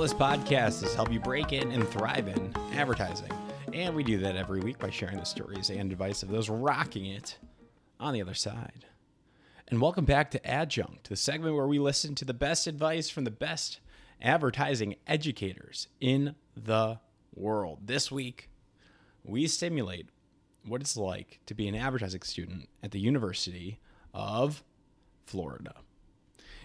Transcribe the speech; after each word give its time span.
this 0.00 0.14
podcast 0.14 0.82
is 0.82 0.94
help 0.94 1.12
you 1.12 1.20
break 1.20 1.52
in 1.52 1.70
and 1.72 1.86
thrive 1.86 2.26
in 2.26 2.56
advertising. 2.72 3.30
And 3.74 3.94
we 3.94 4.02
do 4.02 4.16
that 4.20 4.34
every 4.34 4.60
week 4.60 4.78
by 4.78 4.88
sharing 4.88 5.18
the 5.18 5.26
stories 5.26 5.68
and 5.68 5.92
advice 5.92 6.22
of 6.22 6.30
those 6.30 6.48
rocking 6.48 7.04
it 7.04 7.36
on 7.98 8.14
the 8.14 8.22
other 8.22 8.32
side. 8.32 8.86
And 9.68 9.78
welcome 9.78 10.06
back 10.06 10.30
to 10.30 10.46
Adjunct, 10.46 11.10
the 11.10 11.16
segment 11.16 11.54
where 11.54 11.66
we 11.66 11.78
listen 11.78 12.14
to 12.14 12.24
the 12.24 12.32
best 12.32 12.66
advice 12.66 13.10
from 13.10 13.24
the 13.24 13.30
best 13.30 13.80
advertising 14.22 14.96
educators 15.06 15.88
in 16.00 16.34
the 16.56 16.98
world. 17.34 17.80
This 17.84 18.10
week, 18.10 18.48
we 19.22 19.46
simulate 19.46 20.08
what 20.64 20.80
it's 20.80 20.96
like 20.96 21.40
to 21.44 21.52
be 21.52 21.68
an 21.68 21.74
advertising 21.74 22.22
student 22.22 22.70
at 22.82 22.92
the 22.92 23.00
University 23.00 23.80
of 24.14 24.64
Florida. 25.26 25.74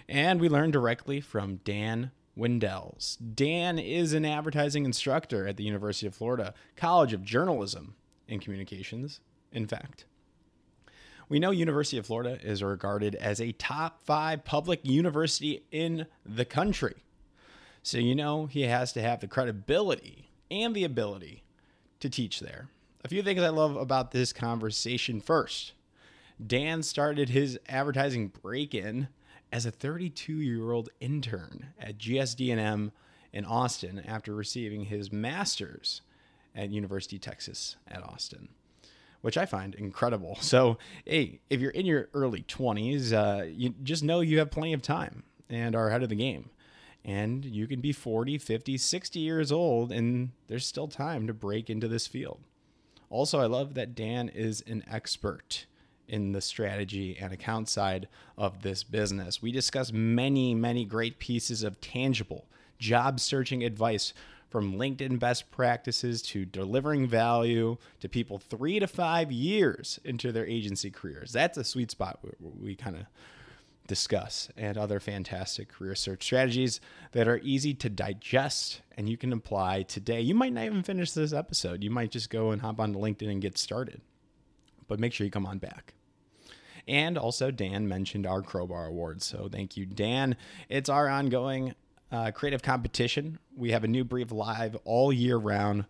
And 0.08 0.39
we 0.39 0.47
learn 0.47 0.72
directly 0.72 1.20
from 1.20 1.58
Dan 1.66 2.11
Windels. 2.38 3.17
Dan 3.34 3.80
is 3.80 4.13
an 4.13 4.25
advertising 4.25 4.85
instructor 4.85 5.48
at 5.48 5.57
the 5.57 5.63
University 5.63 6.07
of 6.07 6.16
Florida 6.16 6.53
College 6.75 7.13
of 7.13 7.23
Journalism 7.23 7.95
and 8.27 8.41
Communications, 8.41 9.20
in 9.52 9.67
fact. 9.67 10.05
We 11.27 11.39
know 11.39 11.52
University 11.52 11.98
of 11.98 12.05
Florida 12.05 12.38
is 12.44 12.61
regarded 12.61 13.16
as 13.16 13.41
a 13.41 13.53
top 13.53 14.05
5 14.05 14.45
public 14.45 14.81
university 14.84 15.63
in 15.71 16.05
the 16.25 16.45
country. 16.45 16.95
So 17.81 17.98
you 17.98 18.16
know 18.16 18.45
he 18.45 18.63
has 18.63 18.94
to 18.94 19.02
have 19.02 19.22
the 19.22 19.27
credibility 19.27 20.30
and 20.52 20.75
the 20.75 20.83
ability 20.83 21.44
to 21.99 22.09
teach 22.09 22.39
there. 22.39 22.70
A 23.03 23.08
few 23.08 23.23
things 23.23 23.41
I 23.41 23.49
love 23.49 23.75
about 23.75 24.11
this 24.11 24.33
conversation 24.33 25.22
first. 25.22 25.73
Dan 26.45 26.83
started 26.83 27.30
his 27.30 27.59
advertising 27.67 28.28
break-in 28.41 29.08
as 29.56 29.66
a 29.66 29.72
32-year-old 29.72 30.89
intern 31.00 31.67
at 31.80 31.98
GSD&M 31.98 32.92
in 33.31 33.45
Austin 33.45 34.03
after 34.06 34.36
receiving 34.36 34.84
his 34.84 35.14
master's 35.14 36.02
at 36.53 36.72
University 36.72 37.17
Texas 37.17 37.78
at 37.88 38.03
Austin 38.03 38.50
which 39.22 39.38
I 39.39 39.47
find 39.47 39.73
incredible. 39.73 40.38
So, 40.42 40.78
hey, 41.03 41.39
if 41.50 41.59
you're 41.59 41.72
in 41.72 41.88
your 41.88 42.09
early 42.14 42.44
20s, 42.44 43.12
uh, 43.12 43.45
you 43.45 43.73
just 43.81 44.03
know 44.03 44.20
you 44.20 44.38
have 44.38 44.52
plenty 44.52 44.72
of 44.73 44.84
time 44.84 45.23
and 45.50 45.75
are 45.75 45.88
ahead 45.88 46.03
of 46.03 46.09
the 46.09 46.16
game. 46.16 46.52
And 47.03 47.44
you 47.44 47.66
can 47.66 47.81
be 47.81 47.92
40, 47.92 48.38
50, 48.38 48.78
60 48.78 49.19
years 49.19 49.52
old, 49.52 49.92
and 49.92 50.30
there's 50.47 50.67
still 50.67 50.88
time 50.88 51.25
to 51.25 51.34
break 51.34 51.72
into 51.72 51.88
this 51.88 52.06
field. 52.06 52.42
Also, 53.09 53.40
I 53.40 53.47
love 53.47 53.73
that 53.73 53.95
Dan 53.95 54.30
is 54.30 54.64
an 54.67 54.84
expert 54.88 55.66
in 56.08 56.31
the 56.31 56.42
strategy 56.42 57.17
and 57.20 57.34
account 57.34 57.70
side 57.70 58.08
of 58.38 58.61
this 58.61 58.84
business. 58.84 59.42
We 59.42 59.52
discuss 59.52 59.92
many, 59.92 60.53
many 60.53 60.86
great 60.86 61.20
pieces 61.20 61.64
of 61.64 61.81
tangible 61.81 62.47
job 62.78 63.20
searching 63.20 63.64
advice 63.64 64.14
from 64.50 64.75
LinkedIn 64.75 65.20
best 65.20 65.52
practices 65.52 66.22
to 66.22 66.45
delivering 66.45 67.08
value 67.08 67.78
to 68.00 68.08
people 68.08 68.38
three 68.38 68.80
to 68.80 68.88
five 68.88 69.31
years 69.31 70.00
into 70.06 70.31
their 70.31 70.45
agency 70.45 70.89
careers. 70.89 71.34
That's 71.34 71.58
a 71.58 71.64
sweet 71.64 71.92
spot 71.92 72.19
we, 72.40 72.75
kind 72.75 72.95
of 72.95 73.06
discuss, 73.88 74.50
and 74.56 74.78
other 74.78 75.00
fantastic 75.00 75.69
career 75.69 75.94
search 75.94 76.23
strategies 76.23 76.80
that 77.12 77.28
are 77.28 77.40
easy 77.44 77.73
to 77.73 77.90
digest 77.90 78.81
and 78.97 79.09
you 79.09 79.17
can 79.17 79.34
apply 79.34 79.84
today. 79.84 80.22
You 80.22 80.36
might 80.36 80.53
not 80.53 80.66
even 80.66 80.84
finish 80.84 81.12
this 81.12 81.34
episode, 81.34 81.84
you 81.84 81.92
might 81.92 82.12
just 82.12 82.30
go 82.30 82.52
and 82.52 82.62
hop 82.62 82.80
onto 82.80 82.97
LinkedIn 82.97 83.30
and 83.30 83.42
get 83.42 83.58
started. 83.58 84.00
But 84.88 85.00
make 85.00 85.14
sure 85.14 85.25
you 85.25 85.31
come 85.31 85.47
on 85.47 85.58
back. 85.58 85.94
And 86.88 87.17
also, 87.17 87.52
Dan 87.52 87.88
mentioned 87.88 88.28
our 88.28 88.41
Crowbar 88.41 88.88
Awards. 88.88 89.25
So 89.25 89.50
thank 89.52 89.75
you, 89.75 89.86
Dan. 89.86 90.38
It's 90.69 90.89
our 90.89 91.09
ongoing 91.09 91.73
uh, 92.12 92.31
creative 92.31 92.62
competition. 92.62 93.40
We 93.56 93.72
have 93.72 93.84
a 93.84 93.88
new 93.88 94.03
brief 94.03 94.31
live 94.31 94.78
all 94.85 95.12
year 95.12 95.38
round 95.38 95.85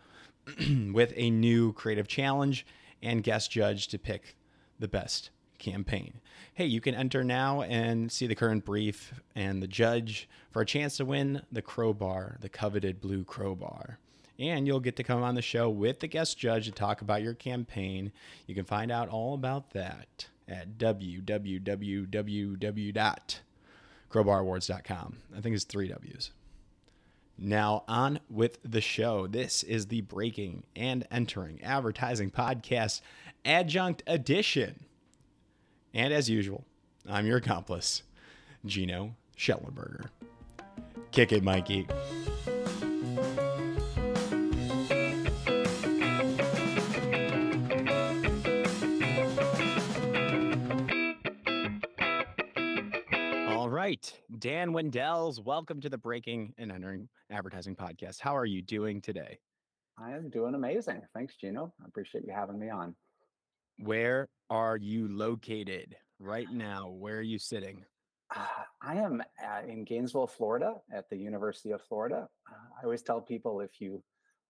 with 0.93 1.13
a 1.15 1.29
new 1.29 1.73
creative 1.73 2.07
challenge 2.07 2.65
and 3.01 3.23
guest 3.23 3.51
judge 3.51 3.87
to 3.89 3.99
pick 3.99 4.37
the 4.79 4.87
best 4.87 5.31
campaign. 5.59 6.21
Hey, 6.53 6.65
you 6.65 6.79
can 6.79 6.95
enter 6.95 7.23
now 7.23 7.61
and 7.61 8.11
see 8.11 8.27
the 8.27 8.35
current 8.35 8.63
brief 8.63 9.13
and 9.35 9.61
the 9.61 9.67
judge 9.67 10.29
for 10.51 10.61
a 10.61 10.65
chance 10.65 10.97
to 10.97 11.05
win 11.05 11.41
the 11.51 11.61
crowbar, 11.61 12.37
the 12.39 12.49
coveted 12.49 13.01
blue 13.01 13.23
crowbar. 13.23 13.99
And 14.37 14.67
you'll 14.67 14.81
get 14.81 14.95
to 14.97 15.03
come 15.03 15.23
on 15.23 15.35
the 15.35 15.41
show 15.41 15.69
with 15.69 15.99
the 15.99 16.07
guest 16.07 16.37
judge 16.37 16.65
to 16.65 16.71
talk 16.71 17.01
about 17.01 17.23
your 17.23 17.33
campaign. 17.33 18.11
You 18.47 18.55
can 18.55 18.65
find 18.65 18.91
out 18.91 19.09
all 19.09 19.33
about 19.33 19.71
that 19.71 20.27
at 20.47 20.77
www 20.77 22.11
crowbarawards.com. 24.15 25.17
I 25.35 25.41
think 25.41 25.55
it's 25.55 25.65
three 25.65 25.89
W's. 25.89 26.31
Now, 27.37 27.83
on 27.87 28.21
with 28.29 28.59
the 28.63 28.79
show. 28.79 29.27
This 29.27 29.61
is 29.61 29.87
the 29.87 30.01
Breaking 30.01 30.63
and 30.75 31.05
Entering 31.11 31.61
Advertising 31.61 32.31
Podcast 32.31 33.01
Adjunct 33.43 34.03
Edition. 34.07 34.85
And 35.93 36.13
as 36.13 36.29
usual, 36.29 36.63
I'm 37.09 37.25
your 37.25 37.37
accomplice, 37.37 38.03
Gino 38.65 39.15
Schellenberger. 39.37 40.07
Kick 41.11 41.33
it, 41.33 41.43
Mikey. 41.43 41.87
Right. 53.85 54.19
Dan 54.39 54.71
Windels, 54.71 55.45
welcome 55.45 55.79
to 55.81 55.89
the 55.89 55.97
Breaking 55.99 56.55
and 56.57 56.71
Entering 56.71 57.07
Advertising 57.29 57.75
Podcast. 57.75 58.19
How 58.19 58.35
are 58.35 58.47
you 58.47 58.63
doing 58.63 58.99
today? 58.99 59.37
I 59.99 60.13
am 60.13 60.31
doing 60.31 60.55
amazing. 60.55 61.03
Thanks, 61.13 61.35
Gino. 61.35 61.71
I 61.79 61.85
appreciate 61.87 62.23
you 62.25 62.33
having 62.33 62.57
me 62.57 62.71
on. 62.71 62.95
Where 63.77 64.27
are 64.49 64.77
you 64.77 65.07
located 65.15 65.95
right 66.17 66.51
now? 66.51 66.89
Where 66.89 67.17
are 67.17 67.21
you 67.21 67.37
sitting? 67.37 67.85
Uh, 68.35 68.47
I 68.81 68.95
am 68.95 69.21
at, 69.39 69.69
in 69.69 69.85
Gainesville, 69.85 70.25
Florida, 70.25 70.77
at 70.91 71.07
the 71.11 71.17
University 71.17 71.69
of 71.69 71.79
Florida. 71.83 72.27
Uh, 72.49 72.79
I 72.81 72.85
always 72.85 73.03
tell 73.03 73.21
people 73.21 73.61
if 73.61 73.79
you 73.79 74.01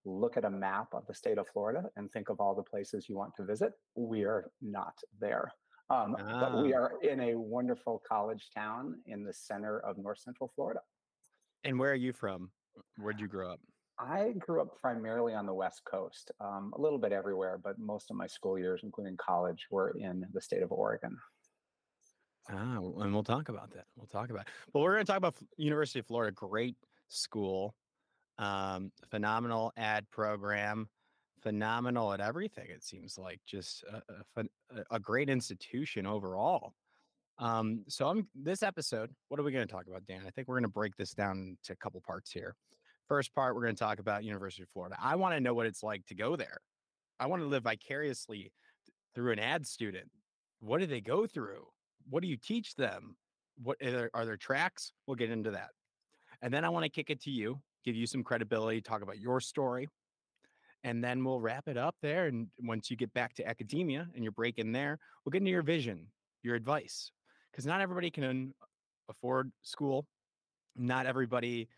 look 0.05 0.37
at 0.37 0.45
a 0.45 0.49
map 0.49 0.87
of 0.93 1.05
the 1.07 1.13
state 1.13 1.39
of 1.39 1.49
Florida 1.49 1.89
and 1.97 2.09
think 2.09 2.29
of 2.29 2.39
all 2.39 2.55
the 2.55 2.63
places 2.63 3.09
you 3.09 3.17
want 3.17 3.35
to 3.35 3.43
visit, 3.43 3.73
we 3.95 4.23
are 4.23 4.49
not 4.61 4.93
there. 5.19 5.51
Um, 5.89 6.15
ah. 6.19 6.39
But 6.39 6.63
we 6.63 6.73
ah. 6.73 6.77
are 6.77 6.91
in 7.01 7.19
a 7.19 7.35
wonderful 7.35 8.01
college 8.07 8.49
town 8.55 8.95
in 9.05 9.23
the 9.23 9.33
center 9.33 9.79
of 9.79 9.97
North 9.97 10.19
Central 10.19 10.51
Florida. 10.55 10.81
And 11.63 11.79
where 11.79 11.91
are 11.91 11.95
you 11.95 12.13
from? 12.13 12.51
Where'd 12.97 13.19
you 13.19 13.27
grow 13.27 13.51
up? 13.51 13.59
I 13.97 14.33
grew 14.37 14.61
up 14.61 14.79
primarily 14.79 15.33
on 15.33 15.45
the 15.45 15.53
West 15.53 15.81
Coast, 15.89 16.31
um, 16.41 16.73
a 16.77 16.81
little 16.81 16.97
bit 16.97 17.13
everywhere, 17.13 17.57
but 17.63 17.79
most 17.79 18.11
of 18.11 18.17
my 18.17 18.27
school 18.27 18.59
years, 18.59 18.81
including 18.83 19.15
college, 19.15 19.67
were 19.71 19.95
in 19.97 20.25
the 20.33 20.41
state 20.41 20.61
of 20.61 20.71
Oregon. 20.71 21.17
Ah, 22.49 22.77
and 22.77 23.13
we'll 23.13 23.23
talk 23.23 23.49
about 23.49 23.71
that. 23.71 23.85
We'll 23.95 24.07
talk 24.07 24.29
about. 24.29 24.41
It. 24.41 24.53
But 24.73 24.81
we're 24.81 24.93
going 24.93 25.05
to 25.05 25.11
talk 25.11 25.17
about 25.17 25.35
University 25.57 25.99
of 25.99 26.07
Florida. 26.07 26.33
Great 26.33 26.75
school, 27.07 27.73
um, 28.37 28.91
phenomenal 29.09 29.71
ad 29.77 30.09
program 30.11 30.89
phenomenal 31.45 32.11
at 32.11 32.19
everything. 32.19 32.65
It 32.69 32.83
seems 32.83 33.19
like 33.19 33.39
just 33.45 33.83
a, 33.83 34.41
a, 34.41 34.45
a 34.89 34.99
great 34.99 35.29
institution 35.29 36.07
overall. 36.07 36.73
Um, 37.37 37.83
so 37.87 38.07
I'm 38.07 38.27
this 38.33 38.63
episode. 38.63 39.11
What 39.27 39.39
are 39.39 39.43
we 39.43 39.51
going 39.51 39.67
to 39.67 39.71
talk 39.71 39.85
about, 39.87 40.07
Dan? 40.07 40.21
I 40.25 40.31
think 40.31 40.47
we're 40.47 40.55
going 40.55 40.63
to 40.63 40.69
break 40.69 40.95
this 40.95 41.13
down 41.13 41.57
to 41.65 41.73
a 41.73 41.75
couple 41.75 42.01
parts 42.01 42.31
here. 42.31 42.55
First 43.07 43.35
part, 43.35 43.53
we're 43.53 43.61
going 43.61 43.75
to 43.75 43.79
talk 43.79 43.99
about 43.99 44.23
University 44.23 44.63
of 44.63 44.69
Florida. 44.69 44.95
I 44.99 45.15
want 45.17 45.35
to 45.35 45.39
know 45.39 45.53
what 45.53 45.67
it's 45.67 45.83
like 45.83 46.03
to 46.07 46.15
go 46.15 46.35
there. 46.35 46.57
I 47.19 47.27
want 47.27 47.43
to 47.43 47.47
live 47.47 47.63
vicariously 47.63 48.51
through 49.13 49.33
an 49.33 49.39
ad 49.39 49.67
student. 49.67 50.09
What 50.61 50.79
do 50.79 50.87
they 50.87 51.01
go 51.01 51.27
through? 51.27 51.67
What 52.09 52.23
do 52.23 52.27
you 52.27 52.37
teach 52.37 52.73
them? 52.73 53.17
What 53.61 53.77
are 53.83 53.91
there, 53.91 54.09
are 54.15 54.25
there 54.25 54.37
tracks? 54.37 54.93
We'll 55.05 55.15
get 55.15 55.29
into 55.29 55.51
that. 55.51 55.69
And 56.41 56.51
then 56.51 56.65
I 56.65 56.69
want 56.69 56.85
to 56.85 56.89
kick 56.89 57.11
it 57.11 57.21
to 57.21 57.29
you, 57.29 57.61
give 57.83 57.95
you 57.95 58.07
some 58.07 58.23
credibility, 58.23 58.81
talk 58.81 59.03
about 59.03 59.19
your 59.19 59.39
story, 59.39 59.87
and 60.85 61.03
then 61.03 61.23
we'll 61.23 61.41
wrap 61.41 61.67
it 61.67 61.77
up 61.77 61.95
there. 62.03 62.27
And 62.27 62.47
once 62.59 62.91
you 62.91 62.95
get 62.95 63.11
back 63.15 63.33
to 63.35 63.47
academia 63.47 64.07
and 64.13 64.23
you're 64.23 64.31
breaking 64.31 64.71
there, 64.71 64.99
we'll 65.25 65.31
get 65.31 65.39
into 65.39 65.49
your 65.49 65.63
vision, 65.63 66.07
your 66.43 66.53
advice, 66.53 67.11
because 67.51 67.65
not 67.65 67.81
everybody 67.81 68.11
can 68.11 68.53
afford 69.09 69.51
school. 69.63 70.05
Not 70.75 71.07
everybody 71.07 71.69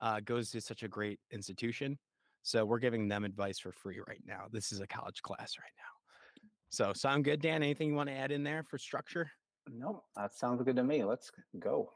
uh, 0.00 0.20
goes 0.20 0.50
to 0.52 0.60
such 0.60 0.84
a 0.84 0.88
great 0.88 1.18
institution. 1.32 1.98
So 2.42 2.64
we're 2.64 2.78
giving 2.78 3.08
them 3.08 3.24
advice 3.24 3.58
for 3.58 3.72
free 3.72 3.98
right 4.06 4.22
now. 4.24 4.44
This 4.52 4.70
is 4.70 4.80
a 4.80 4.86
college 4.86 5.22
class 5.22 5.54
right 5.58 5.72
now. 5.76 6.48
So 6.70 6.92
sound 6.92 7.24
good, 7.24 7.42
Dan? 7.42 7.64
Anything 7.64 7.88
you 7.88 7.94
want 7.94 8.10
to 8.10 8.14
add 8.14 8.30
in 8.30 8.44
there 8.44 8.62
for 8.62 8.78
structure? 8.78 9.28
No, 9.68 10.04
that 10.14 10.34
sounds 10.36 10.62
good 10.62 10.76
to 10.76 10.84
me. 10.84 11.02
Let's 11.02 11.32
go. 11.58 11.90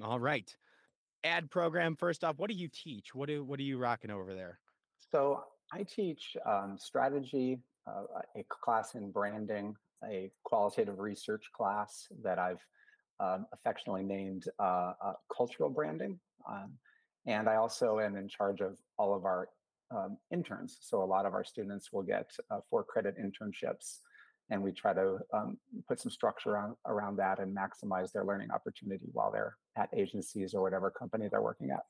All 0.00 0.20
right. 0.20 0.48
Ad 1.24 1.50
program. 1.50 1.96
First 1.96 2.22
off, 2.22 2.38
what 2.38 2.50
do 2.50 2.56
you 2.56 2.68
teach? 2.68 3.14
What 3.14 3.28
do 3.28 3.42
what 3.42 3.58
are 3.58 3.64
you 3.64 3.78
rocking 3.78 4.10
over 4.10 4.34
there? 4.34 4.60
So 5.10 5.42
I 5.74 5.82
teach 5.82 6.36
um, 6.46 6.76
strategy, 6.78 7.58
uh, 7.90 8.04
a 8.36 8.44
class 8.48 8.94
in 8.94 9.10
branding, 9.10 9.74
a 10.04 10.30
qualitative 10.44 10.98
research 11.10 11.46
class 11.56 11.90
that 12.22 12.38
I've 12.38 12.62
um, 13.24 13.46
affectionately 13.52 14.04
named 14.04 14.44
uh, 14.66 14.92
uh, 15.06 15.12
cultural 15.36 15.70
branding. 15.70 16.14
Um, 16.48 16.70
And 17.26 17.48
I 17.48 17.56
also 17.56 17.88
am 18.06 18.14
in 18.16 18.28
charge 18.28 18.60
of 18.60 18.72
all 18.98 19.12
of 19.18 19.24
our 19.24 19.48
um, 19.90 20.18
interns. 20.30 20.78
So 20.88 21.02
a 21.02 21.10
lot 21.14 21.26
of 21.26 21.32
our 21.34 21.44
students 21.52 21.92
will 21.92 22.02
get 22.02 22.30
uh, 22.50 22.60
four 22.68 22.84
credit 22.84 23.14
internships, 23.24 23.86
and 24.50 24.62
we 24.62 24.72
try 24.72 24.92
to 24.92 25.18
um, 25.32 25.58
put 25.88 26.00
some 26.00 26.12
structure 26.18 26.54
on, 26.62 26.76
around 26.86 27.16
that 27.16 27.38
and 27.38 27.56
maximize 27.56 28.12
their 28.12 28.24
learning 28.24 28.50
opportunity 28.50 29.08
while 29.12 29.32
they're 29.32 29.56
at 29.76 29.88
agencies 30.02 30.54
or 30.54 30.60
whatever 30.62 30.90
company 30.90 31.28
they're 31.28 31.48
working 31.50 31.70
at. 31.70 31.84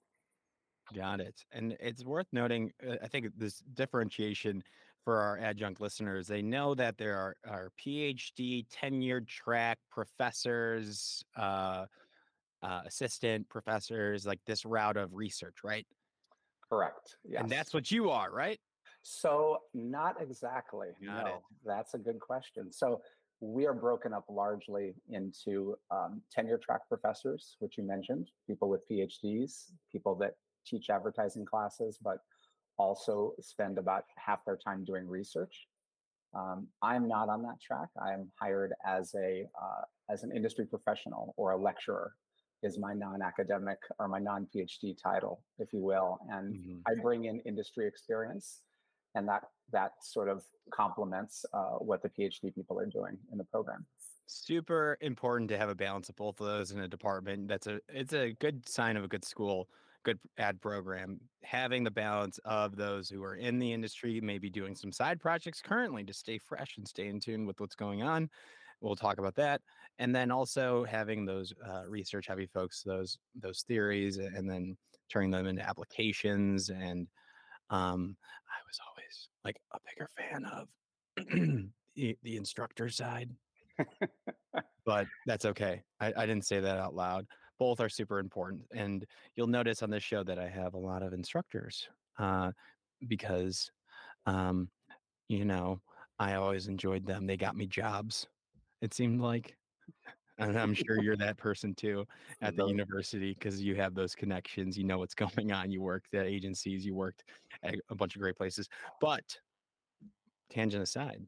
Got 0.95 1.21
it. 1.21 1.45
And 1.53 1.77
it's 1.81 2.05
worth 2.05 2.27
noting, 2.33 2.73
uh, 2.87 2.97
I 3.03 3.09
think 3.09 3.27
this 3.37 3.63
differentiation 3.75 4.63
for 5.05 5.19
our 5.19 5.39
adjunct 5.39 5.81
listeners, 5.81 6.27
they 6.27 6.43
know 6.43 6.75
that 6.75 6.97
there 6.99 7.17
are, 7.17 7.37
are 7.49 7.71
PhD, 7.85 8.67
tenured 8.69 9.29
track 9.29 9.79
professors, 9.91 11.23
uh, 11.37 11.87
uh, 12.63 12.81
assistant 12.87 13.49
professors, 13.49 14.27
like 14.27 14.41
this 14.47 14.65
route 14.65 14.97
of 14.97 15.15
research, 15.15 15.57
right? 15.63 15.87
Correct. 16.69 17.17
Yes. 17.25 17.43
And 17.43 17.51
that's 17.51 17.75
what 17.75 17.91
you 17.91 18.11
are, 18.11 18.31
right? 18.31 18.59
So, 19.03 19.59
not 19.75 20.17
exactly. 20.21 20.89
Got 21.05 21.25
no, 21.25 21.31
it. 21.31 21.43
that's 21.67 21.93
a 21.93 21.99
good 21.99 22.19
question. 22.19 22.73
So, 22.73 23.03
we 23.41 23.67
are 23.67 23.75
broken 23.75 24.15
up 24.15 24.25
largely 24.31 24.95
into 25.11 25.77
um, 25.91 26.23
tenure 26.33 26.57
track 26.57 26.89
professors, 26.89 27.57
which 27.59 27.77
you 27.77 27.85
mentioned, 27.85 28.31
people 28.47 28.71
with 28.71 28.81
PhDs, 28.89 29.73
people 29.93 30.15
that 30.15 30.35
teach 30.65 30.91
advertising 30.91 31.45
classes, 31.45 31.99
but 32.01 32.19
also 32.79 33.35
spend 33.41 33.79
about 33.79 34.05
half 34.17 34.45
their 34.45 34.57
time 34.59 34.85
doing 34.85 35.09
research. 35.09 35.69
Um, 36.35 36.69
I'm 36.83 37.07
not 37.09 37.29
on 37.29 37.43
that 37.43 37.61
track. 37.61 37.91
I 38.03 38.13
am 38.13 38.33
hired 38.41 38.75
as 38.85 39.15
a 39.15 39.49
uh, 39.61 39.83
as 40.11 40.25
an 40.25 40.33
industry 40.37 40.67
professional 40.67 41.35
or 41.37 41.53
a 41.53 41.57
lecturer 41.63 42.15
is 42.63 42.79
my 42.79 42.95
non-academic 42.95 43.79
or 43.99 44.09
my 44.09 44.19
non-PhD 44.19 44.97
title, 45.01 45.45
if 45.59 45.73
you 45.73 45.81
will, 45.81 46.19
and 46.31 46.57
Mhm. 46.57 46.87
I 46.87 46.93
bring 47.01 47.27
in 47.27 47.41
industry 47.41 47.87
experience, 47.87 48.63
and 49.15 49.29
that 49.29 49.45
that 49.71 49.93
sort 50.05 50.29
of 50.29 50.45
complements 50.73 51.45
uh, 51.53 51.75
what 51.79 52.03
the 52.03 52.09
PhD 52.11 52.55
people 52.55 52.79
are 52.81 52.87
doing 52.87 53.19
in 53.31 53.39
the 53.39 53.45
program. 53.45 53.87
Super 54.27 54.97
important 55.03 55.51
to 55.51 55.59
have 55.59 55.69
a 55.69 55.75
balance 55.75 56.09
of 56.09 56.17
both 56.17 56.41
of 56.41 56.47
those 56.47 56.71
in 56.73 56.81
a 56.81 56.89
department. 56.89 57.47
That's 57.49 57.67
a 57.67 57.81
it's 57.89 58.15
a 58.15 58.33
good 58.33 58.67
sign 58.67 58.97
of 58.97 59.05
a 59.05 59.09
good 59.09 59.25
school, 59.25 59.69
good 60.05 60.19
ad 60.39 60.61
program. 60.61 61.21
Having 61.43 61.85
the 61.85 61.91
balance 61.91 62.39
of 62.45 62.77
those 62.77 63.09
who 63.09 63.23
are 63.23 63.37
in 63.37 63.59
the 63.59 63.73
industry, 63.73 64.21
maybe 64.21 64.51
doing 64.51 64.75
some 64.75 64.93
side 64.93 65.21
projects 65.21 65.61
currently 65.61 66.05
to 66.05 66.13
stay 66.13 66.39
fresh 66.39 66.77
and 66.77 66.87
stay 66.87 67.09
in 67.09 67.21
tune 67.21 67.47
with 67.47 67.61
what's 67.61 67.75
going 67.75 68.03
on. 68.03 68.29
We'll 68.81 68.97
talk 68.97 69.19
about 69.19 69.35
that, 69.37 69.61
and 69.99 70.15
then 70.15 70.31
also 70.31 70.85
having 70.85 71.25
those 71.25 71.53
uh, 71.67 71.85
research 71.89 72.27
heavy 72.27 72.47
folks, 72.47 72.83
those 72.83 73.19
those 73.35 73.65
theories, 73.67 74.19
and 74.19 74.49
then 74.49 74.77
turning 75.11 75.31
them 75.31 75.47
into 75.47 75.67
applications. 75.67 76.69
And 76.69 77.07
um, 77.71 78.17
I 78.49 78.61
was 78.67 78.79
always 78.89 79.29
like 79.45 79.57
a 79.73 79.79
bigger 79.89 80.11
fan 80.19 80.45
of 80.45 80.69
the, 81.97 82.19
the 82.23 82.37
instructor 82.37 82.89
side 82.89 83.31
but 84.87 85.07
that's 85.27 85.45
okay. 85.45 85.83
I, 86.01 86.13
I 86.17 86.27
didn't 86.27 86.45
say 86.47 86.61
that 86.61 86.79
out 86.79 86.95
loud. 86.95 87.27
Both 87.65 87.81
are 87.81 87.89
super 87.89 88.19
important. 88.19 88.61
And 88.75 89.07
you'll 89.37 89.47
notice 89.47 89.83
on 89.83 89.89
this 89.89 90.03
show 90.03 90.23
that 90.23 90.39
I 90.39 90.51
have 90.51 90.75
a 90.75 90.79
lot 90.79 91.03
of 91.03 91.15
instructors 91.15 91.89
uh, 92.19 92.53
because, 93.09 93.71
um, 94.27 94.69
you 95.29 95.47
know, 95.47 95.81
I 96.19 96.35
always 96.35 96.69
enjoyed 96.69 97.07
them. 97.07 97.27
They 97.27 97.39
got 97.39 97.57
me 97.57 97.67
jobs, 97.67 98.27
it 98.83 98.93
seemed 98.93 99.23
like. 99.23 99.57
And 100.37 100.59
I'm 100.59 100.75
sure 100.75 101.03
you're 101.03 101.17
that 101.17 101.39
person 101.39 101.75
too 101.75 102.05
at 102.43 102.55
the 102.55 102.67
university 102.67 103.33
because 103.33 103.63
you 103.63 103.77
have 103.77 103.95
those 103.95 104.15
connections. 104.15 104.77
You 104.77 104.85
know 104.85 104.99
what's 104.99 105.15
going 105.15 105.51
on. 105.51 105.71
You 105.71 105.81
worked 105.81 106.13
at 106.13 106.27
agencies, 106.27 106.85
you 106.85 106.95
worked 106.95 107.25
at 107.63 107.77
a 107.89 107.95
bunch 107.95 108.15
of 108.15 108.21
great 108.21 108.37
places. 108.37 108.69
But 109.01 109.39
tangent 110.51 110.83
aside, 110.83 111.23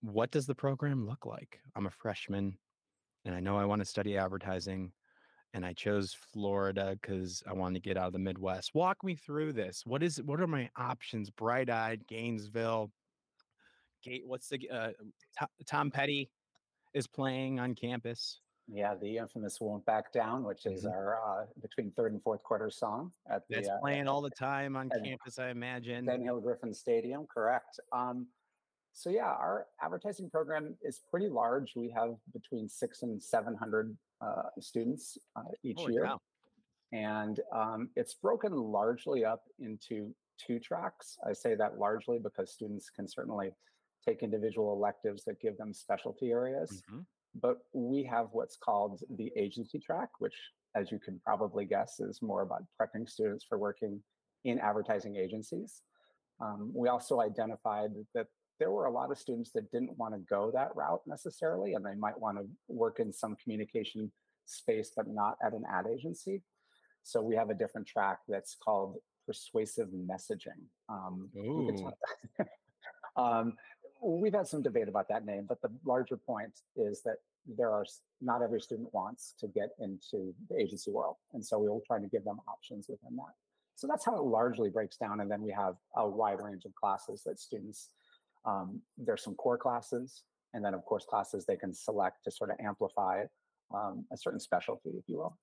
what 0.00 0.32
does 0.32 0.46
the 0.46 0.56
program 0.56 1.06
look 1.06 1.24
like? 1.24 1.60
I'm 1.76 1.86
a 1.86 1.90
freshman 1.90 2.58
and 3.24 3.32
I 3.32 3.38
know 3.38 3.56
I 3.56 3.64
want 3.64 3.80
to 3.80 3.86
study 3.86 4.16
advertising 4.16 4.90
and 5.52 5.64
I 5.66 5.72
chose 5.72 6.12
Florida 6.14 6.96
cuz 7.02 7.42
I 7.46 7.52
wanted 7.52 7.74
to 7.82 7.88
get 7.88 7.96
out 7.96 8.06
of 8.08 8.12
the 8.12 8.18
Midwest. 8.18 8.74
Walk 8.74 9.02
me 9.02 9.14
through 9.16 9.52
this. 9.52 9.84
What 9.84 10.02
is 10.02 10.22
what 10.22 10.40
are 10.40 10.46
my 10.46 10.70
options? 10.76 11.30
Bright-eyed, 11.30 12.06
Gainesville, 12.06 12.92
Gate 14.02 14.26
what's 14.26 14.48
the 14.48 14.68
uh, 14.70 14.92
Tom 15.66 15.90
Petty 15.90 16.30
is 16.94 17.06
playing 17.06 17.60
on 17.60 17.74
campus. 17.74 18.40
Yeah, 18.72 18.94
the 18.94 19.16
infamous 19.18 19.60
"Won't 19.60 19.84
Back 19.84 20.12
Down," 20.12 20.44
which 20.44 20.64
is 20.64 20.84
Mhm. 20.84 20.92
our 20.92 21.42
uh, 21.42 21.46
between 21.60 21.90
third 21.92 22.12
and 22.12 22.22
fourth 22.22 22.42
quarter 22.42 22.70
song 22.70 23.12
at 23.28 23.46
the 23.48 23.56
That's 23.56 23.68
uh, 23.68 23.78
playing 23.80 24.06
all 24.08 24.22
the 24.22 24.30
time 24.30 24.76
on 24.76 24.88
campus, 24.90 25.38
I 25.38 25.48
imagine. 25.50 26.06
Ben 26.06 26.22
Hill 26.22 26.40
Griffin 26.40 26.72
Stadium. 26.72 27.26
Correct. 27.26 27.80
Um, 27.92 28.32
so 28.92 29.10
yeah, 29.10 29.26
our 29.26 29.66
advertising 29.82 30.30
program 30.30 30.78
is 30.82 31.00
pretty 31.10 31.28
large. 31.28 31.74
We 31.76 31.90
have 31.90 32.16
between 32.32 32.68
six 32.68 33.02
and 33.02 33.22
seven 33.22 33.54
hundred 33.56 33.96
uh, 34.20 34.42
students 34.60 35.16
uh, 35.36 35.42
each 35.62 35.78
Holy 35.78 35.94
year, 35.94 36.04
cow. 36.04 36.20
and 36.92 37.40
um, 37.52 37.88
it's 37.96 38.14
broken 38.14 38.52
largely 38.52 39.24
up 39.24 39.42
into 39.58 40.14
two 40.38 40.58
tracks. 40.58 41.16
I 41.28 41.32
say 41.32 41.54
that 41.54 41.78
largely 41.78 42.18
because 42.18 42.52
students 42.52 42.90
can 42.90 43.06
certainly 43.08 43.50
take 44.06 44.22
individual 44.22 44.72
electives 44.72 45.24
that 45.24 45.40
give 45.40 45.56
them 45.58 45.74
specialty 45.74 46.30
areas 46.30 46.82
Mhm. 46.90 47.04
but 47.34 47.58
we 47.74 48.02
have 48.04 48.28
what's 48.32 48.56
called 48.56 49.02
the 49.10 49.30
agency 49.36 49.78
track, 49.78 50.08
which, 50.20 50.34
as 50.74 50.90
you 50.90 50.98
can 50.98 51.20
probably 51.20 51.64
guess, 51.66 52.00
is 52.00 52.20
more 52.22 52.42
about 52.42 52.62
prepping 52.80 53.08
students 53.08 53.44
for 53.44 53.58
working 53.58 54.02
in 54.44 54.58
advertising 54.58 55.16
agencies. 55.16 55.82
Um, 56.40 56.72
we 56.74 56.88
also 56.88 57.20
identified 57.20 57.90
that 58.14 58.26
there 58.60 58.70
were 58.70 58.84
a 58.84 58.92
lot 58.92 59.10
of 59.10 59.18
students 59.18 59.50
that 59.52 59.72
didn't 59.72 59.98
want 59.98 60.14
to 60.14 60.20
go 60.20 60.52
that 60.52 60.76
route 60.76 61.00
necessarily, 61.06 61.74
and 61.74 61.84
they 61.84 61.94
might 61.94 62.20
want 62.20 62.38
to 62.38 62.46
work 62.68 63.00
in 63.00 63.12
some 63.12 63.34
communication 63.42 64.12
space, 64.44 64.92
but 64.94 65.08
not 65.08 65.36
at 65.42 65.54
an 65.54 65.64
ad 65.68 65.86
agency. 65.92 66.42
So 67.02 67.22
we 67.22 67.34
have 67.34 67.48
a 67.48 67.54
different 67.54 67.88
track 67.88 68.18
that's 68.28 68.54
called 68.62 68.98
persuasive 69.26 69.88
messaging. 69.88 70.60
Um, 70.88 71.30
we 71.34 71.66
can 71.66 71.78
Ooh. 71.78 71.82
talk- 71.82 72.48
um, 73.16 73.54
we've 74.02 74.34
had 74.34 74.46
some 74.46 74.62
debate 74.62 74.88
about 74.88 75.08
that 75.08 75.24
name, 75.24 75.46
but 75.48 75.62
the 75.62 75.70
larger 75.86 76.18
point 76.18 76.52
is 76.76 77.02
that 77.02 77.16
there 77.46 77.70
are 77.70 77.86
not 78.20 78.42
every 78.42 78.60
student 78.60 78.92
wants 78.92 79.34
to 79.40 79.48
get 79.48 79.70
into 79.78 80.34
the 80.50 80.60
agency 80.60 80.90
world, 80.90 81.16
and 81.32 81.44
so 81.44 81.58
we 81.58 81.68
will 81.68 81.82
try 81.86 81.98
to 81.98 82.06
give 82.08 82.24
them 82.24 82.38
options 82.46 82.88
within 82.90 83.16
that. 83.16 83.34
So 83.74 83.86
that's 83.86 84.04
how 84.04 84.16
it 84.16 84.24
largely 84.24 84.68
breaks 84.68 84.98
down, 84.98 85.20
and 85.20 85.30
then 85.30 85.40
we 85.40 85.52
have 85.52 85.76
a 85.96 86.06
wide 86.06 86.42
range 86.42 86.66
of 86.66 86.74
classes 86.74 87.22
that 87.24 87.40
students. 87.40 87.88
Um, 88.44 88.80
there's 88.96 89.22
some 89.22 89.34
core 89.34 89.58
classes, 89.58 90.24
and 90.54 90.64
then 90.64 90.74
of 90.74 90.84
course 90.84 91.04
classes 91.04 91.44
they 91.46 91.56
can 91.56 91.72
select 91.74 92.24
to 92.24 92.30
sort 92.30 92.50
of 92.50 92.56
amplify 92.64 93.24
um, 93.74 94.04
a 94.12 94.16
certain 94.16 94.40
specialty, 94.40 94.90
if 94.90 95.04
you 95.06 95.18
will. 95.18 95.36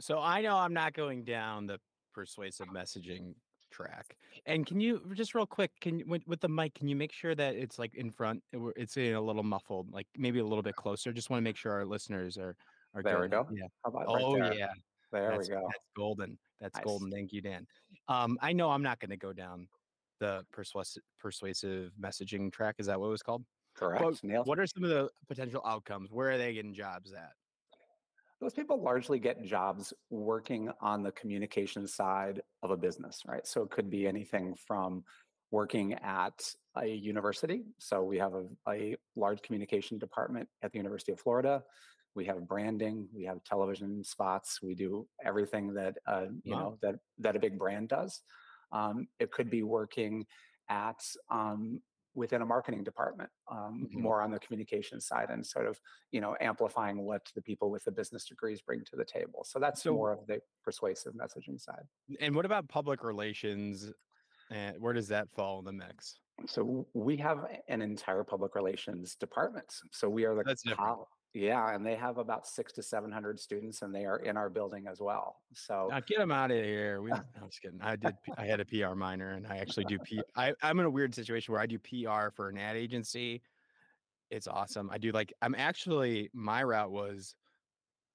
So 0.00 0.20
I 0.20 0.42
know 0.42 0.56
I'm 0.56 0.74
not 0.74 0.92
going 0.92 1.24
down 1.24 1.66
the 1.66 1.80
persuasive 2.14 2.68
messaging 2.68 3.34
track. 3.70 4.16
And 4.46 4.66
can 4.66 4.80
you 4.80 5.02
just 5.14 5.34
real 5.34 5.46
quick, 5.46 5.72
can 5.80 5.98
you 5.98 6.04
with, 6.06 6.22
with 6.26 6.40
the 6.40 6.48
mic, 6.48 6.74
can 6.74 6.88
you 6.88 6.96
make 6.96 7.12
sure 7.12 7.34
that 7.34 7.54
it's 7.54 7.78
like 7.78 7.94
in 7.94 8.10
front, 8.10 8.42
it's 8.76 8.96
a 8.96 9.16
little 9.16 9.42
muffled, 9.42 9.92
like 9.92 10.06
maybe 10.16 10.38
a 10.38 10.44
little 10.44 10.62
bit 10.62 10.76
closer? 10.76 11.12
Just 11.12 11.30
want 11.30 11.38
to 11.40 11.44
make 11.44 11.56
sure 11.56 11.72
our 11.72 11.84
listeners 11.84 12.38
are 12.38 12.56
are 12.94 13.02
There 13.02 13.20
we 13.20 13.28
go. 13.28 13.46
Yeah. 13.52 13.66
How 13.84 13.90
about 13.90 14.06
right 14.06 14.24
Oh 14.24 14.36
there? 14.36 14.54
yeah. 14.54 14.66
There 15.12 15.30
that's, 15.30 15.48
we 15.48 15.54
go. 15.54 15.62
That's 15.66 15.84
golden. 15.96 16.38
That's 16.60 16.76
Nice. 16.76 16.84
golden. 16.84 17.10
Thank 17.10 17.32
you, 17.32 17.40
Dan. 17.40 17.66
Um, 18.08 18.38
I 18.40 18.52
know 18.52 18.70
I'm 18.70 18.82
not 18.82 18.98
going 18.98 19.10
to 19.10 19.16
go 19.16 19.32
down 19.32 19.68
the 20.18 20.44
persuasive 20.52 21.02
persuasive 21.18 21.92
messaging 22.00 22.52
track. 22.52 22.76
Is 22.78 22.86
that 22.86 22.98
what 22.98 23.06
it 23.06 23.10
was 23.10 23.22
called? 23.22 23.44
Correct. 23.74 24.22
What, 24.24 24.46
what 24.46 24.58
are 24.58 24.66
some 24.66 24.84
of 24.84 24.90
the 24.90 25.08
potential 25.28 25.62
outcomes? 25.64 26.10
Where 26.10 26.30
are 26.30 26.38
they 26.38 26.54
getting 26.54 26.74
jobs 26.74 27.12
at? 27.12 27.32
those 28.40 28.54
people 28.54 28.80
largely 28.80 29.18
get 29.18 29.42
jobs 29.44 29.92
working 30.10 30.70
on 30.80 31.02
the 31.02 31.12
communication 31.12 31.86
side 31.86 32.40
of 32.62 32.70
a 32.70 32.76
business, 32.76 33.22
right? 33.26 33.46
So 33.46 33.62
it 33.62 33.70
could 33.70 33.90
be 33.90 34.06
anything 34.06 34.54
from 34.54 35.04
working 35.50 35.94
at 35.94 36.54
a 36.76 36.86
university. 36.86 37.64
So 37.78 38.04
we 38.04 38.18
have 38.18 38.34
a, 38.34 38.46
a 38.68 38.96
large 39.16 39.42
communication 39.42 39.98
department 39.98 40.48
at 40.62 40.72
the 40.72 40.78
University 40.78 41.10
of 41.12 41.20
Florida. 41.20 41.64
We 42.14 42.26
have 42.26 42.46
branding, 42.46 43.08
we 43.12 43.24
have 43.24 43.42
television 43.44 44.04
spots, 44.04 44.60
we 44.62 44.74
do 44.74 45.08
everything 45.24 45.74
that 45.74 45.96
uh, 46.06 46.26
you 46.44 46.54
Wow. 46.54 46.60
know 46.60 46.78
that 46.82 46.96
that 47.18 47.36
a 47.36 47.38
big 47.40 47.58
brand 47.58 47.88
does. 47.88 48.22
Um, 48.72 49.08
it 49.18 49.30
could 49.30 49.50
be 49.50 49.62
working 49.62 50.26
at 50.68 51.00
um, 51.30 51.80
within 52.14 52.42
a 52.42 52.46
marketing 52.46 52.82
department, 52.82 53.30
um, 53.50 53.86
Mhm. 53.92 54.00
more 54.00 54.20
on 54.22 54.30
the 54.30 54.38
communication 54.40 55.00
side, 55.00 55.30
and 55.30 55.46
sort 55.46 55.66
of 55.66 55.80
you 56.10 56.20
know 56.20 56.36
amplifying 56.40 56.98
what 57.02 57.30
the 57.34 57.42
people 57.42 57.70
with 57.70 57.84
the 57.84 57.92
business 57.92 58.26
degrees 58.26 58.60
bring 58.60 58.84
to 58.84 58.96
the 58.96 59.04
table. 59.04 59.44
So 59.44 59.58
that's 59.58 59.82
So- 59.82 59.94
more 59.94 60.12
of 60.12 60.26
the 60.26 60.42
persuasive 60.64 61.14
messaging 61.14 61.60
side. 61.60 61.86
And 62.20 62.34
what 62.34 62.44
about 62.44 62.68
public 62.68 63.04
relations? 63.04 63.92
And 64.50 64.80
where 64.80 64.94
does 64.94 65.08
that 65.08 65.28
fall 65.30 65.58
in 65.58 65.64
the 65.66 65.72
mix? 65.72 66.18
So 66.46 66.86
we 66.94 67.16
have 67.18 67.44
an 67.68 67.82
entire 67.82 68.24
public 68.24 68.54
relations 68.54 69.14
department. 69.14 69.70
So 69.92 70.08
we 70.08 70.24
are 70.24 70.34
the 70.34 70.42
That's 70.44 70.62
different. 70.62 71.06
Yeah, 71.34 71.74
and 71.74 71.84
they 71.84 71.94
have 71.94 72.18
about 72.18 72.46
six 72.46 72.72
to 72.74 72.82
seven 72.82 73.12
hundred 73.12 73.38
students, 73.38 73.82
and 73.82 73.94
they 73.94 74.06
are 74.06 74.18
in 74.18 74.36
our 74.36 74.48
building 74.48 74.86
as 74.86 75.00
well. 75.00 75.36
So 75.52 75.88
Now 75.90 76.00
get 76.00 76.18
them 76.18 76.32
out 76.32 76.50
of 76.50 76.56
here. 76.56 77.02
We, 77.02 77.12
I'm 77.12 77.48
just 77.48 77.60
kidding. 77.60 77.80
I 77.82 77.96
did. 77.96 78.14
I 78.36 78.46
had 78.46 78.60
a 78.60 78.64
PR 78.64 78.94
minor, 78.94 79.32
and 79.32 79.46
I 79.46 79.58
actually 79.58 79.84
do 79.84 79.98
P. 79.98 80.20
I, 80.36 80.54
I'm 80.62 80.80
in 80.80 80.86
a 80.86 80.90
weird 80.90 81.14
situation 81.14 81.52
where 81.52 81.60
I 81.60 81.66
do 81.66 81.78
PR 81.78 82.30
for 82.34 82.48
an 82.48 82.58
ad 82.58 82.76
agency. 82.76 83.42
It's 84.30 84.48
awesome. 84.48 84.90
I 84.90 84.98
do 84.98 85.12
like. 85.12 85.32
I'm 85.42 85.54
actually 85.54 86.30
my 86.32 86.62
route 86.62 86.90
was 86.90 87.34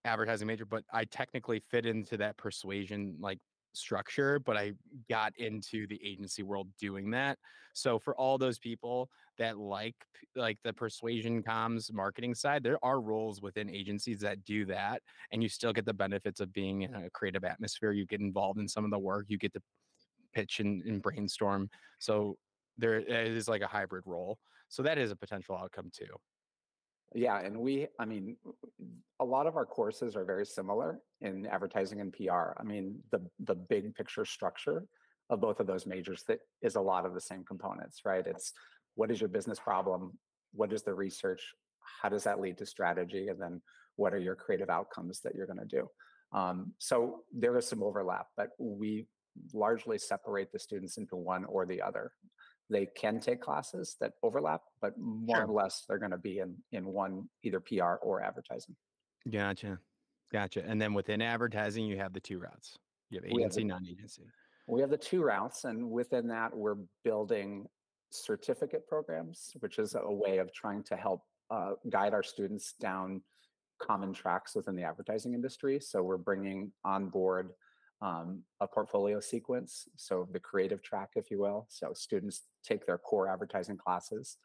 advertising 0.06 0.48
major, 0.48 0.66
but 0.66 0.84
I 0.92 1.06
technically 1.06 1.60
fit 1.60 1.86
into 1.86 2.18
that 2.18 2.38
persuasion 2.38 3.16
like 3.20 3.40
structure, 3.74 4.40
but 4.40 4.58
I 4.58 4.74
got 5.10 5.34
into 5.38 5.88
the 5.88 6.00
agency 6.06 6.44
world 6.44 6.68
doing 6.80 7.12
that. 7.12 7.38
So 7.74 8.00
for 8.00 8.16
all 8.16 8.38
those 8.38 8.60
people 8.60 9.10
that 9.38 9.58
like 9.58 9.96
like 10.36 10.58
the 10.64 10.74
persuasion 10.74 11.44
comms 11.44 11.92
marketing 11.92 12.36
side, 12.36 12.64
there 12.64 12.84
are 12.84 13.02
roles 13.02 13.42
within 13.42 13.70
agencies 13.70 14.20
that 14.22 14.44
do 14.46 14.66
that 14.66 15.02
and 15.32 15.42
you 15.42 15.50
still 15.50 15.74
get 15.74 15.86
the 15.86 15.94
benefits 15.94 16.40
of 16.40 16.54
being 16.54 16.84
in 16.84 16.96
a 16.96 17.10
creative 17.10 17.44
atmosphere. 17.44 17.92
You 17.92 18.06
get 18.06 18.22
involved 18.22 18.60
in 18.60 18.68
some 18.68 18.86
of 18.86 18.92
the 18.92 19.00
work, 19.00 19.26
you 19.28 19.38
get 19.38 19.54
to 19.54 19.62
pitch 20.34 20.60
and, 20.60 20.84
and 20.84 21.02
brainstorm. 21.02 21.70
So 22.00 22.38
there 22.78 23.00
is 23.00 23.48
like 23.48 23.62
a 23.62 23.68
hybrid 23.68 24.04
role. 24.06 24.38
So 24.70 24.82
that 24.84 24.98
is 24.98 25.12
a 25.12 25.16
potential 25.16 25.56
outcome 25.56 25.92
too. 25.92 26.06
Yeah, 27.16 27.40
and 27.40 27.58
we, 27.60 27.88
I 28.00 28.06
mean, 28.06 28.38
a 29.20 29.26
lot 29.26 29.48
of 29.48 29.56
our 29.56 29.66
courses 29.66 30.16
are 30.16 30.26
very 30.26 30.46
similar 30.46 31.00
in 31.22 31.46
advertising 31.46 32.02
and 32.02 32.12
PR. 32.12 32.54
I 32.58 32.64
mean, 32.64 33.00
the 33.12 33.22
the 33.40 33.56
big 33.56 33.94
picture 33.96 34.26
structure 34.26 34.84
of 35.30 35.40
both 35.40 35.60
of 35.60 35.68
those 35.68 35.86
majors 35.86 36.24
that 36.28 36.40
is 36.62 36.76
a 36.76 36.82
lot 36.82 37.06
of 37.06 37.14
the 37.14 37.22
same 37.22 37.44
components, 37.44 38.02
right? 38.06 38.26
It's 38.26 38.54
what 38.96 39.12
is 39.12 39.22
your 39.22 39.30
business 39.30 39.60
problem? 39.60 40.18
What 40.54 40.74
is 40.74 40.84
the 40.84 40.94
research? 40.94 41.42
How 42.02 42.10
does 42.10 42.24
that 42.24 42.40
lead 42.40 42.58
to 42.58 42.66
strategy? 42.66 43.28
And 43.30 43.40
then 43.40 43.62
what 43.96 44.14
are 44.14 44.20
your 44.20 44.36
creative 44.36 44.70
outcomes 44.70 45.22
that 45.22 45.36
you're 45.36 45.48
going 45.48 45.60
to 45.60 45.66
do? 45.66 45.90
Um, 46.38 46.74
so 46.80 47.22
there 47.32 47.58
is 47.58 47.68
some 47.68 47.84
overlap, 47.84 48.28
but 48.36 48.50
we 48.58 49.08
largely 49.54 49.98
separate 49.98 50.52
the 50.52 50.60
students 50.60 50.98
into 50.98 51.16
one 51.16 51.46
or 51.46 51.66
the 51.66 51.82
other 51.82 52.12
they 52.74 52.88
can 52.88 53.20
take 53.20 53.40
classes 53.42 53.96
that 54.02 54.14
overlap, 54.24 54.62
but 54.82 54.98
more 54.98 55.38
Sure. 55.38 55.46
or 55.46 55.54
less 55.54 55.86
they're 55.88 56.00
going 56.00 56.12
to 56.12 56.18
be 56.18 56.40
in 56.40 56.58
in 56.72 56.86
one 56.88 57.30
either 57.44 57.60
PR 57.60 57.94
or 58.02 58.22
advertising. 58.22 58.76
Gotcha. 59.32 59.80
Gotcha. 60.32 60.64
And 60.66 60.82
then 60.82 60.94
within 60.94 61.22
advertising, 61.22 61.86
you 61.86 61.98
have 61.98 62.12
the 62.14 62.20
two 62.20 62.40
routes. 62.40 62.78
You 63.12 63.20
have 63.20 63.24
We 63.26 63.30
have 63.44 63.52
agency, 63.52 63.62
the 63.62 63.68
non-agency. 63.68 64.24
we 64.68 64.82
have 64.82 64.90
the 64.90 64.98
two 64.98 65.22
routes, 65.24 65.64
and 65.66 65.90
within 65.92 66.28
that 66.30 66.56
we're 66.56 66.78
building 67.04 67.68
certificate 68.10 68.88
programs, 68.88 69.52
which 69.60 69.78
is 69.80 69.96
a 69.96 70.12
way 70.12 70.40
of 70.40 70.52
trying 70.54 70.84
to 70.86 70.96
help 70.96 71.22
uh, 71.52 71.74
guide 71.90 72.14
our 72.14 72.24
students 72.24 72.74
down 72.80 73.22
common 73.80 74.14
tracks 74.14 74.56
within 74.56 74.76
the 74.76 74.84
advertising 74.84 75.34
industry. 75.34 75.80
So 75.80 76.02
we're 76.02 76.18
bringing 76.18 76.72
on 76.84 77.10
board 77.10 77.52
um, 78.02 78.44
a 78.60 78.68
portfolio 78.68 79.20
sequence, 79.20 79.88
so 79.98 80.28
the 80.32 80.40
creative 80.40 80.82
track, 80.82 81.12
if 81.16 81.30
you 81.32 81.40
will. 81.40 81.68
So 81.70 81.94
students 81.94 82.42
take 82.64 82.86
their 82.86 82.98
core 82.98 83.28
advertising 83.28 83.78
classes, 83.78 84.38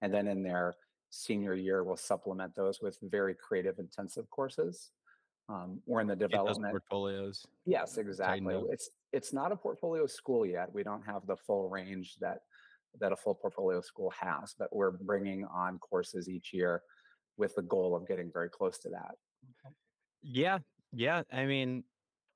and 0.00 0.12
then 0.12 0.28
in 0.28 0.42
their 0.42 0.74
senior 1.10 1.54
year, 1.54 1.84
we'll 1.84 1.96
supplement 1.96 2.54
those 2.54 2.80
with 2.80 2.98
very 3.02 3.34
creative 3.34 3.78
intensive 3.78 4.28
courses. 4.30 4.90
Um, 5.48 5.80
we're 5.86 6.00
in 6.00 6.06
the 6.06 6.16
development. 6.16 6.72
portfolios. 6.72 7.44
Yes, 7.66 7.98
exactly. 7.98 8.54
It's 8.70 8.90
it's 9.12 9.32
not 9.32 9.52
a 9.52 9.56
portfolio 9.56 10.06
school 10.06 10.46
yet. 10.46 10.72
We 10.72 10.82
don't 10.82 11.02
have 11.02 11.26
the 11.26 11.36
full 11.36 11.68
range 11.68 12.16
that 12.20 12.38
that 13.00 13.12
a 13.12 13.16
full 13.16 13.34
portfolio 13.34 13.80
school 13.80 14.12
has, 14.18 14.54
but 14.58 14.74
we're 14.74 14.90
bringing 14.90 15.44
on 15.44 15.78
courses 15.78 16.28
each 16.28 16.52
year 16.52 16.82
with 17.36 17.54
the 17.54 17.62
goal 17.62 17.96
of 17.96 18.06
getting 18.06 18.30
very 18.32 18.48
close 18.48 18.78
to 18.78 18.90
that. 18.90 19.14
Yeah. 20.22 20.58
Yeah. 20.92 21.22
I 21.32 21.46
mean, 21.46 21.84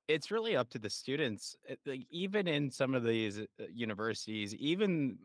it's 0.07 0.31
really 0.31 0.55
up 0.55 0.69
to 0.69 0.79
the 0.79 0.89
students. 0.89 1.55
Uh, 1.69 1.75
Like 1.85 2.05
even 2.09 2.47
in 2.47 2.71
some 2.71 2.93
of 2.93 3.03
these 3.03 3.39
uh, 3.39 3.43
universities, 3.73 4.55
even 4.55 5.17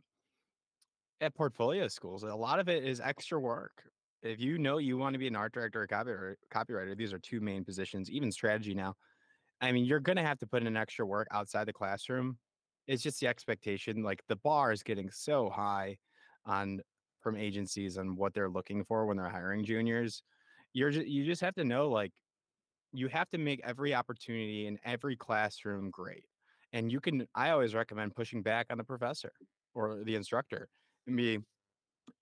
at 1.21 1.35
portfolio 1.35 1.89
schools, 1.89 2.25
a 2.25 2.35
lot 2.35 2.59
of 2.59 2.69
it 2.69 2.85
is 2.85 3.01
extra 3.01 3.39
work. 3.39 3.85
If 4.23 4.41
you 4.41 4.59
know 4.59 4.79
you 4.79 4.99
want 4.99 5.15
to 5.15 5.19
be 5.19 5.27
an 5.27 5.37
art 5.37 5.53
director 5.53 5.83
or 5.83 5.87
copywriter, 5.87 6.35
copywriter, 6.53 6.97
these 6.97 7.13
are 7.13 7.19
two 7.19 7.41
main 7.41 7.65
positions, 7.65 8.11
even 8.11 8.31
strategy 8.31 8.75
now. 8.75 8.95
I 9.61 9.73
mean, 9.73 9.85
you're 9.85 10.01
going 10.01 10.17
to 10.17 10.23
have 10.23 10.39
to 10.41 10.47
put 10.47 10.65
in 10.65 10.77
extra 10.77 11.07
work 11.07 11.29
outside 11.31 11.67
the 11.67 11.73
classroom. 11.73 12.39
It's 12.89 13.03
just 13.03 13.21
the 13.21 13.29
expectation. 13.29 14.03
Like 14.03 14.23
the 14.29 14.37
bar 14.37 14.73
is 14.73 14.83
getting 14.83 15.11
so 15.11 15.51
high 15.51 15.99
on 16.45 16.81
from 17.21 17.37
agencies 17.37 17.99
on 17.99 18.17
what 18.17 18.35
they're 18.35 18.51
looking 18.51 18.85
for 18.85 19.07
when 19.07 19.17
they're 19.17 19.29
hiring 19.29 19.65
juniors. 19.65 20.23
You're 20.73 20.91
just, 20.91 21.07
you 21.07 21.25
just 21.25 21.41
have 21.43 21.55
to 21.55 21.65
know 21.65 21.89
like 21.89 22.13
you 22.93 23.09
have 23.09 23.31
to 23.31 23.39
make 23.39 23.61
every 23.65 23.95
opportunity 23.95 24.67
in 24.67 24.79
every 24.85 25.17
classroom 25.17 25.91
great. 25.91 26.25
And 26.73 26.91
you 26.91 27.01
can 27.01 27.27
I 27.35 27.51
always 27.51 27.75
recommend 27.75 28.15
pushing 28.15 28.43
back 28.43 28.67
on 28.71 28.79
the 28.79 28.85
professor 28.85 29.33
or 29.75 30.03
the 30.05 30.15
instructor 30.15 30.69
and 31.07 31.17
be 31.17 31.39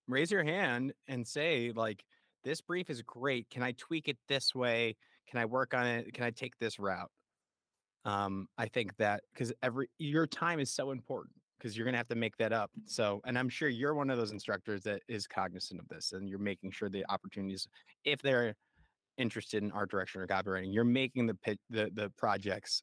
raise 0.09 0.31
your 0.31 0.45
hand 0.45 0.93
and 1.09 1.27
say 1.27 1.73
like 1.75 2.05
this 2.45 2.61
brief 2.61 2.91
is 2.91 3.03
great. 3.03 3.49
Can 3.51 3.63
i 3.63 3.73
tweak 3.73 4.09
it 4.09 4.19
this 4.29 4.55
way? 4.55 4.97
Can 5.29 5.39
i 5.39 5.45
work 5.45 5.75
on 5.75 5.87
it? 5.87 6.13
Can 6.15 6.25
i 6.25 6.31
take 6.31 6.57
this 6.59 6.79
route? 6.79 7.11
Um 8.05 8.49
i 8.59 8.67
think 8.67 8.97
that 8.97 9.23
because 9.33 9.53
every 9.63 9.89
your 9.99 10.27
time 10.27 10.61
is 10.61 10.73
so 10.73 10.91
important 10.91 11.35
because 11.59 11.77
you're 11.77 11.85
to 11.91 11.99
have 11.99 12.09
to 12.09 12.15
make 12.15 12.37
that 12.39 12.53
up. 12.53 12.71
So 12.87 13.21
and 13.25 13.39
i'm 13.39 13.49
sure 13.49 13.69
you're 13.69 13.95
one 13.95 14.11
of 14.11 14.19
those 14.19 14.33
instructors 14.33 14.83
that 14.83 15.03
is 15.09 15.27
cognizant 15.27 15.81
of 15.81 15.89
this 15.89 16.13
and 16.13 16.29
you're 16.29 16.39
making 16.39 16.73
sure 16.73 16.89
the 16.89 17.05
opportunities 17.09 17.69
if 18.05 18.21
they're 18.23 18.55
interested 19.19 19.63
in 19.63 19.71
art 19.73 19.91
direction 19.91 20.21
or 20.21 20.27
copywriting 20.27 20.73
you're 20.73 20.85
making 20.85 21.27
the 21.27 21.35
pit 21.35 21.59
the 21.69 21.91
the 21.95 22.11
projects 22.17 22.83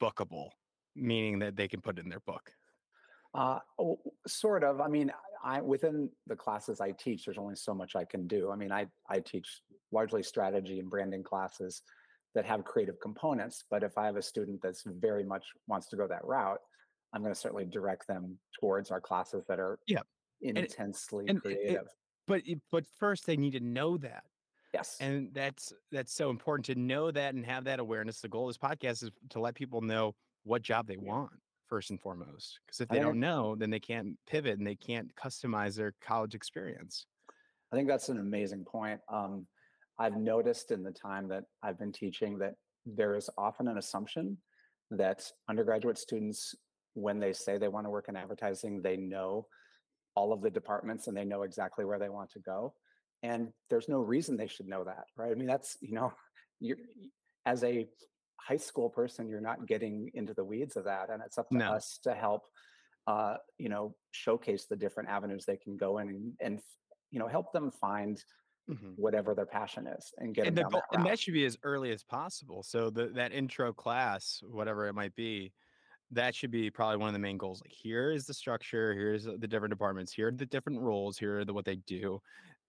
bookable 0.00 0.48
meaning 0.96 1.38
that 1.38 1.56
they 1.56 1.68
can 1.68 1.80
put 1.80 1.98
it 1.98 2.04
in 2.04 2.10
their 2.10 2.20
book 2.20 2.52
Uh, 3.34 3.58
oh, 3.80 3.98
sort 4.28 4.62
of. 4.62 4.80
I 4.80 4.86
mean, 4.86 5.10
I 5.42 5.60
within 5.60 6.08
the 6.28 6.36
classes 6.36 6.80
I 6.80 6.92
teach, 6.92 7.24
there's 7.24 7.36
only 7.36 7.56
so 7.56 7.74
much 7.74 7.96
I 7.96 8.04
can 8.04 8.28
do. 8.28 8.52
I 8.52 8.56
mean, 8.56 8.70
I 8.70 8.86
I 9.08 9.18
teach 9.18 9.60
largely 9.90 10.22
strategy 10.22 10.78
and 10.78 10.88
branding 10.88 11.24
classes 11.24 11.82
that 12.34 12.44
have 12.44 12.64
creative 12.64 13.00
components, 13.00 13.64
but 13.70 13.82
if 13.82 13.98
I 13.98 14.06
have 14.06 14.16
a 14.16 14.22
student 14.22 14.60
that's 14.62 14.84
very 14.86 15.24
much 15.24 15.46
wants 15.66 15.88
to 15.88 15.96
go 15.96 16.06
that 16.06 16.24
route, 16.24 16.60
I'm 17.12 17.22
going 17.22 17.34
to 17.34 17.40
certainly 17.40 17.64
direct 17.64 18.06
them 18.06 18.38
towards 18.60 18.90
our 18.92 19.00
classes 19.00 19.44
that 19.48 19.58
are 19.58 19.78
yeah 19.88 20.02
intensely 20.40 21.24
and 21.26 21.38
it, 21.38 21.42
creative. 21.42 21.88
but 22.28 22.42
but 22.70 22.84
first 23.00 23.26
they 23.26 23.36
need 23.36 23.54
to 23.54 23.60
know 23.60 23.96
that 23.98 24.24
Yes. 24.74 24.96
and 25.00 25.30
that's 25.32 25.72
that's 25.90 26.12
so 26.12 26.28
important 26.28 26.66
to 26.66 26.74
know 26.74 27.10
that 27.10 27.34
and 27.34 27.46
have 27.46 27.64
that 27.64 27.78
awareness 27.78 28.20
the 28.20 28.28
goal 28.28 28.48
of 28.48 28.50
this 28.50 28.58
podcast 28.58 29.02
is 29.02 29.10
to 29.30 29.40
let 29.40 29.54
people 29.54 29.80
know 29.80 30.14
what 30.42 30.60
job 30.60 30.86
they 30.86 30.98
want 30.98 31.30
first 31.68 31.90
and 31.90 32.00
foremost 32.00 32.58
because 32.66 32.80
if 32.80 32.88
they 32.88 32.98
don't 32.98 33.18
know 33.18 33.54
then 33.54 33.70
they 33.70 33.80
can't 33.80 34.18
pivot 34.26 34.58
and 34.58 34.66
they 34.66 34.74
can't 34.74 35.14
customize 35.16 35.74
their 35.74 35.94
college 36.02 36.34
experience 36.34 37.06
I 37.74 37.76
think 37.76 37.88
that's 37.88 38.08
an 38.08 38.18
amazing 38.18 38.64
point. 38.64 39.00
Um, 39.12 39.48
I've 39.98 40.16
noticed 40.16 40.70
in 40.70 40.84
the 40.84 40.92
time 40.92 41.26
that 41.30 41.42
I've 41.60 41.76
been 41.76 41.90
teaching 41.90 42.38
that 42.38 42.54
there 42.86 43.16
is 43.16 43.28
often 43.36 43.66
an 43.66 43.78
assumption 43.78 44.38
that 44.92 45.28
undergraduate 45.48 45.98
students, 45.98 46.54
when 46.94 47.18
they 47.18 47.32
say 47.32 47.58
they 47.58 47.66
want 47.66 47.84
to 47.86 47.90
work 47.90 48.08
in 48.08 48.14
advertising, 48.14 48.80
they 48.80 48.96
know 48.96 49.48
all 50.14 50.32
of 50.32 50.40
the 50.40 50.50
departments 50.50 51.08
and 51.08 51.16
they 51.16 51.24
know 51.24 51.42
exactly 51.42 51.84
where 51.84 51.98
they 51.98 52.08
want 52.08 52.30
to 52.30 52.38
go. 52.38 52.72
And 53.24 53.52
there's 53.70 53.88
no 53.88 54.00
reason 54.00 54.36
they 54.36 54.46
should 54.46 54.68
know 54.68 54.84
that, 54.84 55.06
right? 55.16 55.32
I 55.32 55.34
mean, 55.34 55.48
that's, 55.48 55.76
you 55.80 55.94
know, 55.94 56.12
you're 56.60 56.76
as 57.46 57.64
a 57.64 57.88
high 58.40 58.56
school 58.58 58.90
person, 58.90 59.28
you're 59.28 59.40
not 59.40 59.66
getting 59.66 60.10
into 60.14 60.34
the 60.34 60.44
weeds 60.44 60.76
of 60.76 60.84
that. 60.84 61.10
And 61.10 61.22
it's 61.24 61.38
up 61.38 61.50
to 61.50 61.56
no 61.56 61.72
us 61.72 61.98
to 62.04 62.14
help 62.14 62.42
uh, 63.06 63.36
you 63.58 63.68
know, 63.68 63.94
showcase 64.12 64.66
the 64.66 64.76
different 64.76 65.10
avenues 65.10 65.44
they 65.44 65.58
can 65.58 65.76
go 65.76 65.98
in 65.98 66.08
and, 66.08 66.32
and 66.40 66.60
you 67.10 67.18
know, 67.18 67.28
help 67.28 67.52
them 67.52 67.70
find 67.70 68.22
Mhm. 68.66 68.96
whatever 68.96 69.34
their 69.34 69.44
passion 69.44 69.86
is 69.86 70.14
and 70.16 70.34
get 70.34 70.46
and 70.46 70.56
the 70.56 70.64
that 70.64 70.84
and 70.94 71.04
that 71.04 71.18
should 71.18 71.34
be 71.34 71.44
as 71.44 71.58
early 71.64 71.92
as 71.92 72.02
possible 72.02 72.62
so 72.62 72.88
the, 72.88 73.08
that 73.08 73.30
intro 73.30 73.74
class 73.74 74.40
whatever 74.42 74.86
it 74.88 74.94
might 74.94 75.14
be 75.14 75.52
that 76.10 76.34
should 76.34 76.50
be 76.50 76.70
probably 76.70 76.96
one 76.96 77.08
of 77.08 77.12
the 77.12 77.18
main 77.18 77.36
goals 77.36 77.60
like 77.60 77.70
here 77.70 78.10
is 78.10 78.24
the 78.24 78.32
structure 78.32 78.94
here's 78.94 79.24
the 79.24 79.36
different 79.46 79.70
departments 79.70 80.14
here 80.14 80.28
are 80.28 80.32
the 80.32 80.46
different 80.46 80.80
roles 80.80 81.18
here 81.18 81.40
are 81.40 81.44
the 81.44 81.52
what 81.52 81.66
they 81.66 81.76
do 81.76 82.18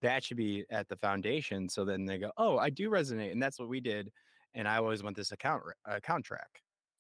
that 0.06 0.24
should 0.24 0.38
be 0.38 0.66
at 0.70 0.88
the 0.88 0.96
foundation 0.96 1.68
so 1.68 1.84
then 1.84 2.06
they 2.06 2.18
go 2.18 2.32
oh 2.38 2.58
i 2.58 2.70
do 2.70 2.90
resonate 2.90 3.32
and 3.32 3.42
that's 3.42 3.60
what 3.60 3.70
we 3.70 3.80
did 3.80 4.12
and 4.54 4.68
i 4.68 4.78
always 4.78 5.04
want 5.04 5.16
this 5.16 5.32
account 5.32 5.64
account 5.86 6.24
track 6.24 6.50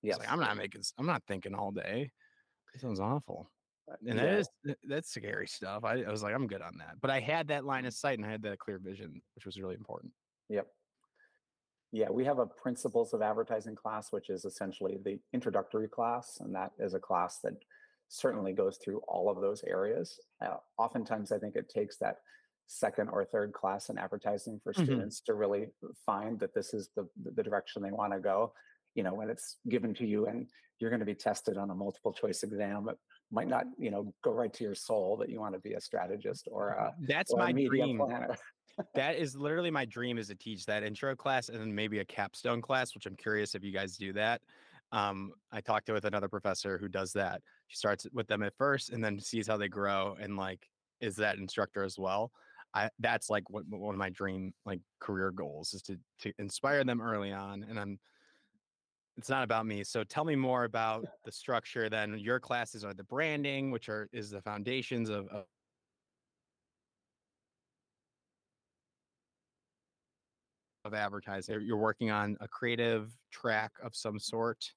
it's 0.03 0.09
Yes. 0.09 0.19
like 0.19 0.31
i'm 0.31 0.39
not 0.39 0.57
making 0.57 0.81
i'm 0.97 1.05
not 1.05 1.23
thinking 1.27 1.53
all 1.55 1.71
day 1.71 2.11
it 2.73 2.81
sounds 2.81 2.99
awful 2.99 3.49
Uh, 3.91 3.95
and 4.07 4.17
that 4.19 4.25
Yeah. 4.25 4.37
is 4.39 4.49
th- 4.65 4.77
that's 4.83 5.09
scary 5.09 5.47
stuff 5.47 5.83
I, 5.83 6.01
I 6.03 6.11
was 6.11 6.23
like 6.23 6.33
i'm 6.33 6.47
good 6.47 6.61
on 6.61 6.77
that 6.79 6.95
but 7.01 7.11
i 7.11 7.19
had 7.19 7.47
that 7.49 7.65
line 7.65 7.85
of 7.85 7.93
sight 7.93 8.17
and 8.17 8.25
i 8.27 8.31
had 8.31 8.41
that 8.43 8.59
clear 8.59 8.79
vision 8.79 9.21
which 9.35 9.45
was 9.45 9.59
really 9.59 9.75
important 9.75 10.11
Yep. 10.49 10.67
Yeah, 11.91 12.09
we 12.09 12.25
have 12.25 12.39
a 12.39 12.45
principles 12.45 13.13
of 13.13 13.21
advertising 13.21 13.75
class, 13.75 14.11
which 14.11 14.29
is 14.29 14.43
essentially 14.43 14.97
the 15.03 15.19
introductory 15.33 15.87
class, 15.87 16.39
and 16.41 16.53
that 16.53 16.73
is 16.77 16.93
a 16.93 16.99
class 16.99 17.39
that 17.39 17.53
certainly 18.09 18.53
goes 18.53 18.77
through 18.77 18.99
all 19.07 19.29
of 19.29 19.39
those 19.39 19.63
areas. 19.63 20.19
Uh, 20.41 20.57
oftentimes, 20.77 21.31
I 21.31 21.39
think 21.39 21.55
it 21.55 21.69
takes 21.69 21.97
that 21.97 22.17
second 22.67 23.09
or 23.09 23.23
third 23.25 23.53
class 23.53 23.89
in 23.89 23.97
advertising 23.97 24.59
for 24.63 24.73
Mhm. 24.73 24.83
students 24.83 25.21
to 25.21 25.33
really 25.33 25.71
find 26.05 26.39
that 26.39 26.53
this 26.53 26.73
is 26.73 26.89
the 26.95 27.07
the 27.15 27.43
direction 27.43 27.81
they 27.81 27.91
want 27.91 28.13
to 28.13 28.19
go. 28.19 28.53
You 28.95 29.03
know, 29.03 29.13
when 29.13 29.29
it's 29.29 29.57
given 29.67 29.93
to 29.95 30.05
you 30.05 30.25
and 30.27 30.49
you're 30.79 30.89
going 30.89 30.99
to 30.99 31.05
be 31.05 31.15
tested 31.15 31.57
on 31.57 31.69
a 31.69 31.75
multiple 31.75 32.11
choice 32.13 32.43
exam, 32.43 32.89
it 32.89 32.97
might 33.31 33.47
not, 33.47 33.65
you 33.77 33.91
know, 33.91 34.13
go 34.23 34.31
right 34.31 34.53
to 34.53 34.63
your 34.63 34.75
soul 34.75 35.17
that 35.17 35.29
you 35.29 35.39
want 35.39 35.53
to 35.53 35.59
be 35.59 35.73
a 35.73 35.81
strategist 35.81 36.47
or 36.51 36.69
a, 36.69 36.95
That's 37.01 37.31
or 37.31 37.39
my 37.39 37.51
dream. 37.51 38.01
That 38.93 39.15
is 39.15 39.37
literally 39.37 39.71
my 39.71 39.85
dream 39.85 40.17
is 40.17 40.27
to 40.27 40.35
teach 40.35 40.65
that 40.65 40.83
intro 40.83 41.15
class 41.15 41.47
and 41.47 41.57
then 41.59 41.73
maybe 41.73 41.99
a 41.99 42.05
capstone 42.05 42.61
class, 42.61 42.93
which 42.93 43.05
I'm 43.05 43.15
curious 43.15 43.55
if 43.55 43.63
you 43.63 43.71
guys 43.71 43.95
do 43.95 44.11
that. 44.13 44.41
Um, 44.91 45.31
I 45.49 45.61
talked 45.61 45.85
to 45.85 45.93
with 45.93 46.03
another 46.03 46.27
professor 46.27 46.77
who 46.77 46.89
does 46.89 47.13
that. 47.13 47.41
She 47.67 47.77
starts 47.77 48.05
with 48.11 48.27
them 48.27 48.43
at 48.43 48.53
first 48.57 48.89
and 48.89 49.01
then 49.01 49.17
sees 49.17 49.47
how 49.47 49.55
they 49.55 49.69
grow 49.69 50.17
and 50.19 50.35
like 50.35 50.69
is 50.99 51.15
that 51.17 51.37
instructor 51.37 51.83
as 51.85 51.97
well. 51.97 52.33
I 52.75 52.89
that's 52.99 53.29
like 53.29 53.49
what, 53.49 53.63
one 53.69 53.95
of 53.95 53.99
my 53.99 54.09
dream 54.09 54.53
like 54.65 54.81
career 54.99 55.31
goals 55.31 55.73
is 55.73 55.81
to 55.83 55.97
to 56.19 56.33
inspire 56.37 56.83
them 56.83 57.01
early 57.01 57.31
on. 57.31 57.65
And 57.67 57.79
I'm 57.79 57.99
it's 59.17 59.29
not 59.29 59.43
about 59.43 59.65
me. 59.65 59.83
So 59.83 60.03
tell 60.03 60.25
me 60.25 60.35
more 60.35 60.65
about 60.65 61.05
the 61.23 61.31
structure. 61.31 61.89
Then 61.89 62.19
your 62.19 62.39
classes 62.39 62.83
are 62.83 62.93
the 62.93 63.05
branding, 63.05 63.71
which 63.71 63.87
are 63.87 64.09
is 64.11 64.29
the 64.29 64.41
foundations 64.41 65.09
of, 65.09 65.27
of 65.29 65.45
of 70.83 70.93
advertising. 70.93 71.61
You're 71.61 71.77
working 71.77 72.11
on 72.11 72.37
a 72.41 72.47
creative 72.47 73.11
track 73.31 73.71
of 73.81 73.95
some 73.95 74.19
sort 74.19 74.69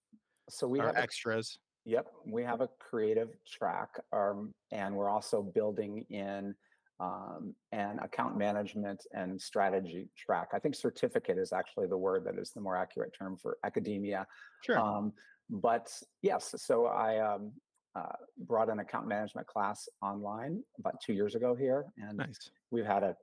So 0.49 0.67
we 0.69 0.79
have 0.79 0.97
a 0.97 1.01
extras. 1.01 1.59
Yep, 1.85 2.07
we 2.27 2.45
have 2.45 2.61
a 2.61 2.69
creative 2.79 3.31
track, 3.47 3.89
um, 4.13 4.53
and 4.73 4.95
we're 4.95 5.09
also 5.09 5.43
building 5.43 6.05
in 6.11 6.55
um, 7.01 7.55
an 7.73 7.99
account 8.01 8.37
management 8.37 9.07
and 9.13 9.41
strategy 9.41 10.09
track. 10.17 10.49
I 10.53 10.59
think 10.59 10.75
certificate 10.75 11.39
is 11.39 11.53
actually 11.53 11.87
the 11.87 11.97
word 11.97 12.25
that 12.25 12.39
is 12.39 12.51
the 12.51 12.61
more 12.61 12.77
accurate 12.77 13.15
term 13.17 13.37
for 13.37 13.59
academia. 13.65 14.27
Sure. 14.65 14.79
Um, 14.79 15.13
but 15.49 15.91
yes, 16.23 16.55
so 16.59 16.87
I 16.87 17.35
um, 17.35 17.53
uh, 17.95 18.13
brought 18.39 18.69
an 18.69 18.81
account 18.81 19.07
management 19.07 19.47
class 19.47 19.89
online 20.03 20.63
about 20.79 21.01
two 21.01 21.13
years 21.13 21.35
ago 21.35 21.55
here, 21.55 21.87
and 21.97 22.19
nice. 22.19 22.51
we've 22.71 22.85
had 22.85 23.03
a 23.03 23.17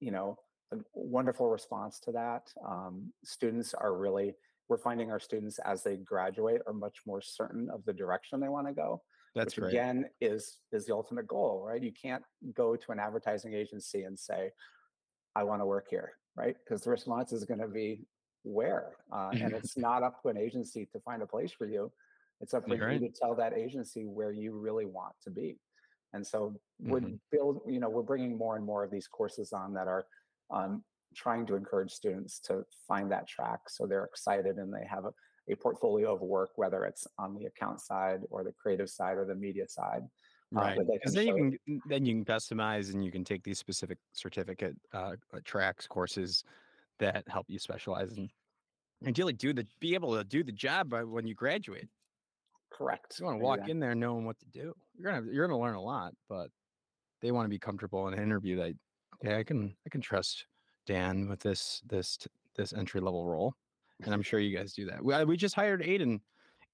you 0.00 0.10
know 0.10 0.36
a 0.72 0.76
wonderful 0.92 1.48
response 1.48 1.98
to 2.00 2.12
that 2.12 2.52
um, 2.66 3.12
students 3.24 3.74
are 3.74 3.96
really 3.96 4.34
we're 4.68 4.78
finding 4.78 5.10
our 5.10 5.20
students 5.20 5.58
as 5.64 5.82
they 5.82 5.96
graduate 5.96 6.60
are 6.66 6.72
much 6.72 6.98
more 7.06 7.20
certain 7.20 7.68
of 7.70 7.84
the 7.84 7.92
direction 7.92 8.40
they 8.40 8.48
want 8.48 8.66
to 8.66 8.72
go 8.72 9.02
That's 9.34 9.56
which 9.56 9.68
again 9.68 10.06
is 10.20 10.60
is 10.72 10.86
the 10.86 10.94
ultimate 10.94 11.26
goal 11.26 11.64
right? 11.66 11.82
You 11.82 11.92
can't 11.92 12.22
go 12.54 12.76
to 12.76 12.92
an 12.92 12.98
advertising 12.98 13.54
agency 13.54 14.02
and 14.04 14.18
say 14.18 14.50
i 15.36 15.42
want 15.42 15.60
to 15.60 15.66
work 15.66 15.86
here 15.90 16.12
right? 16.36 16.56
Because 16.64 16.82
the 16.82 16.90
response 16.90 17.32
is 17.32 17.44
going 17.44 17.60
to 17.60 17.68
be 17.68 18.00
where? 18.42 18.96
Uh, 19.12 19.30
and 19.40 19.54
it's 19.58 19.76
not 19.76 20.02
up 20.02 20.20
to 20.22 20.28
an 20.28 20.36
agency 20.36 20.84
to 20.92 20.98
find 21.00 21.22
a 21.22 21.26
place 21.26 21.52
for 21.52 21.66
you. 21.66 21.92
It's 22.40 22.54
up 22.54 22.66
for 22.66 22.74
You're 22.74 22.90
you 22.90 22.98
to 22.98 23.08
tell 23.08 23.36
that 23.36 23.52
agency 23.52 24.04
where 24.04 24.32
you 24.32 24.52
really 24.58 24.84
want 24.84 25.14
to 25.22 25.30
be. 25.30 25.60
And 26.12 26.26
so 26.26 26.60
we're 26.80 27.00
Mhm. 27.00 27.20
build 27.30 27.60
you 27.68 27.78
know 27.80 27.88
we're 27.88 28.02
bringing 28.02 28.36
more 28.36 28.56
and 28.56 28.64
more 28.64 28.82
of 28.84 28.90
these 28.90 29.06
courses 29.06 29.52
on 29.52 29.74
that 29.74 29.86
are 29.86 30.06
um, 30.50 30.84
trying 31.14 31.46
to 31.46 31.54
encourage 31.54 31.92
students 31.92 32.40
to 32.40 32.64
find 32.88 33.10
that 33.12 33.28
track 33.28 33.60
so 33.68 33.86
they're 33.86 34.04
excited 34.04 34.56
and 34.56 34.74
they 34.74 34.84
have 34.84 35.04
a, 35.04 35.12
a 35.48 35.54
portfolio 35.54 36.14
of 36.14 36.20
work 36.20 36.50
whether 36.56 36.84
it's 36.84 37.06
on 37.18 37.34
the 37.34 37.44
account 37.46 37.80
side 37.80 38.20
or 38.30 38.44
the 38.44 38.52
creative 38.52 38.88
side 38.88 39.16
or 39.16 39.24
the 39.24 39.34
media 39.34 39.66
side 39.68 40.02
uh, 40.56 40.60
Right. 40.60 40.78
Because 40.92 41.14
then 41.14 41.26
you 41.26 41.58
can 41.66 41.82
then 41.86 42.04
you 42.04 42.14
can 42.14 42.24
customize 42.24 42.92
and 42.92 43.04
you 43.04 43.10
can 43.10 43.24
take 43.24 43.42
these 43.42 43.58
specific 43.58 43.98
certificate 44.12 44.76
uh, 44.92 45.16
uh, 45.32 45.40
tracks 45.44 45.86
courses 45.86 46.44
that 46.98 47.24
help 47.28 47.46
you 47.48 47.58
specialize 47.58 48.12
and 48.12 48.30
ideally 49.06 49.32
do 49.32 49.52
the 49.52 49.66
be 49.80 49.94
able 49.94 50.16
to 50.16 50.24
do 50.24 50.44
the 50.44 50.52
job 50.52 50.90
by 50.90 51.02
when 51.02 51.26
you 51.26 51.34
graduate. 51.34 51.88
correct 52.70 53.18
You 53.18 53.26
want 53.26 53.38
to 53.38 53.44
walk 53.44 53.58
exactly. 53.58 53.72
in 53.72 53.80
there 53.80 53.94
knowing 53.94 54.24
what 54.24 54.38
to 54.40 54.46
do. 54.46 54.74
You're 54.96 55.12
gonna 55.12 55.32
you're 55.32 55.46
gonna 55.46 55.60
learn 55.60 55.74
a 55.74 55.82
lot, 55.82 56.14
but 56.28 56.50
they 57.20 57.32
want 57.32 57.46
to 57.46 57.50
be 57.50 57.58
comfortable 57.58 58.06
in 58.08 58.14
an 58.14 58.22
interview 58.22 58.56
that 58.56 58.74
okay, 59.16 59.38
I 59.38 59.44
can 59.44 59.74
I 59.86 59.88
can 59.90 60.00
trust 60.00 60.46
Dan 60.86 61.28
with 61.28 61.40
this 61.40 61.82
this 61.86 62.18
this 62.54 62.72
entry 62.72 63.00
level 63.00 63.26
role, 63.26 63.54
and 64.02 64.12
I'm 64.12 64.22
sure 64.22 64.40
you 64.40 64.56
guys 64.56 64.72
do 64.72 64.86
that. 64.86 65.04
We, 65.04 65.24
we 65.24 65.36
just 65.36 65.54
hired 65.54 65.82
Aiden. 65.82 66.20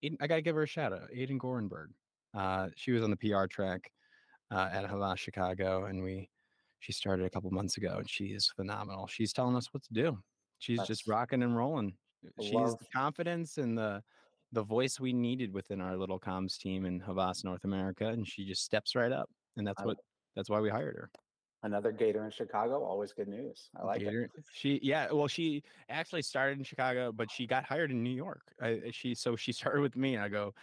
Aiden 0.05 0.17
I 0.21 0.27
gotta 0.27 0.43
give 0.43 0.57
her 0.57 0.63
a 0.63 0.67
shout 0.69 0.93
out. 0.93 1.11
Aiden 1.15 1.39
Gorenberg. 1.39 1.89
Uh, 2.35 2.69
she 2.77 2.93
was 2.93 3.03
on 3.03 3.11
the 3.11 3.17
PR 3.17 3.47
track 3.47 3.91
uh, 4.51 4.69
at 4.73 4.89
Havas 4.89 5.19
Chicago, 5.19 5.85
and 5.85 6.03
we 6.03 6.31
she 6.81 6.93
started 6.93 7.27
a 7.27 7.31
couple 7.31 7.51
months 7.51 7.77
ago, 7.77 7.97
and 7.99 8.09
she 8.09 8.27
is 8.27 8.51
phenomenal. 8.57 9.07
She's 9.07 9.33
telling 9.33 9.57
us 9.57 9.69
what 9.73 9.83
to 9.85 9.93
do. 9.93 10.19
She's 10.59 10.83
just 10.83 11.07
rocking 11.07 11.43
and 11.43 11.57
rolling. 11.57 11.95
She's 12.41 12.53
love- 12.53 12.79
the 12.79 12.87
confidence 12.95 13.59
and 13.59 13.77
the 13.77 14.03
the 14.53 14.63
voice 14.63 14.99
we 14.99 15.13
needed 15.13 15.53
within 15.53 15.81
our 15.81 15.97
little 15.97 16.19
comms 16.19 16.59
team 16.59 16.85
in 16.85 17.01
Havas, 17.01 17.45
North 17.45 17.65
America, 17.65 18.09
and 18.09 18.27
she 18.27 18.45
just 18.45 18.65
steps 18.65 18.97
right 18.97 19.13
up, 19.13 19.31
and 19.57 19.67
that's 19.67 19.83
I- 19.83 19.87
what 19.87 19.99
that's 20.37 20.49
why 20.49 20.61
we 20.61 20.71
hired 20.71 20.97
her. 20.97 21.11
Another 21.63 21.93
gator 21.93 22.25
in 22.25 22.31
chicago 22.31 22.83
always 22.83 23.13
good 23.13 23.29
news 23.29 23.69
i 23.81 23.85
like 23.85 24.01
it 24.03 24.31
She 24.53 24.81
yeah, 24.83 25.11
well, 25.13 25.29
she 25.29 25.63
actually 25.89 26.23
started 26.23 26.59
in 26.59 26.65
Chicago, 26.65 27.13
but 27.13 27.31
she 27.31 27.47
got 27.47 27.65
hired 27.65 27.91
in 27.91 28.03
New 28.03 28.15
York. 28.15 28.43
I, 28.61 28.81
she 28.93 29.15
so 29.15 29.37
she 29.37 29.53
started 29.61 29.81
with 29.81 29.97
me, 29.97 30.15
and 30.15 30.25
I 30.25 30.29
go, 30.29 30.55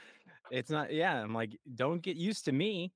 it's 0.51 0.69
not. 0.69 0.93
Yeah, 0.93 1.21
I'm 1.21 1.33
like, 1.33 1.57
don't 1.75 2.01
get 2.01 2.17
used 2.17 2.45
to 2.45 2.51
me. 2.51 2.91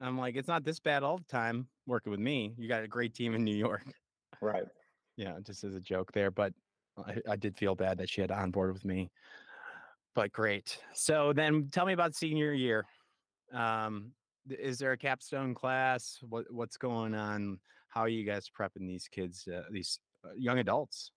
I'm 0.00 0.18
like, 0.18 0.36
it's 0.36 0.48
not 0.48 0.64
this 0.64 0.80
bad 0.80 1.02
all 1.02 1.18
the 1.18 1.24
time 1.24 1.66
working 1.86 2.10
with 2.10 2.20
me. 2.20 2.54
You 2.58 2.68
got 2.68 2.82
a 2.82 2.88
great 2.88 3.14
team 3.14 3.34
in 3.34 3.44
New 3.44 3.56
York. 3.56 3.86
right 4.40 4.64
Yeah, 5.16 5.38
just 5.42 5.64
as 5.64 5.74
a 5.74 5.80
joke 5.80 6.12
there, 6.12 6.30
but 6.30 6.52
I, 6.98 7.16
I 7.30 7.36
did 7.36 7.56
feel 7.56 7.74
bad 7.74 7.98
that 7.98 8.10
she 8.10 8.20
had 8.20 8.30
on 8.30 8.50
board 8.50 8.72
with 8.72 8.84
me. 8.84 9.10
But 10.14 10.32
great. 10.32 10.78
So 10.92 11.32
then, 11.32 11.68
tell 11.72 11.86
me 11.86 11.92
about 11.92 12.14
senior 12.14 12.52
year. 12.52 12.84
Um, 13.52 14.12
is 14.48 14.78
there 14.78 14.92
a 14.92 14.98
capstone 14.98 15.54
class? 15.54 16.18
What 16.28 16.46
what's 16.50 16.76
going 16.76 17.14
on? 17.14 17.58
How 17.88 18.00
are 18.00 18.08
you 18.08 18.24
guys 18.24 18.50
prepping 18.50 18.86
these 18.86 19.08
kids, 19.08 19.46
uh, 19.48 19.62
these 19.70 20.00
uh, 20.24 20.30
young 20.36 20.58
adults, 20.58 21.12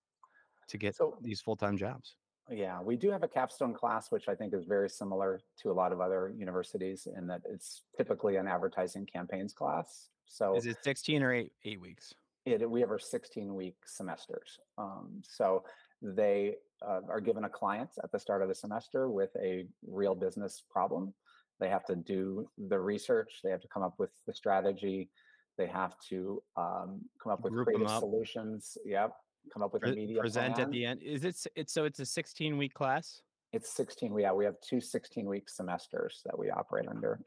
to 0.68 0.78
get 0.78 0.96
so 0.96 1.18
these 1.22 1.42
full 1.42 1.56
time 1.56 1.78
jobs? 1.78 2.16
Yeah, 2.50 2.82
we 2.82 2.96
do 2.96 3.12
have 3.12 3.24
a 3.24 3.28
capstone 3.28 3.74
class, 3.74 4.10
which 4.10 4.30
I 4.30 4.36
think 4.36 4.54
is 4.54 4.64
very 4.64 4.90
similar 4.90 5.42
to 5.62 5.72
a 5.72 5.74
lot 5.74 5.92
of 5.92 6.00
other 6.00 6.32
universities 6.38 7.08
in 7.18 7.28
that 7.28 7.42
it's 7.50 7.82
typically 7.98 8.38
an 8.38 8.48
advertising 8.48 9.06
campaigns 9.06 9.54
class. 9.54 10.10
So 10.28 10.56
Is 10.56 10.66
it 10.66 10.78
sixteen 10.84 11.24
or 11.24 11.34
eight 11.34 11.52
eight 11.66 11.82
weeks? 11.82 12.14
it, 12.48 12.70
we 12.70 12.80
have 12.80 12.90
our 12.90 13.00
16 13.00 13.54
week 13.56 13.76
semesters. 13.86 14.60
Um, 14.78 15.22
so 15.22 15.64
they 16.02 16.56
uh, 16.82 17.02
are 17.10 17.20
given 17.20 17.44
a 17.44 17.50
client 17.50 17.90
at 18.04 18.12
the 18.12 18.20
start 18.20 18.42
of 18.42 18.48
the 18.48 18.56
semester 18.56 19.10
with 19.10 19.36
a 19.36 19.66
real 19.86 20.16
business 20.16 20.64
problem. 20.70 21.14
They 21.60 21.70
have 21.70 21.86
to 21.86 21.96
do 21.96 22.48
the 22.58 22.80
research, 22.80 23.40
they 23.44 23.50
have 23.50 23.62
to 23.62 23.68
come 23.68 23.84
up 23.84 23.96
with 23.98 24.12
the 24.28 24.34
strategy, 24.34 25.10
they 25.58 25.68
have 25.68 25.96
to 26.10 26.42
um, 26.56 27.02
come 27.22 27.32
up 27.32 27.42
with 27.42 27.54
Group 27.54 27.66
creative 27.68 27.88
up. 27.88 28.00
solutions. 28.00 28.78
Yep. 28.86 29.12
Come 29.54 29.64
up 29.64 29.74
with 29.74 29.84
a 29.84 29.88
Pre- 29.88 29.96
media 29.96 30.20
present 30.22 30.56
plan. 30.56 30.68
at 30.68 30.72
the 30.72 30.86
end. 30.86 31.02
Is 31.02 31.24
it? 31.24 31.36
It's 31.56 31.74
so 31.74 31.86
it's 31.86 32.00
a 32.00 32.06
sixteen 32.06 32.58
week 32.58 32.74
class. 32.74 33.22
It's 33.54 33.72
16. 33.78 34.14
We, 34.14 34.24
yeah, 34.24 34.34
we 34.34 34.44
have 34.44 34.56
two 34.62 34.82
16 34.82 35.26
week 35.26 35.48
semesters 35.50 36.20
that 36.26 36.38
we 36.38 36.50
operate 36.50 36.86
under. 36.90 37.22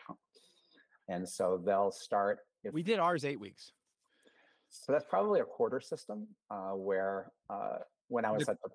And 1.08 1.26
so 1.26 1.60
they'll 1.64 1.90
start. 1.90 2.40
If, 2.62 2.74
We 2.74 2.82
did 2.82 2.98
ours 2.98 3.24
eight 3.24 3.40
weeks. 3.40 3.72
So 4.68 4.92
that's 4.92 5.06
probably 5.08 5.40
a 5.40 5.44
quarter 5.44 5.80
system 5.80 6.28
uh, 6.50 6.72
where 6.72 7.32
uh, 7.48 7.78
when 8.08 8.24
I 8.26 8.30
was 8.32 8.44
The- 8.44 8.52
at 8.52 8.58
the. 8.62 8.68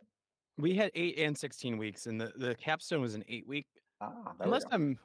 We 0.58 0.76
had 0.76 0.90
eight 0.96 1.20
and 1.20 1.38
sixteen 1.38 1.78
weeks, 1.78 2.08
and 2.08 2.20
the 2.20 2.32
the 2.36 2.56
capstone 2.56 3.00
was 3.02 3.14
an 3.16 3.24
eight 3.30 3.48
week 3.48 3.68
Ah, 4.02 4.12
we 4.40 4.46
unless. 4.46 4.64
I'm 4.72 4.98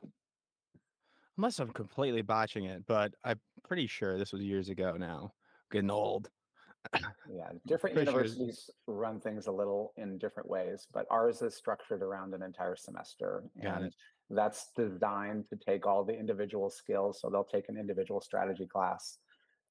unless 1.41 1.59
I'm 1.59 1.71
completely 1.73 2.21
botching 2.21 2.67
it, 2.67 2.85
but 2.87 3.15
I'm 3.25 3.41
pretty 3.65 3.87
sure 3.87 4.19
this 4.19 4.31
was 4.31 4.43
years 4.43 4.69
ago 4.69 4.97
now. 4.99 5.33
Getting 5.73 5.91
old. 5.91 6.29
Yeah, 6.95 7.49
different 7.67 7.97
pretty 7.97 8.11
sure- 8.11 8.21
universities 8.25 8.69
run 8.87 9.21
things 9.23 9.47
a 9.47 9.53
little 9.53 9.95
in 9.97 10.19
different 10.19 10.51
ways, 10.51 10.87
but 10.93 11.07
ours 11.11 11.41
is 11.41 11.55
structured 11.55 12.03
around 12.03 12.35
an 12.35 12.43
entire 12.43 12.77
semester. 12.77 13.45
Got 13.63 13.77
and 13.79 13.87
it. 13.87 13.95
that's 14.29 14.69
designed 14.77 15.49
to 15.49 15.57
take 15.57 15.87
all 15.87 16.05
the 16.05 16.13
individual 16.13 16.69
skills. 16.69 17.23
So 17.23 17.31
they'll 17.31 17.43
take 17.43 17.71
an 17.71 17.79
individual 17.79 18.21
strategy 18.21 18.67
class. 18.67 19.17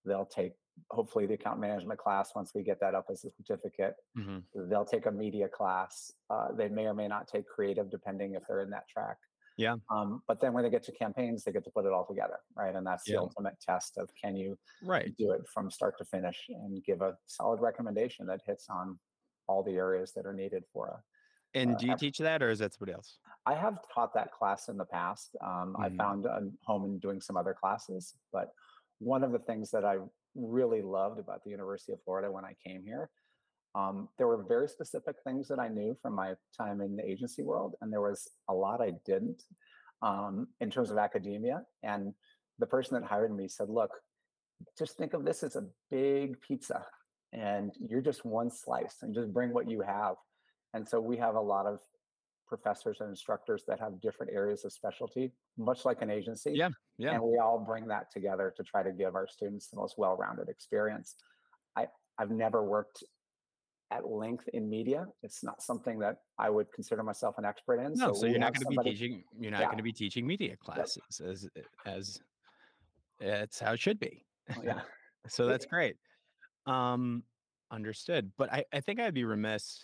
They'll 0.05 0.25
take 0.25 0.53
hopefully 0.89 1.27
the 1.27 1.35
account 1.35 1.59
management 1.59 1.99
class 1.99 2.31
once 2.33 2.51
we 2.55 2.63
get 2.63 2.79
that 2.79 2.95
up 2.95 3.05
as 3.11 3.23
a 3.25 3.29
certificate. 3.29 3.93
Mhm. 4.17 4.43
They'll 4.55 4.85
take 4.85 5.05
a 5.05 5.11
media 5.11 5.49
class. 5.49 6.11
Uh, 6.31 6.51
they 6.53 6.67
may 6.69 6.87
or 6.87 6.95
may 6.95 7.07
not 7.07 7.27
take 7.27 7.45
creative, 7.47 7.91
depending 7.91 8.33
if 8.33 8.41
they're 8.47 8.61
in 8.61 8.71
that 8.71 8.87
track. 8.87 9.17
Yeah. 9.59 9.75
Um, 9.91 10.23
but 10.27 10.39
then 10.39 10.53
when 10.53 10.63
they 10.63 10.69
get 10.69 10.83
to 10.83 10.91
campaigns, 10.93 11.43
they 11.43 11.51
get 11.51 11.65
to 11.65 11.71
put 11.71 11.85
it 11.85 11.91
all 11.91 12.05
together, 12.05 12.39
right? 12.55 12.73
And 12.75 12.87
that's 12.87 13.05
Yeah. 13.05 13.15
the 13.15 13.19
ultimate 13.19 13.59
test 13.59 13.97
of 13.97 14.09
can 14.21 14.35
you 14.37 14.57
Right. 14.81 15.13
do 15.17 15.31
it 15.31 15.41
from 15.53 15.69
start 15.71 15.97
to 15.97 16.05
finish 16.05 16.45
and 16.49 16.83
give 16.83 17.01
a 17.01 17.17
solid 17.25 17.59
recommendation 17.61 18.25
that 18.27 18.41
hits 18.45 18.67
on 18.69 18.99
all 19.47 19.63
the 19.63 19.73
areas 19.75 20.13
that 20.13 20.25
are 20.25 20.33
needed 20.33 20.63
for 20.71 20.87
a. 20.87 21.03
And 21.53 21.71
uh, 21.71 21.77
do 21.77 21.87
you 21.87 21.95
teach 21.95 22.17
that, 22.19 22.41
or 22.43 22.49
is 22.49 22.59
that 22.59 22.73
somebody 22.73 22.93
else? 22.93 23.19
I 23.45 23.55
have 23.55 23.79
taught 23.93 24.13
that 24.13 24.31
class 24.31 24.69
in 24.69 24.77
the 24.77 24.85
past. 24.85 25.35
Um, 25.41 25.75
I 25.79 25.89
Mhm. 25.89 25.97
found 25.97 26.25
a 26.25 26.41
home 26.65 26.85
in 26.85 26.99
doing 26.99 27.21
some 27.21 27.37
other 27.37 27.53
classes, 27.53 28.15
but 28.31 28.51
one 28.99 29.23
of 29.23 29.31
the 29.31 29.39
things 29.39 29.71
that 29.71 29.85
I 29.85 29.97
really 30.35 30.81
loved 30.81 31.19
about 31.19 31.43
the 31.43 31.49
University 31.49 31.91
of 31.93 32.01
Florida 32.03 32.31
when 32.31 32.45
I 32.45 32.55
came 32.65 32.83
here. 32.83 33.09
Um, 33.75 34.09
there 34.17 34.27
were 34.27 34.43
very 34.43 34.67
specific 34.67 35.15
things 35.23 35.47
that 35.47 35.59
I 35.59 35.67
knew 35.67 35.95
from 36.01 36.15
my 36.15 36.33
time 36.57 36.81
in 36.81 36.95
the 36.95 37.05
agency 37.05 37.43
world, 37.43 37.75
and 37.81 37.91
there 37.91 38.01
was 38.01 38.27
a 38.49 38.53
lot 38.53 38.81
I 38.81 38.93
didn't 39.05 39.43
um, 40.01 40.47
in 40.59 40.71
terms 40.71 40.91
of 40.91 40.97
academia. 40.97 41.61
And 41.83 42.13
the 42.57 42.65
person 42.65 42.99
that 42.99 43.07
hired 43.07 43.35
me 43.35 43.47
said, 43.47 43.69
"Look, 43.69 43.91
just 44.77 44.97
think 44.97 45.13
of 45.13 45.23
this 45.23 45.43
as 45.43 45.55
a 45.55 45.67
big 45.91 46.41
pizza, 46.41 46.85
and 47.31 47.71
you're 47.79 48.01
just 48.01 48.25
one 48.25 48.49
slice, 48.49 48.97
and 49.01 49.13
just 49.13 49.31
bring 49.31 49.53
what 49.53 49.69
you 49.69 49.81
have." 49.81 50.15
And 50.73 50.87
so 50.87 50.99
we 50.99 51.17
have 51.17 51.35
a 51.35 51.41
lot 51.41 51.65
of 51.65 51.79
professors 52.47 52.97
and 52.99 53.09
instructors 53.09 53.63
that 53.67 53.79
have 53.79 54.01
different 54.01 54.33
areas 54.33 54.65
of 54.65 54.73
specialty, 54.73 55.31
much 55.57 55.85
like 55.85 56.01
an 56.01 56.09
agency. 56.09 56.53
Yeah, 56.55 56.69
yeah. 56.97 57.13
And 57.13 57.21
we 57.21 57.37
all 57.37 57.59
bring 57.59 57.87
that 57.87 58.11
together 58.11 58.51
to 58.57 58.63
try 58.63 58.81
to 58.81 58.91
give 58.91 59.13
our 59.13 59.27
students 59.27 59.67
the 59.67 59.77
most 59.77 59.95
well-rounded 59.99 60.49
experience. 60.49 61.15
I 61.75 61.85
I've 62.17 62.31
never 62.31 62.63
worked 62.63 63.03
at 63.91 64.07
length 64.07 64.47
in 64.53 64.69
media. 64.69 65.07
It's 65.23 65.43
not 65.43 65.61
something 65.61 65.99
that 65.99 66.17
I 66.37 66.49
would 66.49 66.71
consider 66.71 67.03
myself 67.03 67.37
an 67.37 67.45
expert 67.45 67.79
in. 67.79 67.93
No, 67.95 68.13
so, 68.13 68.23
we 68.23 68.31
you're 68.31 68.39
not 68.39 68.53
going 68.53 68.75
to 68.75 68.83
be 68.83 68.91
teaching. 68.91 69.23
You're 69.39 69.51
not 69.51 69.61
Yeah. 69.61 69.65
going 69.65 69.77
to 69.77 69.83
be 69.83 69.93
teaching 69.93 70.27
media 70.27 70.55
classes 70.57 71.21
as 71.25 71.47
as 71.85 72.19
it's 73.19 73.59
how 73.59 73.73
it 73.73 73.79
should 73.79 73.99
be. 73.99 74.25
Yeah. 74.63 74.81
So 75.27 75.47
that's 75.47 75.65
great. 75.75 75.97
Um, 76.65 77.23
understood. 77.71 78.31
But 78.37 78.51
I, 78.53 78.63
I 78.71 78.79
think 78.79 79.01
I'd 79.01 79.13
be 79.13 79.25
remiss 79.25 79.83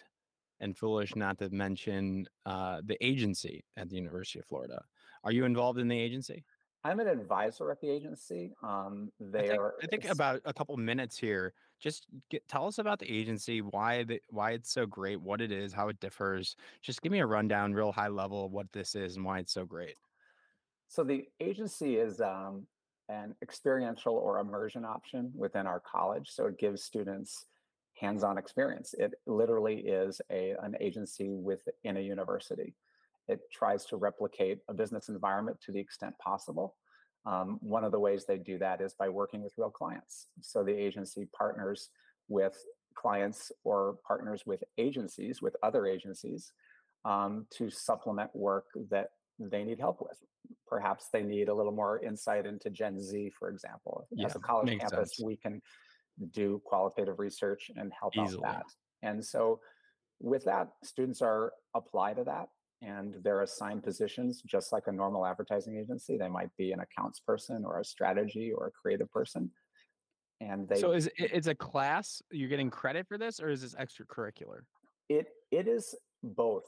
and 0.62 0.76
foolish 0.76 1.14
not 1.16 1.38
to 1.40 1.50
mention 1.50 2.26
uh, 2.46 2.82
the 2.86 2.98
agency 3.06 3.66
at 3.76 3.90
the 3.90 3.98
University 3.98 4.40
of 4.40 4.46
Florida. 4.46 4.82
Are 5.26 5.34
you 5.34 5.44
involved 5.44 5.78
in 5.78 5.90
the 5.90 6.00
agency? 6.00 6.46
I'm 6.86 7.02
an 7.02 7.08
advisor 7.08 7.70
at 7.70 7.82
the 7.82 7.90
agency. 7.90 8.54
Um, 8.64 9.12
I 9.22 9.26
they 9.32 9.48
think, 9.50 9.60
are. 9.60 9.74
I 9.84 9.88
think 9.88 10.06
about 10.06 10.40
a 10.46 10.54
couple 10.54 10.78
minutes 10.78 11.18
here. 11.18 11.54
Just 11.80 12.08
get, 12.30 12.48
tell 12.48 12.68
us 12.68 12.80
about 12.80 13.00
the 13.00 13.12
agency, 13.12 13.62
why 13.62 14.04
the, 14.04 14.22
why 14.30 14.52
it's 14.52 14.72
so 14.72 14.86
great, 14.86 15.22
what 15.22 15.42
it 15.42 15.52
is, 15.52 15.74
how 15.74 15.90
it 15.90 16.00
differs. 16.00 16.56
Just 16.82 17.02
give 17.02 17.12
me 17.12 17.20
a 17.20 17.26
rundown, 17.26 17.74
real 17.74 17.92
high 17.92 18.08
level, 18.08 18.46
of 18.46 18.52
what 18.52 18.72
this 18.72 18.96
is 18.96 19.18
and 19.18 19.26
why 19.26 19.40
it's 19.40 19.54
so 19.54 19.66
great. 19.66 19.96
So 20.88 21.04
the 21.04 21.28
agency 21.40 21.98
is 21.98 22.22
um, 22.22 22.66
an 23.10 23.36
experiential 23.42 24.16
or 24.16 24.40
immersion 24.40 24.86
option 24.86 25.32
within 25.36 25.68
our 25.68 25.80
college. 25.80 26.30
So 26.30 26.46
it 26.48 26.58
gives 26.58 26.84
students 26.84 27.46
hands-on 27.96 28.38
experience. 28.38 28.94
It 28.98 29.14
literally 29.26 29.78
is 29.78 30.22
a 30.30 30.54
an 30.62 30.76
agency 30.80 31.30
within 31.30 31.98
a 31.98 32.02
university. 32.02 32.74
It 33.28 33.40
tries 33.52 33.86
to 33.86 33.98
replicate 33.98 34.60
a 34.68 34.74
business 34.74 35.10
environment 35.10 35.60
to 35.62 35.72
the 35.72 35.80
extent 35.80 36.18
possible. 36.20 36.76
Um, 37.26 37.58
one 37.62 37.84
of 37.84 37.92
the 37.92 38.00
ways 38.00 38.26
they 38.26 38.38
do 38.38 38.58
that 38.60 38.82
is 38.82 38.94
by 38.94 39.10
working 39.10 39.42
with 39.42 39.54
real 39.58 39.72
clients. 39.72 40.28
So 40.42 40.64
the 40.64 40.76
agency 40.78 41.28
partners 41.38 41.90
with 42.28 42.58
clients 42.94 43.52
or 43.64 43.98
partners 44.08 44.44
with 44.46 44.64
agencies, 44.78 45.42
with 45.42 45.56
other 45.64 45.86
agencies, 45.86 46.52
um, 47.04 47.46
to 47.52 47.70
supplement 47.70 48.36
work 48.36 48.66
that 48.90 49.10
they 49.40 49.64
need 49.64 49.80
help 49.80 50.02
with. 50.02 50.18
Perhaps 50.68 51.10
they 51.12 51.24
need 51.24 51.50
a 51.50 51.54
little 51.54 51.72
more 51.72 52.00
insight 52.04 52.46
into 52.46 52.70
Gen 52.70 53.02
Z, 53.02 53.32
for 53.38 53.50
example. 53.50 54.08
Yeah, 54.12 54.28
As 54.28 54.36
a 54.36 54.40
college 54.40 54.70
campus, 54.80 54.92
sense. 54.92 55.22
we 55.24 55.36
can 55.36 55.62
do 56.32 56.62
qualitative 56.66 57.20
research 57.20 57.70
and 57.76 57.92
help 58.00 58.14
Easily. 58.16 58.44
out 58.46 58.54
that. 58.54 58.66
And 59.08 59.24
so, 59.24 59.60
with 60.22 60.46
that, 60.46 60.70
students 60.84 61.22
are 61.22 61.52
apply 61.76 62.14
to 62.14 62.24
that 62.24 62.48
and 62.82 63.16
they're 63.24 63.42
assigned 63.42 63.84
positions 63.84 64.42
just 64.46 64.72
like 64.72 64.84
a 64.88 64.92
normal 64.92 65.26
advertising 65.26 65.78
agency. 65.78 66.18
They 66.18 66.30
might 66.30 66.56
be 66.58 66.72
an 66.72 66.82
accounts 66.82 67.20
person 67.20 67.64
or 67.66 67.80
a 67.80 67.86
strategy 67.86 68.52
or 68.56 68.68
a 68.68 68.72
creative 68.72 69.12
person. 69.12 69.52
And 70.42 70.68
they 70.68 70.80
so 70.80 70.92
is 70.92 71.10
it's 71.18 71.48
a 71.48 71.56
class? 71.56 72.22
You're 72.32 72.50
getting 72.50 72.70
credit 72.70 73.08
for 73.08 73.18
this, 73.18 73.40
or 73.40 73.50
is 73.50 73.62
this 73.62 73.76
extracurricular? 73.76 74.60
It 75.08 75.28
it 75.52 75.68
is 75.68 75.96
both. 76.24 76.66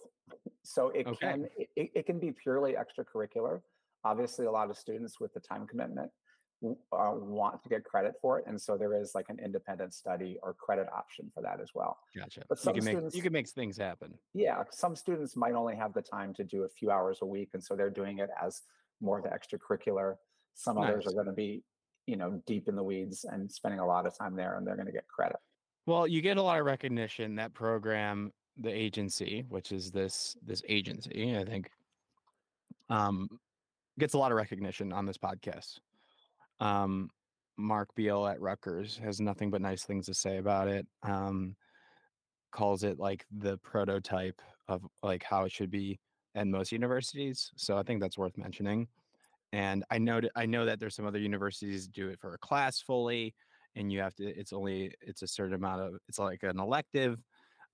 So 0.64 0.90
it 0.90 1.08
Okay. 1.08 1.28
can 1.28 1.48
it, 1.58 1.92
it 1.94 2.06
can 2.06 2.18
be 2.18 2.32
purely 2.32 2.76
extracurricular. 2.76 3.62
Obviously, 4.06 4.46
a 4.46 4.52
lot 4.52 4.70
of 4.70 4.78
students 4.78 5.20
with 5.20 5.34
the 5.34 5.42
time 5.42 5.68
commitment 5.68 6.10
uh, 6.66 7.12
want 7.14 7.62
to 7.64 7.70
get 7.70 7.84
credit 7.84 8.16
for 8.22 8.40
it, 8.40 8.46
and 8.48 8.60
so 8.60 8.78
there 8.78 9.00
is 9.00 9.14
like 9.14 9.26
an 9.30 9.38
independent 9.44 9.94
study 9.94 10.38
or 10.42 10.54
credit 10.54 10.88
option 10.92 11.32
for 11.34 11.42
that 11.44 11.60
as 11.62 11.70
well. 11.76 11.98
Gotcha. 12.16 12.42
But 12.50 12.58
you 12.60 12.64
some 12.64 12.74
can 12.74 12.86
make 12.86 12.94
students- 12.94 13.16
you 13.16 13.22
can 13.22 13.34
make 13.34 13.48
things 13.50 13.78
happen. 13.78 14.14
Yeah, 14.34 14.64
some 14.72 14.96
students 14.96 15.36
might 15.36 15.54
only 15.54 15.76
have 15.76 15.94
the 15.94 16.02
time 16.02 16.34
to 16.36 16.44
do 16.44 16.64
a 16.64 16.70
few 16.70 16.90
hours 16.92 17.20
a 17.22 17.26
week, 17.26 17.50
and 17.54 17.64
so 17.64 17.76
they're 17.76 17.90
doing 17.90 18.20
it 18.20 18.30
as 18.42 18.64
more 19.02 19.20
of 19.20 19.24
the 19.24 19.30
extracurricular. 19.30 20.16
Some 20.56 20.78
others 20.80 21.06
are 21.06 21.14
going 21.14 21.28
to 21.28 21.34
be, 21.34 21.64
you 22.08 22.16
know, 22.16 22.42
deep 22.48 22.68
in 22.68 22.76
the 22.76 22.84
weeds 22.84 23.26
and 23.26 23.52
spending 23.52 23.80
a 23.80 23.86
lot 23.86 24.08
of 24.08 24.18
time 24.18 24.36
there, 24.36 24.58
and 24.58 24.66
they're 24.66 24.76
going 24.76 24.88
to 24.88 24.92
get 24.92 25.08
credit. 25.08 25.38
Well, 25.86 26.08
you 26.08 26.22
get 26.22 26.38
a 26.38 26.42
lot 26.42 26.60
of 26.60 26.66
recognition. 26.66 27.36
That 27.36 27.54
program, 27.54 28.32
the 28.58 28.72
agency, 28.72 29.46
which 29.50 29.72
is 29.72 29.92
this 29.92 30.36
this 30.44 30.64
agency, 30.68 31.38
I 31.38 31.46
think, 31.46 31.70
um, 32.90 33.30
gets 34.00 34.16
a 34.16 34.18
lot 34.18 34.32
of 34.32 34.38
recognition 34.38 34.92
on 34.92 35.06
this 35.06 35.18
podcast. 35.18 35.80
Um, 36.60 37.10
Mark 37.58 37.90
Beal 37.96 38.28
at 38.28 38.40
Rutgers 38.40 38.98
has 38.98 39.20
nothing 39.20 39.50
but 39.50 39.62
nice 39.62 39.84
things 39.84 40.06
to 40.06 40.14
say 40.14 40.38
about 40.38 40.68
it. 40.68 40.86
Um, 41.04 41.56
calls 42.52 42.84
it 42.84 43.00
like 43.00 43.26
the 43.32 43.58
prototype 43.58 44.42
of 44.68 44.86
like 45.04 45.24
how 45.24 45.46
it 45.46 45.52
should 45.52 45.72
be 45.72 46.00
at 46.36 46.48
most 46.48 46.72
universities. 46.72 47.52
So 47.56 47.78
I 47.78 47.84
think 47.84 48.02
that's 48.02 48.18
worth 48.18 48.38
mentioning. 48.38 48.88
And 49.54 49.84
I 49.90 49.98
know 49.98 50.22
I 50.36 50.46
know 50.46 50.66
that 50.66 50.80
there's 50.80 50.96
some 50.96 51.06
other 51.06 51.20
universities 51.20 51.88
do 51.88 52.10
it 52.10 52.20
for 52.20 52.34
a 52.34 52.38
class 52.38 52.82
fully, 52.82 53.34
and 53.76 53.92
you 53.92 54.02
have 54.02 54.14
to. 54.16 54.26
It's 54.26 54.52
only 54.54 54.94
it's 55.02 55.22
a 55.22 55.28
certain 55.28 55.54
amount 55.54 55.82
of. 55.82 55.94
It's 56.10 56.20
like 56.20 56.44
an 56.44 56.60
elective. 56.60 57.18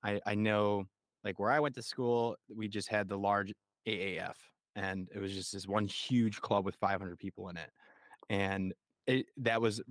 I 0.04 0.22
I 0.26 0.36
know 0.36 0.86
like 1.24 1.40
where 1.40 1.52
I 1.52 1.60
went 1.60 1.76
to 1.76 1.82
school, 1.82 2.36
we 2.54 2.68
just 2.68 2.90
had 2.90 3.10
the 3.10 3.18
large 3.18 3.54
AAF, 3.88 4.36
and 4.76 5.10
it 5.16 5.20
was 5.20 5.34
just 5.34 5.54
this 5.54 5.68
one 5.68 5.88
huge 5.88 6.42
club 6.42 6.64
with 6.66 6.76
500 6.76 7.18
people 7.18 7.50
in 7.50 7.58
it, 7.58 7.72
and 8.30 8.74
it 9.08 9.28
that 9.38 9.62
was 9.62 9.82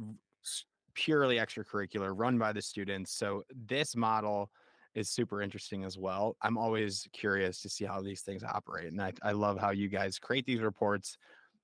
purely 0.94 1.36
extracurricular, 1.36 2.12
run 2.14 2.38
by 2.38 2.52
the 2.52 2.62
students. 2.62 3.14
So 3.14 3.44
this 3.66 3.96
model 3.96 4.50
is 4.94 5.08
super 5.08 5.40
interesting 5.40 5.84
as 5.84 5.96
well. 5.96 6.36
I'm 6.42 6.58
always 6.58 7.08
curious 7.12 7.62
to 7.62 7.68
see 7.68 7.84
how 7.84 8.02
these 8.02 8.22
things 8.22 8.42
operate, 8.44 8.92
and 8.92 9.00
I 9.00 9.12
I 9.22 9.32
love 9.32 9.58
how 9.58 9.70
you 9.70 9.88
guys 9.88 10.18
create 10.18 10.46
these 10.46 10.60
reports 10.60 11.16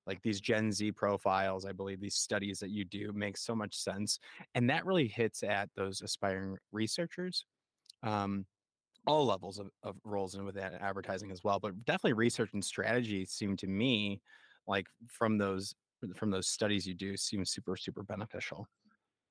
like 0.09 0.21
these 0.23 0.41
Gen 0.41 0.71
Z 0.71 0.91
profiles, 0.93 1.65
I 1.65 1.71
believe 1.71 2.01
these 2.01 2.15
studies 2.15 2.57
that 2.59 2.71
you 2.71 2.83
do 2.83 3.13
make 3.13 3.37
so 3.37 3.53
much 3.55 3.77
sense. 3.77 4.19
And 4.55 4.67
that 4.67 4.83
really 4.83 5.07
hits 5.07 5.43
at 5.43 5.69
those 5.75 6.01
aspiring 6.01 6.57
researchers, 6.71 7.45
um, 8.01 8.47
all 9.05 9.27
levels 9.27 9.59
of, 9.59 9.69
of 9.83 9.97
roles 10.03 10.33
and 10.33 10.45
with 10.45 10.55
that 10.55 10.73
advertising 10.81 11.31
as 11.31 11.43
well. 11.43 11.59
But 11.59 11.85
definitely 11.85 12.13
research 12.13 12.49
and 12.53 12.65
strategy 12.65 13.23
seem 13.25 13.55
to 13.57 13.67
me 13.67 14.19
like 14.67 14.87
from 15.07 15.37
those 15.37 15.75
from 16.15 16.31
those 16.31 16.47
studies 16.47 16.87
you 16.87 16.93
do 16.93 17.17
seem 17.17 17.45
super, 17.45 17.75
super 17.75 18.03
beneficial. 18.03 18.67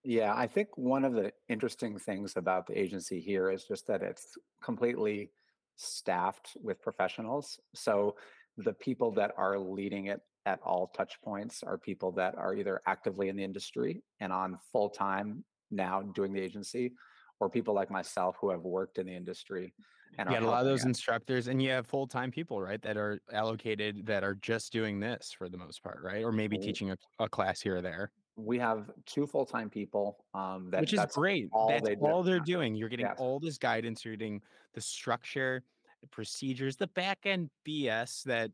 Yeah, 0.05 0.35
I 0.35 0.47
think 0.47 0.69
one 0.77 1.05
of 1.05 1.13
the 1.13 1.33
interesting 1.49 1.99
things 1.99 2.35
about 2.37 2.67
the 2.67 2.79
agency 2.79 3.21
here 3.21 3.51
is 3.51 3.65
just 3.65 3.87
that 3.89 4.03
it's 4.03 4.37
completely 4.63 5.33
staffed 5.77 6.57
with 6.63 6.81
professionals. 6.81 7.59
So 7.75 8.17
the 8.57 8.73
people 8.73 9.13
that 9.13 9.33
are 9.37 9.59
leading 9.59 10.07
it 10.07 10.21
at 10.47 10.61
all 10.63 10.93
touch 10.97 11.21
points 11.23 11.63
are 11.63 11.77
people 11.79 12.13
that 12.13 12.35
are 12.37 12.55
either 12.55 12.81
actively 12.87 13.29
in 13.29 13.37
the 13.37 13.45
industry 13.45 14.03
and 14.21 14.33
on 14.33 14.59
full 14.73 14.89
time 14.89 15.45
now 15.71 16.03
doing 16.03 16.33
the 16.33 16.41
agency, 16.41 16.93
or 17.41 17.51
people 17.51 17.75
like 17.75 17.91
myself 17.91 18.37
who 18.41 18.51
have 18.51 18.63
worked 18.63 18.99
in 18.99 19.07
the 19.07 19.15
industry. 19.15 19.75
And 20.17 20.29
You 20.29 20.37
got 20.37 20.43
a 20.43 20.47
lot 20.47 20.61
of 20.61 20.67
those 20.67 20.85
it. 20.85 20.89
instructors, 20.89 21.49
and 21.49 21.63
you 21.63 21.71
have 21.71 21.87
full 21.87 22.07
time 22.07 22.31
people, 22.31 22.61
right, 22.61 22.81
that 22.83 22.97
are 22.97 23.21
allocated 23.33 24.07
that 24.07 24.25
are 24.25 24.35
just 24.35 24.73
doing 24.73 25.01
this 25.01 25.33
for 25.33 25.49
the 25.49 25.59
most 25.59 25.83
part, 25.83 26.01
right? 26.03 26.25
Or 26.25 26.33
maybe 26.33 26.57
teaching 26.59 26.91
a, 26.91 26.97
a 27.19 27.29
class 27.29 27.61
here 27.61 27.77
or 27.77 27.83
there. 27.83 28.11
We 28.37 28.59
have 28.59 28.91
two 29.05 29.27
full 29.27 29.45
time 29.45 29.69
people. 29.69 30.25
Um, 30.35 30.71
that 30.71 30.81
which 30.81 30.93
is 30.93 31.01
that's 31.01 31.17
great. 31.17 31.49
all 31.53 31.69
That's 31.69 31.89
they 31.89 31.95
do. 31.97 32.07
all 32.07 32.23
they're 32.23 32.41
doing. 32.41 32.75
You're 32.75 32.89
getting 32.89 33.07
Yes. 33.07 33.17
all 33.19 33.41
this 33.41 33.59
guidance. 33.59 34.05
You're 34.05 34.17
getting 34.17 34.41
the 34.75 34.81
structure, 34.81 35.63
the 36.01 36.09
procedures, 36.09 36.77
the 36.77 36.87
back 36.89 37.21
end 37.25 37.51
BS 37.67 38.23
that 38.25 38.51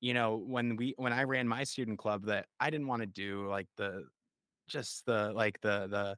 you 0.00 0.14
know 0.14 0.36
when 0.36 0.76
we 0.76 0.94
when 0.96 1.12
I 1.12 1.24
ran 1.24 1.46
my 1.46 1.64
student 1.64 1.98
club 1.98 2.24
that 2.26 2.46
I 2.58 2.70
didn't 2.70 2.86
want 2.88 3.02
to 3.02 3.06
do 3.06 3.46
like 3.48 3.68
the 3.76 4.04
just 4.68 5.06
the 5.06 5.32
like 5.32 5.60
the 5.60 5.86
the 5.88 6.16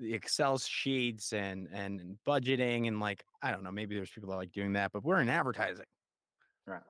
the 0.00 0.14
Excel 0.14 0.58
sheets 0.58 1.32
and 1.32 1.68
and 1.72 2.16
budgeting 2.26 2.88
and 2.88 3.00
like 3.00 3.22
I 3.42 3.50
don't 3.50 3.62
know 3.62 3.70
maybe 3.72 3.94
there's 3.94 4.10
people 4.10 4.30
that 4.30 4.36
like 4.36 4.52
doing 4.52 4.72
that 4.74 4.92
but 4.92 5.04
we're 5.04 5.20
in 5.20 5.28
advertising. 5.28 5.86
Right. 6.66 6.82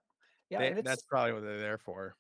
Yeah, 0.49 0.75
They- 0.75 0.81
that's 0.83 1.03
probably 1.03 1.33
what 1.33 1.43
they're 1.43 1.59
there 1.59 1.79
for. 1.79 2.15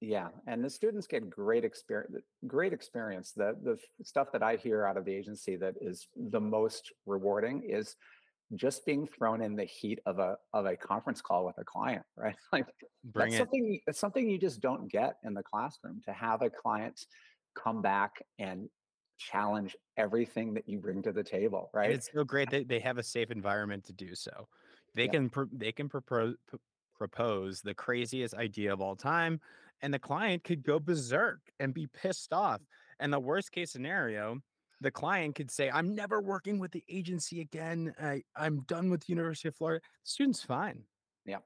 Yeah, 0.00 0.30
and 0.48 0.64
the 0.64 0.70
students 0.70 1.06
get 1.06 1.30
great 1.30 1.64
experience. 1.64 2.16
Great 2.48 2.72
experience. 2.72 3.30
The 3.32 3.56
the 3.62 3.78
stuff 4.04 4.32
that 4.32 4.42
I 4.42 4.56
hear 4.56 4.84
out 4.84 4.96
of 4.96 5.04
the 5.04 5.14
agency 5.14 5.54
that 5.56 5.74
is 5.80 6.08
the 6.16 6.40
most 6.40 6.92
rewarding 7.06 7.62
is 7.62 7.94
just 8.56 8.84
being 8.84 9.06
thrown 9.06 9.40
in 9.40 9.54
the 9.54 9.64
heat 9.64 10.00
of 10.04 10.18
a 10.18 10.36
of 10.52 10.66
a 10.66 10.76
conference 10.76 11.22
call 11.22 11.46
with 11.46 11.56
a 11.58 11.64
client, 11.64 12.04
right? 12.16 12.34
Like 12.52 12.66
Bring 13.04 13.30
that's 13.30 13.34
it. 13.34 13.38
something 13.38 13.80
it's 13.86 14.00
something 14.00 14.28
you 14.28 14.38
just 14.38 14.60
don't 14.60 14.90
get 14.90 15.18
in 15.22 15.34
the 15.34 15.42
classroom. 15.44 16.02
To 16.06 16.12
have 16.12 16.42
a 16.42 16.50
client 16.50 17.06
come 17.54 17.80
back 17.80 18.24
and 18.40 18.68
challenge 19.18 19.76
everything 19.96 20.54
that 20.54 20.68
you 20.68 20.78
bring 20.78 21.02
to 21.02 21.12
the 21.12 21.22
table, 21.22 21.70
And 21.74 21.80
right? 21.80 21.90
it's 21.92 22.10
so 22.12 22.24
great 22.24 22.50
that 22.50 22.68
they 22.68 22.80
have 22.80 22.98
a 22.98 23.02
safe 23.02 23.30
environment 23.30 23.84
to 23.84 23.92
do 23.92 24.14
so. 24.14 24.48
They 24.94 25.04
Yeah. 25.06 25.12
can 25.12 25.30
pro- 25.30 25.48
they 25.52 25.72
can 25.72 25.88
propose 25.88 26.36
propose 26.94 27.62
the 27.62 27.74
craziest 27.74 28.34
idea 28.34 28.72
of 28.72 28.80
all 28.80 28.94
time, 28.94 29.40
and 29.80 29.92
the 29.92 29.98
client 29.98 30.44
could 30.44 30.62
go 30.62 30.78
berserk 30.78 31.40
and 31.58 31.74
be 31.74 31.86
pissed 31.88 32.32
off. 32.32 32.62
And 33.00 33.12
the 33.12 33.18
worst 33.20 33.50
case 33.50 33.72
scenario, 33.72 34.40
the 34.80 34.90
client 34.92 35.34
could 35.34 35.50
say, 35.50 35.68
"I'm 35.70 35.94
never 35.96 36.20
working 36.20 36.58
with 36.60 36.70
the 36.72 36.84
agency 36.88 37.40
again. 37.40 37.94
I, 37.98 38.22
I'm 38.36 38.60
done 38.62 38.88
with 38.90 39.00
the 39.02 39.12
University 39.12 39.48
of 39.48 39.56
Florida." 39.56 39.82
The 40.04 40.10
student's 40.10 40.42
fine. 40.44 40.86
Yeah. 41.24 41.38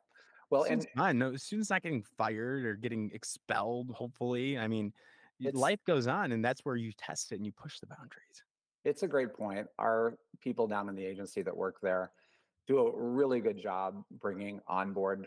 Well, 0.51 0.65
and 0.65 0.83
Student's 0.83 0.99
fine. 1.01 1.19
No, 1.19 1.33
the 1.33 1.39
student's 1.39 1.71
not 1.71 1.83
getting 1.83 2.03
fired 2.03 2.65
or 2.67 2.75
getting 2.77 3.11
expelled. 3.13 3.91
Hopefully, 3.91 4.59
I 4.59 4.69
mean, 4.69 4.93
it's 5.41 5.57
life 5.57 5.81
goes 5.87 6.07
on, 6.07 6.33
and 6.33 6.45
that's 6.45 6.65
where 6.65 6.77
you 6.77 6.93
test 6.93 7.33
it 7.33 7.37
and 7.37 7.47
you 7.47 7.53
push 7.53 7.79
the 7.81 7.87
boundaries. 7.87 8.43
it's 8.85 9.03
a 9.03 9.09
great 9.09 9.35
point. 9.35 9.67
Our 9.79 10.17
people 10.41 10.69
down 10.69 10.89
in 10.89 10.95
the 10.95 11.05
agency 11.05 11.43
that 11.43 11.57
work 11.57 11.81
there 11.83 12.13
do 12.69 12.79
a 12.79 12.97
really 12.97 13.41
good 13.41 13.59
job 13.61 14.05
bringing 14.11 14.61
on 14.69 14.93
board 14.93 15.27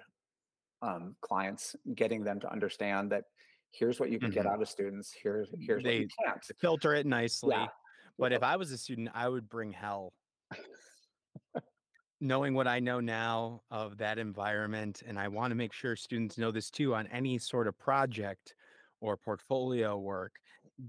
um, 0.82 1.16
clients, 1.22 1.76
getting 1.96 2.24
them 2.24 2.40
to 2.40 2.50
understand 2.52 3.12
that 3.12 3.26
here's 3.72 4.00
what 4.00 4.10
you 4.12 4.20
can 4.20 4.32
get 4.32 4.46
Mhm. 4.46 4.52
out 4.54 4.62
of 4.62 4.70
students. 4.70 5.12
Here's 5.14 5.50
here's 5.60 5.84
what 5.84 5.94
you 5.98 6.08
They 6.08 6.24
can't. 6.26 6.44
filter 6.60 6.94
it 6.94 7.06
nicely. 7.06 7.52
Yeah. 7.52 7.68
But 8.18 8.32
if 8.34 8.44
I 8.44 8.56
was 8.56 8.72
a 8.72 8.78
student, 8.78 9.10
I 9.14 9.28
would 9.30 9.50
bring 9.50 9.72
hell. 9.74 10.14
Knowing 12.22 12.54
what 12.54 12.68
I 12.68 12.80
know 12.82 13.00
now 13.00 13.62
of 13.72 13.98
that 14.00 14.20
environment, 14.20 15.04
and 15.06 15.18
I 15.18 15.30
want 15.30 15.52
to 15.52 15.56
make 15.56 15.72
sure 15.72 15.96
students 15.96 16.38
know 16.38 16.52
this 16.52 16.70
too 16.70 16.94
on 16.94 17.08
any 17.08 17.38
sort 17.38 17.66
of 17.68 17.78
project 17.78 18.56
or 19.02 19.18
portfolio 19.18 19.98
work, 19.98 20.34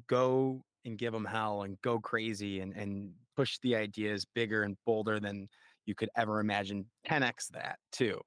go 0.06 0.62
and 0.84 0.98
give 0.98 1.12
them 1.12 1.24
hell 1.24 1.62
and 1.62 1.80
go 1.82 1.98
crazy 1.98 2.60
and, 2.60 2.74
and 2.74 3.12
push 3.36 3.58
the 3.62 3.76
ideas 3.76 4.26
bigger 4.34 4.62
and 4.62 4.76
bolder 4.86 5.20
than 5.20 5.48
you 5.86 5.94
could 5.94 6.10
ever 6.16 6.40
imagine. 6.40 6.84
10x 7.06 7.48
that 7.52 7.78
too, 7.92 8.20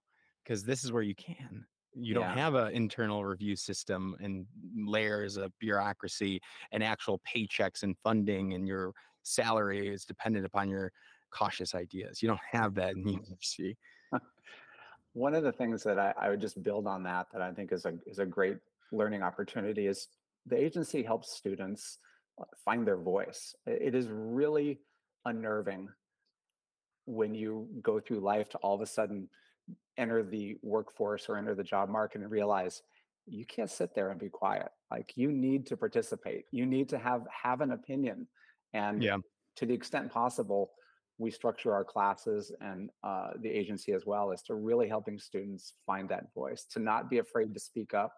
because 0.44 0.64
this 0.64 0.84
is 0.84 0.92
where 0.92 1.04
you 1.04 1.16
can. 1.16 1.66
You 1.96 2.16
don't 2.16 2.38
have 2.38 2.56
an 2.56 2.74
internal 2.74 3.24
review 3.24 3.56
system 3.56 4.16
and 4.20 4.48
layers 4.76 5.38
of 5.38 5.52
bureaucracy 5.60 6.42
and 6.72 6.84
actual 6.84 7.22
paychecks 7.22 7.84
and 7.84 7.96
funding, 8.04 8.54
and 8.54 8.68
your 8.68 8.94
salary 9.22 9.88
is 9.94 10.04
dependent 10.04 10.46
upon 10.46 10.70
your 10.70 10.92
cautious 11.32 11.76
ideas. 11.76 12.22
You 12.22 12.30
don't 12.30 12.40
have 12.52 12.74
that 12.76 12.96
in 12.96 13.04
the 13.04 13.12
mm-hmm. 13.12 13.24
university. 13.24 13.78
One 15.14 15.36
of 15.36 15.44
the 15.44 15.52
things 15.52 15.84
that 15.84 16.00
I, 16.00 16.14
I 16.20 16.30
would 16.30 16.42
just 16.42 16.64
build 16.64 16.88
on 16.88 17.04
that 17.04 17.28
that 17.32 17.42
I 17.42 17.52
think 17.52 17.72
is 17.72 17.86
a 17.86 17.94
is 18.08 18.18
a 18.18 18.26
great 18.26 18.58
learning 18.94 19.24
opportunity 19.24 19.88
is 19.88 20.08
the 20.46 20.58
agency 20.58 21.04
helps 21.04 21.36
students 21.36 21.98
uh, 22.40 22.46
find 22.64 22.86
their 22.88 22.98
voice. 22.98 23.56
It 23.66 23.96
is 23.96 24.08
really 24.10 24.80
unnerving 25.26 25.90
when 27.06 27.34
you 27.36 27.68
go 27.82 28.00
through 28.00 28.20
life 28.20 28.50
to 28.50 28.58
all 28.60 28.76
of 28.76 28.82
a 28.82 28.86
sudden 28.86 29.28
enter 29.98 30.24
the 30.24 30.58
workforce 30.62 31.28
or 31.28 31.38
enter 31.38 31.56
the 31.56 31.64
job 31.64 31.90
market 31.90 32.22
and 32.22 32.32
realize 32.32 32.82
you 33.26 33.46
can't 33.46 33.70
sit 33.70 33.96
there 33.96 34.10
and 34.12 34.20
be 34.20 34.30
quiet. 34.30 34.70
Like 34.92 35.14
you 35.16 35.32
need 35.32 35.66
to 35.68 35.78
participate. 35.78 36.46
You 36.52 36.66
need 36.66 36.90
to 36.90 36.98
have 36.98 37.24
have 37.44 37.62
an 37.62 37.72
opinion. 37.72 38.28
And 38.74 39.02
Yeah. 39.02 39.18
to 39.58 39.66
the 39.66 39.74
extent 39.74 40.12
possible, 40.12 40.72
we 41.18 41.32
structure 41.32 41.74
our 41.74 41.86
classes 41.86 42.52
and 42.60 42.90
uh, 43.04 43.32
the 43.40 43.50
agency 43.50 43.94
as 43.94 44.06
well 44.06 44.32
is 44.32 44.42
to 44.44 44.56
really 44.56 44.88
helping 44.88 45.20
students 45.20 45.74
find 45.86 46.10
that 46.10 46.34
voice, 46.34 46.66
to 46.72 46.80
not 46.80 47.10
be 47.10 47.20
afraid 47.20 47.54
to 47.54 47.60
speak 47.60 47.94
up, 47.94 48.14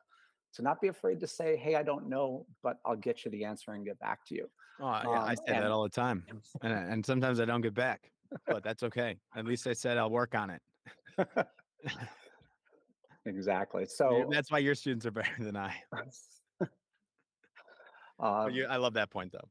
to 0.55 0.61
not 0.61 0.81
be 0.81 0.87
afraid 0.87 1.19
to 1.21 1.27
say, 1.27 1.55
"Hey, 1.57 1.75
I 1.75 1.83
don't 1.83 2.07
know, 2.07 2.45
but 2.63 2.77
I'll 2.85 2.95
get 2.95 3.25
you 3.25 3.31
the 3.31 3.45
answer 3.45 3.71
and 3.71 3.85
get 3.85 3.99
back 3.99 4.25
to 4.27 4.35
you." 4.35 4.49
Oh, 4.79 4.85
yeah, 4.85 5.23
I 5.23 5.31
Um, 5.31 5.35
say 5.35 5.53
that 5.53 5.71
all 5.71 5.83
the 5.83 5.89
time. 5.89 6.25
And, 6.61 6.73
and 6.73 7.05
sometimes 7.05 7.39
I 7.39 7.45
don't 7.45 7.61
get 7.61 7.73
back, 7.73 8.11
but 8.45 8.63
that's 8.63 8.83
okay. 8.83 9.19
At 9.35 9.45
least 9.45 9.67
I 9.67 9.73
said 9.73 9.97
I'll 9.97 10.09
work 10.09 10.35
on 10.35 10.49
it. 10.49 10.61
exactly. 13.25 13.85
So, 13.85 14.27
That's 14.31 14.51
why 14.51 14.59
your 14.59 14.75
students 14.75 15.05
are 15.05 15.11
better 15.11 15.35
than 15.43 15.55
I. 15.55 15.75
Um, 18.17 18.51
you, 18.51 18.65
I 18.65 18.77
love 18.77 18.93
that 18.93 19.09
point 19.11 19.33
though. 19.33 19.49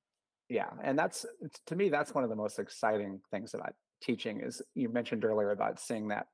yeah 0.48 0.70
and 0.82 0.98
that's 0.98 1.26
to 1.66 1.76
me 1.76 1.88
that's 1.90 2.14
one 2.14 2.24
of 2.24 2.30
the 2.30 2.36
most 2.36 2.58
exciting 2.58 3.20
things 3.30 3.52
about 3.54 3.74
teaching 4.02 4.40
is 4.40 4.62
you 4.74 4.88
mentioned 4.88 5.24
earlier 5.24 5.50
about 5.50 5.78
seeing 5.80 6.08
that 6.08 6.26
i- 6.26 6.33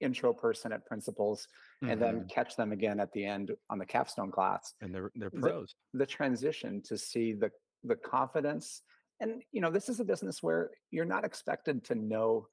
intro 0.00 0.32
person 0.32 0.72
at 0.72 0.84
principles 0.86 1.48
and 1.82 2.00
then 2.00 2.20
Mhm. 2.22 2.30
catch 2.30 2.56
them 2.56 2.72
again 2.72 3.00
at 3.00 3.12
the 3.12 3.24
end 3.24 3.56
on 3.70 3.78
the 3.78 3.86
capstone 3.86 4.30
class. 4.30 4.74
And 4.80 4.94
they're 4.94 5.10
they're 5.14 5.30
pros. 5.30 5.74
the 5.92 6.06
transition 6.06 6.82
to 6.82 6.96
see 6.98 7.32
the 7.32 7.50
the 7.82 7.96
confidence 7.96 8.82
and 9.20 9.42
you 9.52 9.60
know 9.60 9.70
this 9.70 9.88
is 9.88 10.00
a 10.00 10.04
business 10.04 10.42
where 10.42 10.70
you're 10.90 11.04
not 11.04 11.24
expected 11.24 11.84
to 11.84 11.94
know 11.94 12.48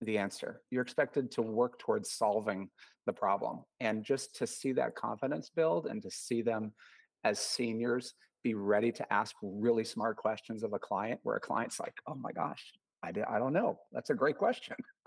the 0.00 0.18
answer. 0.18 0.62
You're 0.70 0.82
expected 0.82 1.30
to 1.32 1.42
work 1.42 1.78
towards 1.78 2.10
solving 2.10 2.70
the 3.06 3.12
problem. 3.12 3.64
And 3.78 4.04
just 4.04 4.34
to 4.36 4.46
see 4.48 4.72
that 4.72 4.96
confidence 4.96 5.48
build 5.50 5.86
and 5.86 6.02
to 6.02 6.10
see 6.10 6.42
them 6.42 6.74
as 7.22 7.38
seniors 7.38 8.14
be 8.42 8.54
ready 8.54 8.90
to 8.90 9.12
ask 9.12 9.36
really 9.42 9.84
smart 9.84 10.16
questions 10.16 10.64
of 10.64 10.72
a 10.72 10.78
client 10.78 11.20
where 11.22 11.36
a 11.36 11.40
client's 11.40 11.78
like 11.78 11.94
oh 12.08 12.16
my 12.16 12.32
gosh 12.32 12.72
i, 13.04 13.12
di- 13.12 13.22
I 13.22 13.38
don't 13.38 13.52
know. 13.52 13.78
That's 13.92 14.10
a 14.10 14.14
great 14.14 14.36
question 14.38 14.76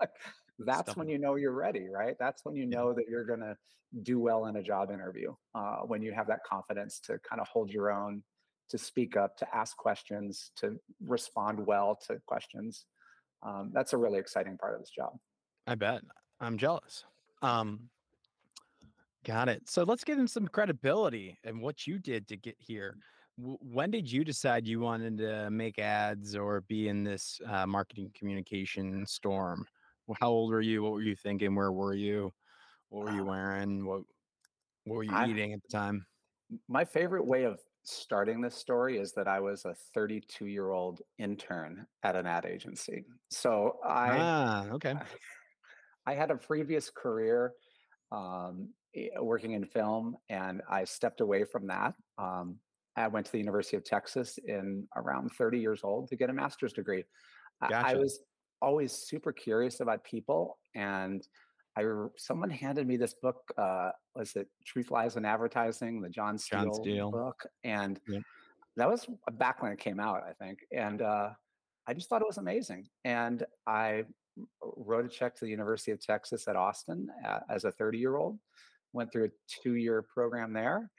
that's 0.60 0.92
Stuff 0.92 0.96
when 0.96 1.08
you 1.08 1.18
know 1.18 1.34
you're 1.36 1.52
ready 1.52 1.88
right 1.88 2.16
that's 2.18 2.44
when 2.44 2.54
you 2.56 2.66
Yeah. 2.70 2.78
know 2.78 2.92
that 2.94 3.06
you're 3.08 3.24
going 3.24 3.40
to 3.40 3.56
do 4.02 4.18
well 4.18 4.46
in 4.46 4.56
a 4.56 4.62
job 4.62 4.90
interview 4.90 5.34
uh, 5.54 5.78
when 5.86 6.02
you 6.02 6.12
have 6.12 6.26
that 6.26 6.40
confidence 6.44 7.00
to 7.00 7.18
kind 7.28 7.40
of 7.40 7.48
hold 7.48 7.70
your 7.70 7.90
own 7.90 8.22
to 8.68 8.78
speak 8.78 9.16
up 9.16 9.36
to 9.36 9.54
ask 9.54 9.76
questions 9.76 10.50
to 10.56 10.76
respond 11.00 11.64
well 11.66 11.96
to 12.06 12.18
questions 12.26 12.86
um, 13.42 13.70
that's 13.72 13.92
a 13.92 13.96
really 13.96 14.18
exciting 14.18 14.56
part 14.58 14.74
of 14.74 14.80
this 14.80 14.90
job 14.90 15.12
I 15.66 15.74
bet. 15.74 16.02
I'm 16.40 16.58
jealous. 16.58 17.04
Um, 17.42 17.90
got 19.24 19.48
it. 19.48 19.68
So 19.68 19.82
let's 19.82 20.04
get 20.04 20.18
into 20.18 20.30
some 20.32 20.48
credibility 20.48 21.38
and 21.44 21.60
what 21.60 21.86
you 21.86 21.98
did 21.98 22.28
to 22.28 22.36
get 22.36 22.56
here. 22.58 22.96
W- 23.38 23.58
when 23.60 23.90
did 23.90 24.10
you 24.10 24.24
decide 24.24 24.66
you 24.66 24.80
wanted 24.80 25.18
to 25.18 25.50
make 25.50 25.78
ads 25.78 26.36
or 26.36 26.60
be 26.62 26.88
in 26.88 27.02
this 27.04 27.40
uh, 27.46 27.66
marketing 27.66 28.10
communication 28.14 29.04
storm? 29.06 29.66
How 30.20 30.30
old 30.30 30.50
were 30.52 30.60
you? 30.60 30.82
What 30.82 30.92
were 30.92 31.02
you 31.02 31.16
thinking? 31.16 31.54
Where 31.54 31.72
were 31.72 31.94
you? 31.94 32.32
What 32.90 33.02
were 33.02 33.10
you 33.10 33.24
Uh, 33.24 33.24
wearing? 33.24 33.86
What 33.86 34.04
What 34.84 34.96
were 34.96 35.04
you 35.04 35.16
I, 35.16 35.28
eating 35.30 35.52
at 35.54 35.62
the 35.62 35.68
time? 35.68 36.06
my 36.68 36.84
favorite 36.84 37.26
way 37.26 37.44
of 37.44 37.60
starting 37.84 38.40
this 38.40 38.56
story 38.56 38.98
is 38.98 39.12
that 39.12 39.28
i 39.28 39.38
was 39.40 39.64
a 39.64 39.74
32 39.94 40.46
year 40.46 40.70
old 40.70 41.00
intern 41.18 41.86
at 42.02 42.16
an 42.16 42.26
ad 42.26 42.44
agency 42.44 43.04
so 43.30 43.78
i 43.84 44.28
Ah, 44.28 44.68
okay. 44.72 44.94
I 46.06 46.14
had 46.14 46.30
a 46.30 46.36
previous 46.36 46.90
career 46.90 47.54
um, 48.12 48.74
working 49.20 49.52
in 49.52 49.64
film, 49.66 50.16
and 50.28 50.62
I 50.68 50.84
stepped 50.84 51.20
away 51.20 51.44
from 51.44 51.66
that. 51.68 51.94
Um, 52.18 52.60
I 52.96 53.08
went 53.08 53.26
to 53.26 53.32
the 53.32 53.38
University 53.38 53.76
of 53.76 53.84
Texas 53.84 54.38
in 54.44 54.88
around 54.96 55.30
30 55.30 55.58
years 55.60 55.82
old 55.84 56.08
to 56.08 56.16
get 56.16 56.30
a 56.30 56.32
master's 56.32 56.72
degree. 56.72 57.04
I, 57.60 57.72
I 57.82 57.94
was 57.96 58.20
always 58.60 58.92
super 58.92 59.32
curious 59.32 59.80
about 59.80 60.04
people, 60.04 60.58
and 60.74 61.26
I 61.76 61.84
someone 62.16 62.50
handed 62.50 62.86
me 62.86 62.96
this 62.96 63.14
book. 63.14 63.36
Uh, 63.56 63.90
was 64.14 64.34
it 64.34 64.48
Truth 64.64 64.90
Lies 64.90 65.16
in 65.16 65.24
Advertising, 65.24 66.00
the 66.00 66.08
Jon 66.08 66.38
Jon 66.38 66.72
Steel 66.72 66.74
Steel. 66.74 67.10
book? 67.10 67.42
And 67.64 68.00
Yep. 68.08 68.22
that 68.76 68.88
was 68.88 69.06
back 69.32 69.62
when 69.62 69.72
it 69.72 69.78
came 69.78 70.00
out, 70.00 70.22
I 70.22 70.32
think. 70.32 70.60
And 70.72 71.02
uh, 71.02 71.30
I 71.86 71.94
just 71.94 72.08
thought 72.08 72.22
it 72.22 72.26
was 72.26 72.38
amazing. 72.38 72.88
And 73.04 73.44
I 73.66 74.04
wrote 74.62 75.04
a 75.04 75.08
check 75.08 75.34
to 75.36 75.44
the 75.44 75.50
University 75.50 75.92
of 75.92 76.00
Texas 76.00 76.48
at 76.48 76.56
Austin 76.56 77.08
uh, 77.26 77.40
as 77.50 77.64
a 77.64 77.72
30 77.72 77.98
year 77.98 78.16
old, 78.16 78.38
went 78.92 79.12
through 79.12 79.26
a 79.26 79.30
two 79.62 79.74
year 79.74 80.02
program 80.02 80.52
there, 80.52 80.90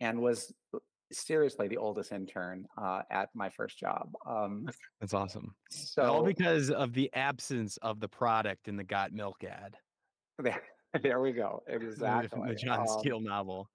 and 0.00 0.20
was 0.20 0.52
uh, 0.74 0.78
seriously 1.12 1.68
the 1.68 1.76
oldest 1.76 2.12
intern 2.12 2.66
uh, 2.76 3.02
at 3.10 3.28
my 3.34 3.48
first 3.50 3.78
job. 3.78 4.12
Um, 4.26 4.68
That's 5.00 5.14
awesome. 5.14 5.54
so 5.70 6.02
All 6.02 6.24
because 6.24 6.70
of 6.70 6.92
the 6.92 7.12
absence 7.14 7.76
of 7.78 8.00
the 8.00 8.08
product 8.08 8.68
in 8.68 8.76
the 8.76 8.84
Got 8.84 9.12
Milk 9.12 9.44
ad. 9.44 9.76
there, 10.38 10.62
there 11.02 11.20
we 11.20 11.32
go. 11.32 11.62
Exactly. 11.68 12.48
the 12.48 12.54
Jon 12.54 12.80
Um, 12.80 12.86
Steel 13.00 13.20
novel. 13.20 13.68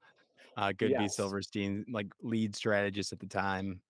Uh, 0.57 0.73
Goodby 0.73 1.01
yes. 1.01 1.15
Silverstein, 1.15 1.85
like 1.89 2.07
lead 2.21 2.55
strategist 2.55 3.13
at 3.13 3.19
the 3.19 3.27
time, 3.27 3.81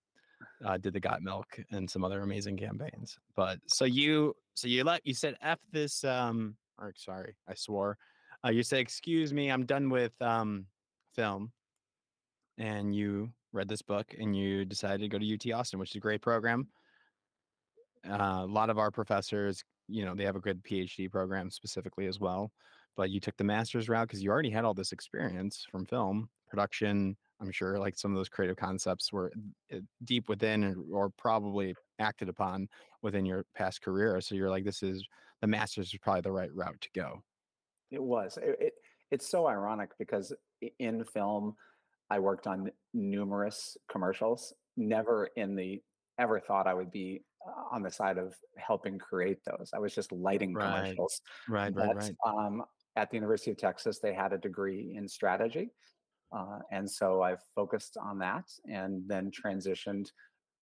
uh, 0.64 0.78
did 0.78 0.94
the 0.94 1.00
Got 1.00 1.22
Milk 1.24 1.60
and 1.72 1.90
some 1.90 2.04
other 2.04 2.22
amazing 2.22 2.58
campaigns. 2.58 3.18
But 3.36 3.60
so 3.68 3.86
you, 3.86 4.36
so 4.54 4.68
you 4.68 4.84
let 4.84 5.06
you 5.06 5.14
said 5.16 5.36
f 5.42 5.60
this. 5.72 6.04
Um, 6.04 6.56
or 6.78 6.94
sorry, 6.96 7.36
I 7.48 7.56
swore. 7.56 7.98
Uh, 8.46 8.50
you 8.52 8.62
said 8.64 8.80
excuse 8.80 9.34
me, 9.34 9.50
I'm 9.50 9.66
done 9.66 9.90
with 9.90 10.14
um 10.22 10.68
film, 11.16 11.52
and 12.60 12.94
you 12.94 13.32
read 13.54 13.68
this 13.68 13.82
book 13.82 14.14
and 14.20 14.36
you 14.36 14.66
decided 14.66 15.02
to 15.02 15.08
go 15.08 15.18
to 15.18 15.34
UT 15.34 15.58
Austin, 15.58 15.80
which 15.80 15.92
is 15.92 15.96
a 15.96 16.00
great 16.00 16.22
program. 16.22 16.68
Uh, 18.08 18.42
a 18.44 18.48
lot 18.48 18.70
of 18.70 18.78
our 18.78 18.92
professors, 18.92 19.64
you 19.88 20.06
know, 20.06 20.14
they 20.14 20.26
have 20.26 20.36
a 20.36 20.42
good 20.42 20.64
PhD 20.64 21.10
program 21.10 21.50
specifically 21.50 22.06
as 22.06 22.20
well. 22.20 22.52
But 22.96 23.10
you 23.10 23.20
took 23.20 23.38
the 23.38 23.44
master's 23.44 23.88
route 23.88 24.08
because 24.08 24.22
you 24.22 24.30
already 24.30 24.50
had 24.50 24.66
all 24.66 24.74
this 24.74 24.92
experience 24.92 25.66
from 25.72 25.86
film 25.86 26.30
production. 26.50 27.16
I'm 27.42 27.52
sure 27.52 27.80
like 27.80 27.98
some 27.98 28.12
of 28.12 28.18
those 28.18 28.30
creative 28.30 28.58
concepts 28.58 29.14
were 29.14 29.32
uh, 29.74 29.78
deep 30.04 30.28
within 30.28 30.84
or 30.92 31.10
probably 31.10 31.76
acted 32.00 32.28
upon 32.28 32.68
within 33.02 33.26
your 33.26 33.46
past 33.56 33.82
career. 33.82 34.20
So 34.20 34.36
you're 34.36 34.50
like, 34.50 34.66
this 34.66 34.84
is 34.84 35.08
the 35.42 35.48
master's 35.48 35.94
is 35.94 36.00
probably 36.02 36.22
the 36.22 36.32
right 36.32 36.54
route 36.54 36.82
to 36.82 36.90
go. 36.94 37.24
It 37.92 38.04
was. 38.04 38.38
It, 38.42 38.58
it, 38.60 38.74
it's 39.12 39.30
so 39.30 39.48
ironic 39.48 39.92
because 39.98 40.34
in 40.80 41.04
film, 41.06 41.56
I 42.10 42.20
worked 42.20 42.48
on 42.48 42.72
numerous 42.94 43.78
commercials. 43.92 44.54
Never 44.78 45.30
in 45.36 45.56
the 45.56 45.82
ever 46.18 46.40
thought 46.40 46.68
I 46.68 46.74
would 46.74 46.92
be 46.92 47.24
uh, 47.48 47.64
on 47.76 47.82
the 47.84 47.92
side 47.92 48.18
of 48.18 48.36
helping 48.58 48.98
create 49.00 49.40
those. 49.46 49.72
I 49.74 49.80
was 49.80 49.94
just 49.96 50.12
lighting 50.12 50.54
Right. 50.54 50.66
commercials. 50.66 51.22
Right, 51.48 51.74
But 51.74 51.96
right, 51.96 52.14
right. 52.26 52.46
um, 52.46 52.64
at 52.96 53.10
the 53.10 53.18
University 53.18 53.52
of 53.52 53.58
Texas, 53.58 54.00
they 54.00 54.14
had 54.14 54.34
a 54.34 54.38
degree 54.38 54.94
in 54.96 55.08
strategy. 55.08 55.70
Uh, 56.32 56.60
and 56.72 56.90
so 56.90 57.22
I 57.24 57.38
focused 57.56 57.98
on 57.98 58.20
that 58.20 58.46
and 58.66 59.08
then 59.08 59.32
transitioned. 59.32 60.12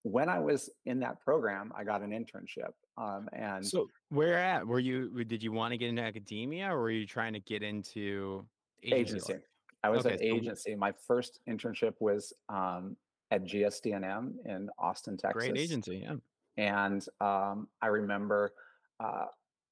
When 0.03 0.29
I 0.29 0.39
was 0.39 0.69
in 0.85 0.99
that 0.99 1.19
program, 1.19 1.73
I 1.75 1.83
got 1.83 2.01
an 2.01 2.11
internship. 2.11 2.71
Um, 2.97 3.27
and 3.33 3.65
So 3.65 3.89
where 4.09 4.37
at? 4.37 4.65
Were 4.65 4.79
you 4.79 5.23
did 5.25 5.43
you 5.43 5.51
want 5.51 5.73
to 5.73 5.77
get 5.77 5.89
into 5.89 6.01
academia 6.01 6.71
or 6.73 6.79
were 6.79 6.91
you 6.91 7.05
trying 7.05 7.33
to 7.33 7.39
get 7.41 7.63
into 7.63 8.47
agency? 8.83 9.33
agency. 9.33 9.45
I 9.83 9.89
was 9.89 10.05
Okay, 10.05 10.15
at 10.15 10.19
so- 10.19 10.25
agency. 10.25 10.75
My 10.75 10.93
first 11.07 11.39
internship 11.47 11.93
was 11.99 12.33
um, 12.49 12.95
at 13.31 13.43
GSD&M 13.43 14.39
in 14.45 14.69
Austin, 14.79 15.17
Texas. 15.17 15.49
Great 15.49 15.57
agency, 15.57 16.03
yeah. 16.03 16.15
And 16.57 17.05
um, 17.21 17.67
I 17.81 17.87
remember, 17.87 18.53
uh, 18.99 19.25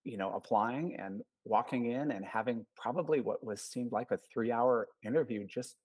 you 0.03 0.17
know, 0.17 0.33
applying 0.33 0.95
and 0.99 1.21
walking 1.45 1.91
in 1.91 2.11
and 2.11 2.23
having 2.23 2.65
probably 2.77 3.21
what 3.21 3.43
was 3.43 3.61
seemed 3.63 3.91
like 3.91 4.11
a 4.11 4.19
three-hour 4.31 4.87
interview, 5.03 5.45
just 5.47 5.75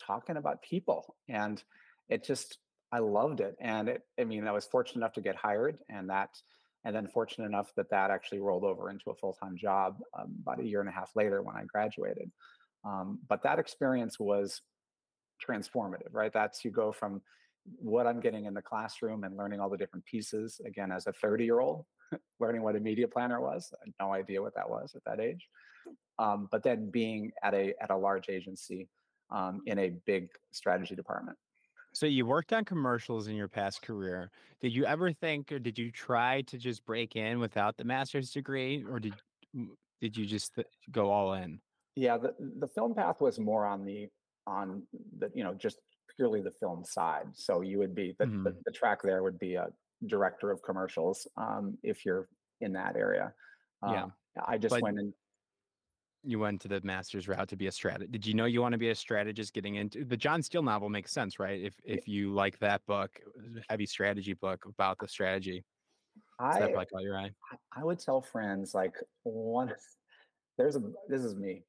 talking 0.00 0.36
about 0.36 0.62
people, 0.62 1.16
and 1.28 1.62
it 2.08 2.22
just 2.24 2.58
I 2.92 2.98
loved 3.00 3.40
it. 3.40 3.56
And 3.60 3.88
it, 3.88 4.02
I 4.20 4.24
mean, 4.24 4.46
I 4.46 4.52
was 4.52 4.66
fortunate 4.66 5.00
enough 5.00 5.14
to 5.14 5.20
get 5.20 5.34
hired, 5.34 5.78
and 5.88 6.08
that, 6.10 6.30
and 6.84 6.94
then 6.94 7.08
fortunate 7.08 7.46
enough 7.46 7.72
that 7.76 7.90
that 7.90 8.12
actually 8.12 8.38
rolled 8.38 8.62
over 8.64 8.90
into 8.90 9.10
a 9.10 9.14
full-time 9.16 9.56
job 9.56 9.96
um, 10.16 10.36
about 10.42 10.60
a 10.60 10.64
year 10.64 10.78
and 10.80 10.88
a 10.88 10.92
half 10.92 11.10
later 11.16 11.42
when 11.42 11.56
I 11.56 11.64
graduated. 11.64 12.30
Um, 12.84 13.18
but 13.28 13.42
that 13.42 13.58
experience 13.58 14.18
was 14.18 14.60
transformative, 15.46 16.12
right? 16.12 16.32
That's 16.32 16.64
you 16.64 16.70
go 16.70 16.92
from 16.92 17.22
what 17.76 18.06
I'm 18.06 18.20
getting 18.20 18.44
in 18.44 18.54
the 18.54 18.62
classroom 18.62 19.24
and 19.24 19.36
learning 19.36 19.60
all 19.60 19.70
the 19.70 19.76
different 19.76 20.04
pieces. 20.04 20.60
Again, 20.66 20.92
as 20.92 21.06
a 21.06 21.12
30 21.12 21.44
year 21.44 21.60
old, 21.60 21.86
learning 22.40 22.62
what 22.62 22.76
a 22.76 22.80
media 22.80 23.08
planner 23.08 23.40
was, 23.40 23.72
I 23.74 23.86
had 23.86 23.94
no 24.00 24.12
idea 24.12 24.42
what 24.42 24.54
that 24.54 24.68
was 24.68 24.94
at 24.94 25.04
that 25.04 25.20
age. 25.20 25.46
Um, 26.18 26.48
but 26.50 26.62
then 26.62 26.90
being 26.90 27.32
at 27.42 27.54
a 27.54 27.74
at 27.80 27.90
a 27.90 27.96
large 27.96 28.28
agency 28.28 28.88
um, 29.30 29.62
in 29.66 29.78
a 29.78 29.90
big 30.06 30.28
strategy 30.52 30.94
department. 30.94 31.36
So 31.92 32.06
you 32.06 32.26
worked 32.26 32.52
on 32.52 32.64
commercials 32.64 33.28
in 33.28 33.36
your 33.36 33.48
past 33.48 33.82
career. 33.82 34.30
Did 34.60 34.74
you 34.74 34.84
ever 34.84 35.12
think 35.12 35.52
or 35.52 35.58
did 35.58 35.78
you 35.78 35.90
try 35.90 36.42
to 36.42 36.58
just 36.58 36.84
break 36.84 37.16
in 37.16 37.38
without 37.38 37.76
the 37.76 37.84
master's 37.84 38.30
degree 38.30 38.84
or 38.88 38.98
did 38.98 39.14
did 40.00 40.16
you 40.16 40.26
just 40.26 40.54
th- 40.54 40.66
go 40.90 41.10
all 41.10 41.34
in? 41.34 41.60
Yeah, 41.96 42.18
the 42.18 42.34
the 42.58 42.68
film 42.68 42.94
path 42.94 43.20
was 43.20 43.38
more 43.38 43.64
on 43.64 43.84
the 43.84 44.08
on 44.46 44.86
the 45.18 45.30
you 45.34 45.44
know 45.44 45.54
just 45.54 45.78
purely 46.16 46.40
the 46.42 46.50
film 46.50 46.84
side. 46.84 47.26
So 47.34 47.60
you 47.60 47.78
would 47.78 47.94
be 47.94 48.14
the 48.18 48.26
the, 48.26 48.32
Mhm. 48.32 48.62
the 48.64 48.72
track 48.72 49.02
there 49.02 49.22
would 49.22 49.38
be 49.38 49.54
a 49.54 49.68
director 50.06 50.50
of 50.50 50.62
commercials 50.62 51.26
um, 51.36 51.78
if 51.82 52.04
you're 52.04 52.28
in 52.60 52.72
that 52.72 52.96
area. 52.96 53.32
Yeah. 53.82 54.04
Um, 54.04 54.12
I 54.46 54.58
just 54.58 54.72
But- 54.74 54.82
went 54.82 54.98
and 54.98 55.14
You 56.26 56.38
went 56.38 56.62
to 56.62 56.68
the 56.68 56.80
master's 56.82 57.28
route 57.28 57.48
to 57.50 57.56
be 57.56 57.66
a 57.66 57.72
strategist. 57.72 58.10
Did 58.10 58.26
you 58.26 58.32
know 58.32 58.46
you 58.46 58.62
want 58.62 58.72
to 58.72 58.78
be 58.78 58.88
a 58.88 58.94
strategist 58.94 59.52
getting 59.52 59.74
into 59.74 60.04
the 60.06 60.16
Jon 60.16 60.42
Steel 60.42 60.62
novel 60.62 60.88
makes 60.88 61.12
sense, 61.12 61.38
right? 61.38 61.60
If 61.60 61.74
if 61.84 62.08
you 62.08 62.32
like 62.32 62.58
that 62.60 62.84
book, 62.86 63.20
heavy 63.68 63.84
strategy 63.86 64.32
book 64.32 64.64
about 64.64 64.98
the 64.98 65.06
strategy, 65.08 65.62
does 66.40 66.54
that 66.54 66.62
I 66.62 66.72
probably 66.72 66.86
caught 66.86 67.02
your 67.02 67.18
eye? 67.18 67.30
I 67.76 67.84
would 67.84 67.98
tell 67.98 68.22
friends 68.22 68.74
like 68.74 68.96
one 69.24 69.68
there's 70.56 70.76
a 70.76 70.82
this 71.08 71.22
is 71.24 71.34
me. 71.36 71.62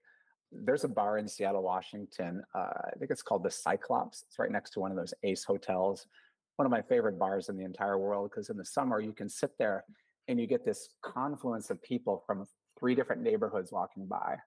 There's 0.64 0.84
a 0.84 0.90
bar 0.90 1.18
in 1.18 1.28
Seattle, 1.28 1.64
Washington. 1.64 2.44
Uh, 2.54 2.72
I 2.86 2.92
think 3.00 3.12
it's 3.12 3.22
called 3.22 3.44
the 3.44 3.52
Cyclops. 3.52 4.24
It's 4.28 4.40
right 4.40 4.52
next 4.52 4.72
to 4.72 4.80
one 4.80 4.92
of 4.92 4.98
those 4.98 5.14
Ace 5.24 5.44
hotels. 5.44 6.08
One 6.56 6.66
of 6.66 6.72
my 6.72 6.82
favorite 6.82 7.20
bars 7.20 7.50
in 7.50 7.58
the 7.58 7.66
entire 7.66 7.98
world 7.98 8.30
because 8.32 8.50
in 8.50 8.58
the 8.58 8.66
summer 8.66 9.00
you 9.00 9.12
can 9.12 9.28
sit 9.28 9.52
there 9.60 9.84
and 10.28 10.40
you 10.40 10.48
get 10.48 10.64
this 10.64 10.90
confluence 11.02 11.70
of 11.70 11.82
people 11.84 12.24
from 12.26 12.46
three 12.80 12.96
different 12.96 13.22
neighborhoods 13.22 13.72
walking 13.72 14.06
by. 14.08 14.38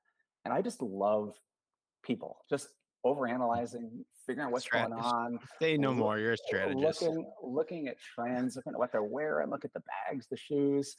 And 0.45 0.55
I 0.55 0.63
just 0.63 0.81
love 0.81 1.35
people, 2.03 2.39
just 2.49 2.69
overanalyzing, 3.05 3.91
figuring 4.27 4.47
out 4.47 4.53
what's 4.53 4.67
going 4.67 4.93
on, 4.93 5.39
Say 5.61 5.77
no 5.77 5.93
more. 5.93 6.19
You're 6.19 6.33
a 6.33 6.37
strategist. 6.37 7.03
looking 7.03 7.27
looking 7.43 7.89
at 7.89 7.97
trends, 8.01 8.57
looking 8.57 8.73
at 8.73 8.79
what 8.79 8.93
they're 8.93 9.03
wearing, 9.03 9.51
look 9.51 9.65
at 9.65 9.73
the 9.73 9.83
bags, 10.11 10.27
the 10.31 10.37
shoes. 10.37 10.97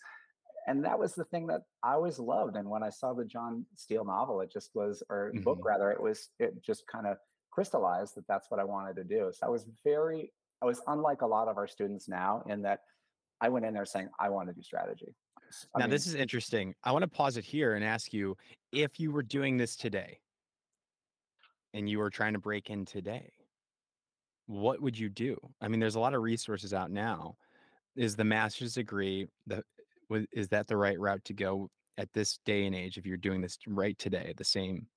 And 0.70 0.86
that 0.86 1.00
was 1.00 1.16
the 1.16 1.26
thing 1.26 1.48
that 1.48 1.64
I 1.82 1.94
always 1.94 2.20
loved. 2.20 2.56
And 2.56 2.70
when 2.70 2.84
I 2.84 2.92
saw 2.92 3.14
the 3.14 3.26
Jon 3.26 3.66
Steel 3.76 4.06
novel, 4.06 4.40
it 4.42 4.52
just 4.52 4.70
was, 4.76 5.02
or 5.10 5.32
book 5.44 5.58
Mhm. 5.58 5.66
rather, 5.66 5.92
it 5.92 6.00
was, 6.00 6.30
it 6.38 6.62
just 6.62 6.86
kind 6.86 7.08
of 7.08 7.18
crystallized 7.50 8.14
that 8.16 8.28
that's 8.28 8.52
what 8.52 8.60
I 8.60 8.64
wanted 8.66 8.96
to 8.98 9.04
do. 9.04 9.32
So 9.34 9.48
I 9.48 9.50
was 9.50 9.66
very, 9.84 10.32
I 10.62 10.66
was 10.66 10.80
unlike 10.86 11.24
a 11.24 11.26
lot 11.26 11.48
of 11.48 11.58
our 11.58 11.66
students 11.68 12.08
now 12.08 12.44
in 12.48 12.62
that 12.62 12.82
I 13.42 13.50
went 13.50 13.66
in 13.66 13.74
there 13.74 13.86
saying, 13.86 14.10
I 14.20 14.30
want 14.30 14.48
to 14.50 14.54
do 14.54 14.62
strategy. 14.62 15.16
I 15.74 15.80
Now, 15.80 15.86
mean, 15.86 15.90
this 15.90 16.06
is 16.06 16.14
interesting. 16.14 16.76
I 16.84 16.92
want 16.92 17.02
to 17.02 17.10
pause 17.10 17.36
it 17.36 17.46
here 17.46 17.74
and 17.74 17.84
ask 17.84 18.14
you 18.14 18.38
if 18.72 19.00
you 19.00 19.12
were 19.12 19.24
doing 19.24 19.58
this 19.58 19.76
today 19.76 20.20
and 21.74 21.90
you 21.90 21.98
were 21.98 22.12
trying 22.12 22.34
to 22.34 22.40
break 22.40 22.70
in 22.70 22.86
today, 22.86 23.32
what 24.46 24.80
would 24.84 25.00
you 25.00 25.10
do? 25.10 25.36
I 25.62 25.68
mean, 25.68 25.80
there's 25.80 25.96
a 25.96 26.00
lot 26.00 26.14
of 26.14 26.22
resources 26.22 26.76
out 26.76 26.92
now. 26.92 27.38
Is 27.96 28.16
the 28.16 28.24
master's 28.24 28.76
degree 28.76 29.28
the 29.48 29.64
is 30.32 30.48
that 30.50 30.68
the 30.68 30.78
right 30.78 31.00
route 31.00 31.24
to 31.26 31.34
go 31.34 31.70
at 31.98 32.12
this 32.14 32.40
day 32.46 32.66
and 32.66 32.76
age 32.76 32.98
if 32.98 33.06
you're 33.06 33.18
doing 33.18 33.42
this 33.42 33.58
right 33.68 33.98
today, 33.98 34.34
the 34.38 34.44
same 34.44 34.88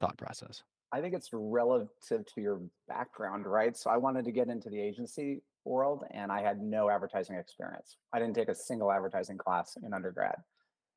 thought 0.00 0.16
process? 0.16 0.62
I 0.92 1.00
think 1.00 1.14
it's 1.14 1.28
relative 1.32 2.26
to 2.34 2.40
your 2.40 2.60
background, 2.88 3.46
right? 3.46 3.76
So 3.76 3.90
I 3.90 3.96
wanted 3.96 4.24
to 4.24 4.32
get 4.32 4.48
into 4.48 4.68
the 4.70 4.80
agency 4.80 5.42
world 5.64 6.04
and 6.10 6.32
I 6.32 6.42
had 6.42 6.60
no 6.60 6.90
advertising 6.90 7.36
experience. 7.36 7.96
I 8.12 8.18
didn't 8.18 8.34
take 8.34 8.48
a 8.48 8.54
single 8.54 8.90
advertising 8.90 9.38
class 9.38 9.76
in 9.82 9.94
undergrad. 9.94 10.36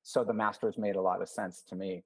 So 0.02 0.23
the 0.23 0.34
master's 0.34 0.78
made 0.78 0.95
a 0.95 1.02
lot 1.02 1.21
of 1.21 1.30
sense 1.30 1.63
to 1.69 1.76
me. 1.76 2.04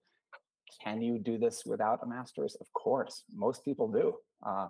Can 0.83 1.01
you 1.01 1.17
do 1.17 1.37
this 1.37 1.63
without 1.65 1.99
a 2.03 2.05
master's? 2.05 2.55
Of 2.55 2.71
course, 2.73 3.23
most 3.33 3.63
people 3.63 3.87
do. 3.87 4.15
Uh, 4.45 4.67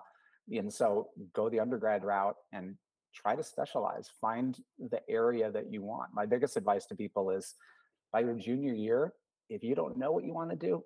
and 0.50 0.72
so 0.72 1.10
go 1.34 1.50
the 1.50 1.60
undergrad 1.60 2.04
route 2.04 2.36
and 2.54 2.76
try 3.22 3.36
to 3.36 3.44
specialize, 3.44 4.10
find 4.22 4.58
the 4.78 5.02
area 5.10 5.52
that 5.52 5.72
you 5.72 5.82
want. 5.82 6.14
My 6.14 6.26
biggest 6.26 6.58
advice 6.58 6.86
to 6.88 6.96
people 6.96 7.32
is 7.32 7.56
by 8.14 8.20
your 8.22 8.36
junior 8.36 8.74
year, 8.74 9.14
if 9.50 9.64
you 9.64 9.76
don't 9.76 9.98
know 9.98 10.12
what 10.12 10.24
you 10.24 10.34
want 10.34 10.50
to 10.52 10.56
do, 10.56 10.84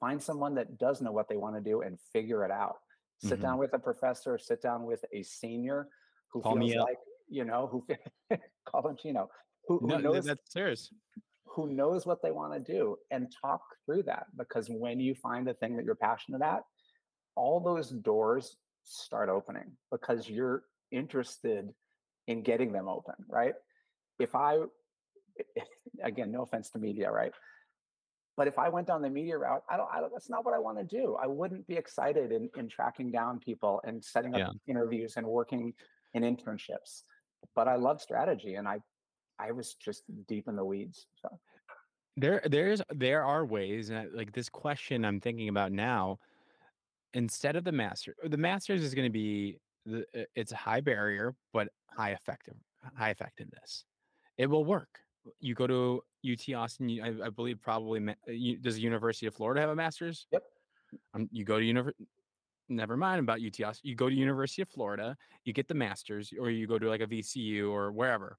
find 0.00 0.22
someone 0.22 0.54
that 0.54 0.78
does 0.78 1.00
know 1.00 1.12
what 1.12 1.28
they 1.28 1.36
want 1.36 1.54
to 1.56 1.60
do 1.60 1.82
and 1.82 1.98
figure 2.12 2.44
it 2.44 2.50
out. 2.50 2.76
Sit 3.18 3.38
Mhm. 3.38 3.42
down 3.42 3.58
with 3.58 3.74
a 3.74 3.78
professor, 3.78 4.38
sit 4.38 4.60
down 4.60 4.84
with 4.84 5.04
a 5.12 5.22
senior 5.22 5.88
who 6.28 6.40
Call 6.42 6.56
feels 6.56 6.74
like, 6.76 6.98
you 7.28 7.44
know, 7.44 7.66
who 7.66 7.84
call 8.64 8.88
him 8.88 8.96
Gino, 8.96 9.30
who, 9.66 9.78
who 9.78 9.88
No, 9.88 9.98
knows 9.98 10.24
that's 10.24 10.52
serious. 10.52 10.92
who 11.46 11.68
knows 11.72 12.04
what 12.04 12.20
they 12.22 12.32
want 12.32 12.52
to 12.52 12.60
do 12.72 12.96
and 13.10 13.32
talk 13.40 13.62
through 13.86 14.02
that 14.02 14.26
because 14.36 14.68
when 14.68 14.98
you 14.98 15.14
find 15.14 15.46
the 15.46 15.54
thing 15.54 15.76
that 15.76 15.84
you're 15.84 15.94
passionate 15.94 16.42
at, 16.42 16.64
all 17.36 17.60
those 17.60 17.90
doors 17.90 18.56
start 18.82 19.28
opening 19.28 19.76
because 19.90 20.28
you're 20.28 20.64
interested 20.94 21.72
in 22.26 22.42
getting 22.42 22.72
them 22.72 22.88
open, 22.88 23.14
right? 23.28 23.54
If 24.18 24.34
I, 24.34 24.58
again, 26.02 26.30
no 26.32 26.42
offense 26.42 26.70
to 26.70 26.78
media, 26.78 27.10
right? 27.10 27.32
But 28.36 28.48
if 28.48 28.58
I 28.58 28.68
went 28.68 28.86
down 28.88 29.02
the 29.02 29.10
media 29.10 29.38
route, 29.38 29.62
I 29.70 29.76
don't, 29.76 29.88
I 29.92 30.00
don't 30.00 30.12
that's 30.12 30.30
not 30.30 30.44
what 30.44 30.54
I 30.54 30.58
want 30.58 30.78
to 30.78 30.84
do. 30.84 31.16
I 31.22 31.26
wouldn't 31.26 31.66
be 31.68 31.76
excited 31.76 32.32
in, 32.32 32.50
in 32.56 32.68
tracking 32.68 33.12
down 33.12 33.38
people 33.38 33.80
and 33.84 34.04
setting 34.04 34.34
up 34.34 34.40
Yeah. 34.40 34.50
interviews 34.66 35.14
and 35.16 35.26
working 35.26 35.72
in 36.14 36.22
internships. 36.22 37.02
But 37.54 37.68
I 37.68 37.76
love 37.76 38.00
strategy 38.00 38.54
and 38.54 38.66
I, 38.66 38.78
I 39.38 39.52
was 39.52 39.74
just 39.74 40.02
deep 40.26 40.48
in 40.48 40.56
the 40.56 40.64
weeds. 40.64 41.06
So. 41.22 41.28
There, 42.16 42.42
there's, 42.44 42.80
there 42.90 43.24
are 43.24 43.44
ways, 43.44 43.90
and 43.90 43.98
I, 43.98 44.06
like 44.12 44.32
this 44.32 44.48
question 44.48 45.04
I'm 45.04 45.20
thinking 45.20 45.48
about 45.48 45.72
now. 45.72 46.18
Instead 47.12 47.54
of 47.54 47.62
the 47.62 47.72
master, 47.72 48.16
the 48.24 48.36
masters 48.36 48.82
is 48.82 48.94
going 48.94 49.06
to 49.06 49.12
be 49.12 49.58
the, 49.86 50.04
it's 50.34 50.52
a 50.52 50.56
high 50.56 50.80
barrier 50.80 51.34
but 51.52 51.68
high 51.96 52.10
effective, 52.12 52.54
high 52.96 53.10
effectiveness. 53.10 53.84
It 54.38 54.46
will 54.46 54.64
work. 54.64 54.98
You 55.40 55.54
go 55.54 55.66
to 55.66 56.02
UT 56.28 56.54
Austin. 56.54 56.88
you- 56.88 57.02
I, 57.02 57.26
I 57.26 57.30
believe 57.30 57.60
probably 57.60 58.00
ma- 58.00 58.12
uh, 58.28 58.32
you, 58.32 58.58
does 58.58 58.74
the 58.76 58.82
University 58.82 59.26
of 59.26 59.34
Florida 59.34 59.60
have 59.60 59.70
a 59.70 59.76
master's? 59.76 60.26
Yep. 60.32 60.42
Um, 61.14 61.28
you 61.32 61.44
go 61.44 61.58
to 61.58 61.64
university. 61.64 62.06
Never 62.68 62.96
mind 62.96 63.20
about 63.20 63.40
UT 63.40 63.60
Austin. 63.62 63.88
You 63.88 63.94
go 63.94 64.08
to 64.08 64.14
University 64.14 64.62
of 64.62 64.68
Florida. 64.68 65.16
You 65.44 65.52
get 65.52 65.68
the 65.68 65.74
masters, 65.74 66.32
or 66.38 66.50
you 66.50 66.66
go 66.66 66.78
to 66.78 66.88
like 66.88 67.00
a 67.02 67.06
VCU 67.06 67.70
or 67.70 67.92
wherever. 67.92 68.38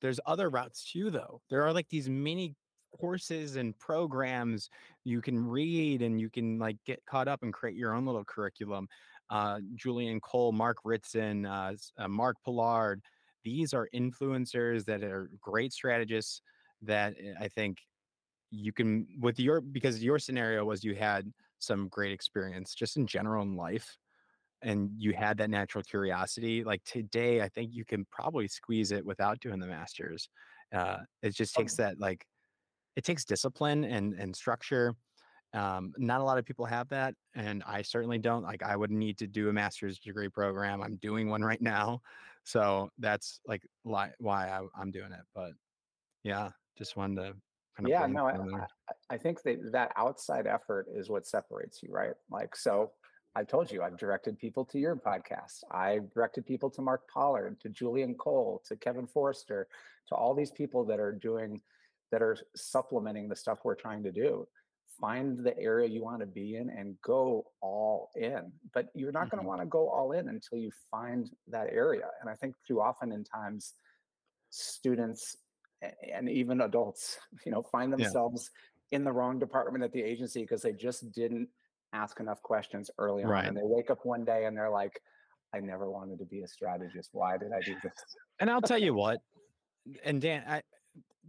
There's 0.00 0.20
other 0.26 0.48
routes 0.48 0.90
too, 0.90 1.10
though. 1.10 1.40
There 1.50 1.62
are 1.64 1.72
like 1.72 1.88
these 1.88 2.08
mini 2.08 2.54
courses 2.98 3.56
and 3.56 3.78
programs 3.78 4.70
you 5.04 5.20
can 5.20 5.38
read 5.38 6.00
and 6.00 6.18
you 6.20 6.30
can 6.30 6.58
like 6.58 6.76
get 6.86 7.04
caught 7.04 7.28
up 7.28 7.42
and 7.42 7.52
create 7.52 7.76
your 7.76 7.92
own 7.94 8.06
little 8.06 8.24
curriculum. 8.24 8.88
Uh, 9.30 9.60
Julian 9.74 10.20
Cole, 10.20 10.52
Mark 10.52 10.78
Ritson, 10.84 11.46
uh, 11.46 11.74
uh, 11.98 12.08
Mark 12.08 12.36
Pollard, 12.44 13.02
these 13.44 13.74
are 13.74 13.88
influencers 13.94 14.84
that 14.86 15.02
are 15.02 15.30
great 15.40 15.72
strategists 15.72 16.42
that 16.82 17.14
eh, 17.18 17.34
I 17.38 17.48
think 17.48 17.78
you 18.50 18.72
can 18.72 19.06
with 19.20 19.38
your 19.38 19.60
because 19.60 20.02
your 20.02 20.18
scenario 20.18 20.64
was 20.64 20.82
you 20.84 20.94
had 20.94 21.32
some 21.58 21.88
great 21.88 22.12
experience 22.12 22.74
just 22.74 22.96
in 22.96 23.06
general 23.06 23.42
in 23.42 23.56
life 23.56 23.98
and 24.62 24.90
you 24.96 25.12
had 25.14 25.38
that 25.38 25.50
natural 25.50 25.84
curiosity 25.84 26.64
like 26.64 26.82
today 26.84 27.42
i 27.42 27.48
think 27.48 27.74
you 27.74 27.84
can 27.84 28.04
probably 28.06 28.48
squeeze 28.48 28.92
it 28.92 29.04
without 29.04 29.40
doing 29.40 29.60
the 29.60 29.66
masters. 29.66 30.28
Uh 30.72 30.98
it 31.22 31.34
just 31.34 31.54
takes 31.54 31.74
Um, 31.74 31.76
that 31.76 31.98
like 32.00 32.26
it 32.96 33.04
takes 33.04 33.24
discipline 33.24 33.84
and 33.84 34.14
and 34.14 34.34
structure 34.36 34.94
um 35.54 35.92
not 35.96 36.20
a 36.20 36.24
lot 36.24 36.36
of 36.38 36.44
people 36.44 36.66
have 36.66 36.88
that 36.88 37.14
and 37.34 37.62
i 37.66 37.80
certainly 37.80 38.18
don't 38.18 38.42
like 38.42 38.62
i 38.62 38.76
would 38.76 38.90
need 38.90 39.16
to 39.16 39.26
do 39.26 39.48
a 39.48 39.52
master's 39.52 39.98
degree 39.98 40.28
program 40.28 40.82
i'm 40.82 40.96
doing 40.96 41.28
one 41.28 41.42
right 41.42 41.62
now 41.62 42.00
so 42.44 42.90
that's 42.98 43.40
like 43.46 43.62
li- 43.84 44.12
why 44.18 44.48
I, 44.48 44.60
i'm 44.78 44.90
doing 44.90 45.12
it 45.12 45.24
but 45.34 45.52
yeah 46.22 46.50
just 46.76 46.96
wanted 46.96 47.16
to 47.16 47.34
kind 47.78 47.86
of 47.86 47.88
Yeah, 47.88 48.06
no, 48.06 48.26
I, 48.26 48.66
I, 49.10 49.16
think 49.18 49.42
that 49.42 49.72
that 49.72 49.92
outside 49.96 50.46
effort 50.46 50.86
is 50.94 51.08
what 51.08 51.26
separates 51.26 51.82
you, 51.82 51.90
right? 51.92 52.12
Like, 52.30 52.56
so 52.56 52.92
I 53.34 53.44
told 53.44 53.70
you 53.70 53.82
I've 53.82 53.98
directed 53.98 54.38
people 54.38 54.64
to 54.66 54.78
your 54.78 54.96
podcast. 54.96 55.62
I 55.70 56.00
directed 56.14 56.46
people 56.46 56.70
to 56.70 56.82
Mark 56.82 57.02
Pollard, 57.12 57.60
to 57.60 57.68
Julian 57.68 58.14
Cole, 58.14 58.62
to 58.66 58.76
Kevin 58.76 59.06
Forrester, 59.06 59.68
to 60.08 60.14
all 60.14 60.34
these 60.34 60.50
people 60.50 60.84
that 60.86 60.98
are 60.98 61.12
doing, 61.12 61.60
that 62.10 62.22
are 62.22 62.36
supplementing 62.56 63.28
the 63.28 63.36
stuff 63.36 63.58
we're 63.64 63.74
trying 63.74 64.02
to 64.04 64.12
do. 64.12 64.46
Find 65.00 65.44
the 65.44 65.56
area 65.58 65.88
you 65.88 66.02
want 66.02 66.20
to 66.20 66.26
be 66.26 66.56
in 66.56 66.70
and 66.70 67.00
go 67.02 67.44
all 67.60 68.10
in. 68.16 68.52
But 68.74 68.88
you're 68.94 69.12
not 69.12 69.30
going 69.30 69.38
Mhm. 69.38 69.44
to 69.44 69.48
want 69.48 69.60
to 69.60 69.66
go 69.66 69.88
all 69.90 70.12
in 70.12 70.28
until 70.28 70.58
you 70.58 70.70
find 70.90 71.30
that 71.48 71.68
area. 71.68 72.10
And 72.20 72.28
I 72.30 72.34
think 72.36 72.56
too 72.66 72.80
often 72.80 73.12
in 73.12 73.24
times, 73.24 73.74
students 74.50 75.36
and 75.82 76.28
even 76.28 76.60
adults, 76.62 77.18
you 77.46 77.52
know, 77.52 77.62
find 77.62 77.92
yeah 77.96 78.12
themselves 78.12 78.50
in 78.90 79.04
the 79.04 79.12
wrong 79.12 79.38
department 79.38 79.84
at 79.84 79.92
the 79.92 80.02
agency 80.02 80.40
because 80.40 80.62
they 80.62 80.72
just 80.72 81.12
didn't 81.12 81.48
ask 81.92 82.20
enough 82.20 82.42
questions 82.42 82.90
early 82.98 83.24
on. 83.24 83.44
right 83.44 83.46
And 83.46 83.56
they 83.56 83.62
wake 83.64 83.90
up 83.90 84.04
one 84.04 84.24
day 84.24 84.46
and 84.46 84.56
they're 84.56 84.70
like, 84.70 85.00
I 85.54 85.60
never 85.60 85.90
wanted 85.90 86.18
to 86.20 86.26
be 86.26 86.42
a 86.42 86.48
strategist. 86.48 87.10
Why 87.12 87.38
did 87.38 87.52
I 87.52 87.62
do 87.62 87.76
this? 87.82 87.92
and 88.38 88.50
i'll 88.50 88.62
tell 88.62 88.78
you 88.78 88.94
what 88.94 89.20
and 90.04 90.20
Dan, 90.20 90.44
I, 90.46 90.62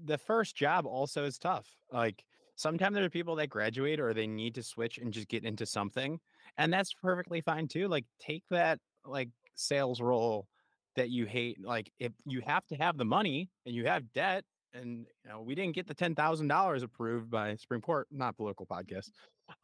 the 0.03 0.17
first 0.17 0.55
job 0.55 0.85
also 0.85 1.25
is 1.25 1.37
tough. 1.39 1.77
Like 1.91 2.23
sometimes 2.59 2.93
there 2.95 3.05
are 3.05 3.09
people 3.09 3.35
that 3.37 3.47
graduate 3.49 3.99
or 3.99 4.13
they 4.13 4.27
need 4.27 4.55
to 4.55 4.63
switch 4.63 4.97
and 4.97 5.13
just 5.13 5.27
get 5.29 5.45
into 5.45 5.65
something, 5.65 6.19
and 6.57 6.71
that's 6.71 6.93
perfectly 6.93 7.41
fine 7.41 7.67
too. 7.67 7.87
Like 7.87 8.05
take 8.19 8.43
that 8.49 8.79
like 9.05 9.29
sales 9.55 10.01
role 10.01 10.47
that 10.95 11.09
you 11.09 11.25
hate. 11.25 11.63
Like 11.63 11.91
if 11.99 12.11
you 12.25 12.41
have 12.41 12.65
to 12.67 12.75
have 12.75 12.97
the 12.97 13.05
money 13.05 13.49
and 13.65 13.73
you 13.73 13.85
have 13.87 14.11
debt, 14.13 14.43
and 14.73 15.07
you 15.23 15.29
know 15.31 15.41
we 15.41 15.55
didn't 15.55 15.73
get 15.75 15.87
the 15.87 15.95
ten 15.95 16.13
thousand 16.15 16.47
dollars 16.49 16.83
approved 16.83 17.29
by 17.31 17.55
Supreme 17.55 17.81
Court, 17.81 18.07
not 18.11 18.35
political 18.37 18.65
podcast. 18.67 19.09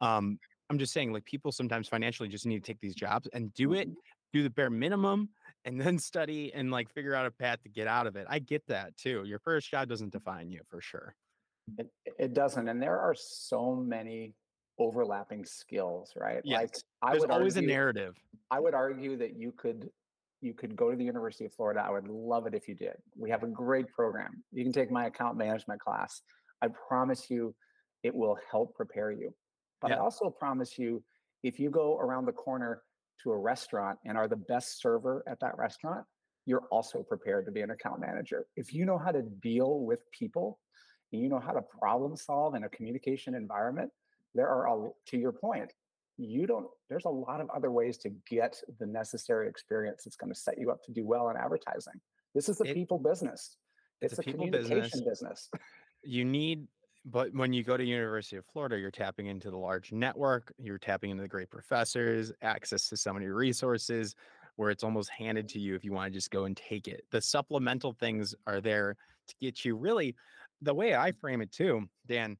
Um, 0.00 0.38
I'm 0.70 0.78
just 0.78 0.92
saying, 0.92 1.12
like 1.12 1.24
people 1.24 1.52
sometimes 1.52 1.88
financially 1.88 2.28
just 2.28 2.46
need 2.46 2.64
to 2.64 2.72
take 2.72 2.80
these 2.80 2.94
jobs 2.96 3.28
and 3.32 3.52
do 3.54 3.72
it, 3.74 3.88
Mhm. 3.88 3.94
do 4.32 4.42
the 4.42 4.50
bare 4.50 4.70
minimum, 4.70 5.28
and 5.64 5.80
then 5.80 5.98
study 6.10 6.52
and 6.52 6.70
like 6.72 6.90
figure 6.90 7.14
out 7.14 7.26
a 7.26 7.30
path 7.30 7.62
to 7.62 7.68
get 7.68 7.86
out 7.86 8.06
of 8.08 8.16
it. 8.16 8.26
I 8.28 8.40
get 8.40 8.66
that 8.66 8.96
too. 8.96 9.24
Your 9.24 9.38
first 9.38 9.70
job 9.70 9.88
doesn't 9.88 10.12
define 10.12 10.50
you 10.50 10.62
for 10.68 10.80
sure. 10.80 11.14
It, 11.78 11.88
it 12.18 12.34
doesn't. 12.34 12.68
And 12.68 12.80
there 12.80 12.98
are 12.98 13.14
so 13.16 13.74
many 13.74 14.34
overlapping 14.78 15.44
skills, 15.44 16.12
right? 16.16 16.42
Like 16.44 16.70
Yes. 16.72 16.82
I 17.02 17.10
There's 17.10 17.22
would 17.22 17.30
always 17.30 17.56
a 17.56 17.62
narrative. 17.62 18.16
I 18.50 18.60
would 18.60 18.74
argue 18.74 19.16
that 19.16 19.38
you 19.38 19.52
could 19.52 19.90
you 20.42 20.52
could 20.52 20.76
go 20.76 20.90
to 20.90 20.96
the 20.96 21.04
University 21.04 21.46
of 21.46 21.54
Florida. 21.54 21.82
I 21.84 21.90
would 21.90 22.08
love 22.08 22.46
it 22.46 22.54
if 22.54 22.68
you 22.68 22.74
did. 22.74 22.94
We 23.16 23.30
have 23.30 23.42
a 23.42 23.46
great 23.46 23.88
program. 23.88 24.44
You 24.52 24.64
can 24.64 24.72
take 24.72 24.90
my 24.90 25.06
account 25.06 25.38
management 25.38 25.80
class. 25.80 26.20
I 26.62 26.68
promise 26.88 27.30
you 27.30 27.54
it 28.02 28.14
will 28.14 28.36
help 28.50 28.74
prepare 28.74 29.10
you. 29.10 29.34
But 29.80 29.92
I 29.92 29.96
also 29.96 30.30
promise 30.30 30.78
you 30.78 31.02
if 31.42 31.58
you 31.58 31.70
go 31.70 31.98
around 31.98 32.26
the 32.26 32.32
corner 32.32 32.82
to 33.22 33.32
a 33.32 33.36
restaurant 33.36 33.98
and 34.04 34.16
are 34.16 34.28
the 34.28 34.36
best 34.36 34.80
server 34.80 35.24
at 35.26 35.40
that 35.40 35.56
restaurant, 35.56 36.04
you're 36.44 36.64
also 36.70 37.02
prepared 37.02 37.46
to 37.46 37.52
be 37.52 37.62
an 37.62 37.70
account 37.70 38.00
manager. 38.00 38.46
If 38.56 38.72
you 38.72 38.84
know 38.84 38.98
how 38.98 39.12
to 39.12 39.22
deal 39.22 39.80
with 39.80 40.00
people 40.12 40.58
and 41.12 41.22
you 41.22 41.28
know 41.28 41.40
how 41.40 41.52
to 41.52 41.62
problem 41.62 42.16
solve 42.16 42.54
in 42.54 42.64
a 42.64 42.68
communication 42.68 43.34
environment, 43.34 43.90
there 44.34 44.48
are 44.48 44.66
a, 44.66 44.88
to 45.06 45.16
your 45.16 45.32
point, 45.32 45.72
you 46.18 46.46
don't 46.46 46.66
there's 46.88 47.04
a 47.04 47.10
lot 47.10 47.40
of 47.40 47.50
other 47.50 47.70
ways 47.70 47.98
to 47.98 48.10
get 48.28 48.60
the 48.78 48.86
necessary 48.86 49.48
experience 49.48 50.04
that's 50.04 50.16
going 50.16 50.32
to 50.32 50.38
set 50.38 50.58
you 50.58 50.70
up 50.70 50.82
to 50.82 50.92
do 50.92 51.04
well 51.04 51.28
in 51.28 51.36
advertising 51.36 51.92
this 52.34 52.48
is 52.48 52.60
a 52.60 52.64
people 52.64 52.98
business 52.98 53.56
it's 54.00 54.14
it's 54.14 54.18
a 54.18 54.22
a 54.22 54.24
people 54.24 54.46
communication 54.46 55.00
business. 55.04 55.04
business 55.04 55.50
You 56.02 56.24
need 56.24 56.66
but 57.08 57.32
when 57.34 57.52
you 57.52 57.62
go 57.62 57.76
to 57.76 57.84
University 57.84 58.36
of 58.36 58.44
Florida, 58.46 58.76
you're 58.76 58.90
tapping 58.90 59.26
into 59.26 59.48
the 59.48 59.56
large 59.56 59.92
network, 59.92 60.52
you're 60.58 60.76
tapping 60.76 61.10
into 61.10 61.22
the 61.22 61.28
great 61.28 61.48
professors, 61.48 62.32
access 62.42 62.88
to 62.88 62.96
so 62.96 63.12
many 63.12 63.26
resources 63.26 64.16
where 64.56 64.70
it's 64.70 64.82
almost 64.82 65.10
handed 65.10 65.48
to 65.50 65.60
you 65.60 65.76
if 65.76 65.84
you 65.84 65.92
want 65.92 66.12
to 66.12 66.16
just 66.16 66.32
go 66.32 66.46
and 66.46 66.56
take 66.56 66.88
it. 66.88 67.04
The 67.12 67.20
supplemental 67.20 67.92
things 67.92 68.34
are 68.48 68.60
there 68.60 68.96
to 69.28 69.34
get 69.40 69.64
you 69.64 69.76
really 69.76 70.16
the 70.62 70.74
way 70.74 70.94
I 70.94 71.12
frame 71.12 71.40
it 71.40 71.52
too, 71.52 71.88
Dan, 72.06 72.36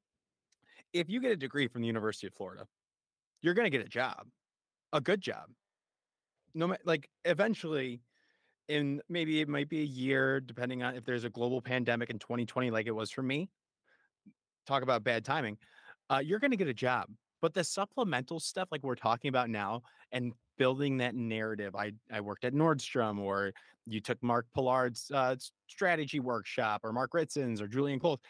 if 0.92 1.08
you 1.08 1.20
get 1.20 1.32
a 1.32 1.36
degree 1.36 1.68
from 1.68 1.82
the 1.82 1.86
University 1.86 2.26
of 2.26 2.34
Florida, 2.34 2.66
you're 3.42 3.54
going 3.54 3.70
to 3.70 3.76
get 3.76 3.84
a 3.84 3.88
job, 3.88 4.26
a 4.92 5.00
good 5.00 5.20
job. 5.20 5.50
No, 6.54 6.74
like 6.84 7.08
eventually, 7.24 8.00
in 8.68 9.00
maybe 9.08 9.40
it 9.40 9.48
might 9.48 9.68
be 9.68 9.80
a 9.80 9.84
year, 9.84 10.40
depending 10.40 10.82
on 10.82 10.94
if 10.94 11.04
there's 11.04 11.24
a 11.24 11.30
global 11.30 11.60
pandemic 11.60 12.10
in 12.10 12.18
2020, 12.18 12.70
like 12.70 12.86
it 12.86 12.94
was 12.94 13.10
for 13.10 13.22
me. 13.22 13.48
Talk 14.66 14.82
about 14.82 15.04
bad 15.04 15.24
timing. 15.24 15.58
Uh, 16.10 16.20
you're 16.24 16.38
going 16.38 16.50
to 16.50 16.56
get 16.56 16.68
a 16.68 16.74
job, 16.74 17.06
but 17.42 17.54
the 17.54 17.62
supplemental 17.62 18.40
stuff, 18.40 18.68
like 18.72 18.82
we're 18.82 18.94
talking 18.94 19.28
about 19.28 19.50
now, 19.50 19.82
and 20.12 20.32
building 20.58 20.96
that 20.98 21.14
narrative. 21.14 21.74
I 21.74 21.92
I 22.12 22.20
worked 22.20 22.44
at 22.44 22.54
Nordstrom, 22.54 23.18
or 23.18 23.52
you 23.86 24.00
took 24.00 24.22
Mark 24.22 24.46
Pollard's 24.54 25.10
uh, 25.12 25.36
strategy 25.66 26.20
workshop, 26.20 26.80
or 26.84 26.92
Mark 26.92 27.12
Ritson's, 27.12 27.60
or 27.60 27.68
Julian 27.68 28.00
Cole. 28.00 28.20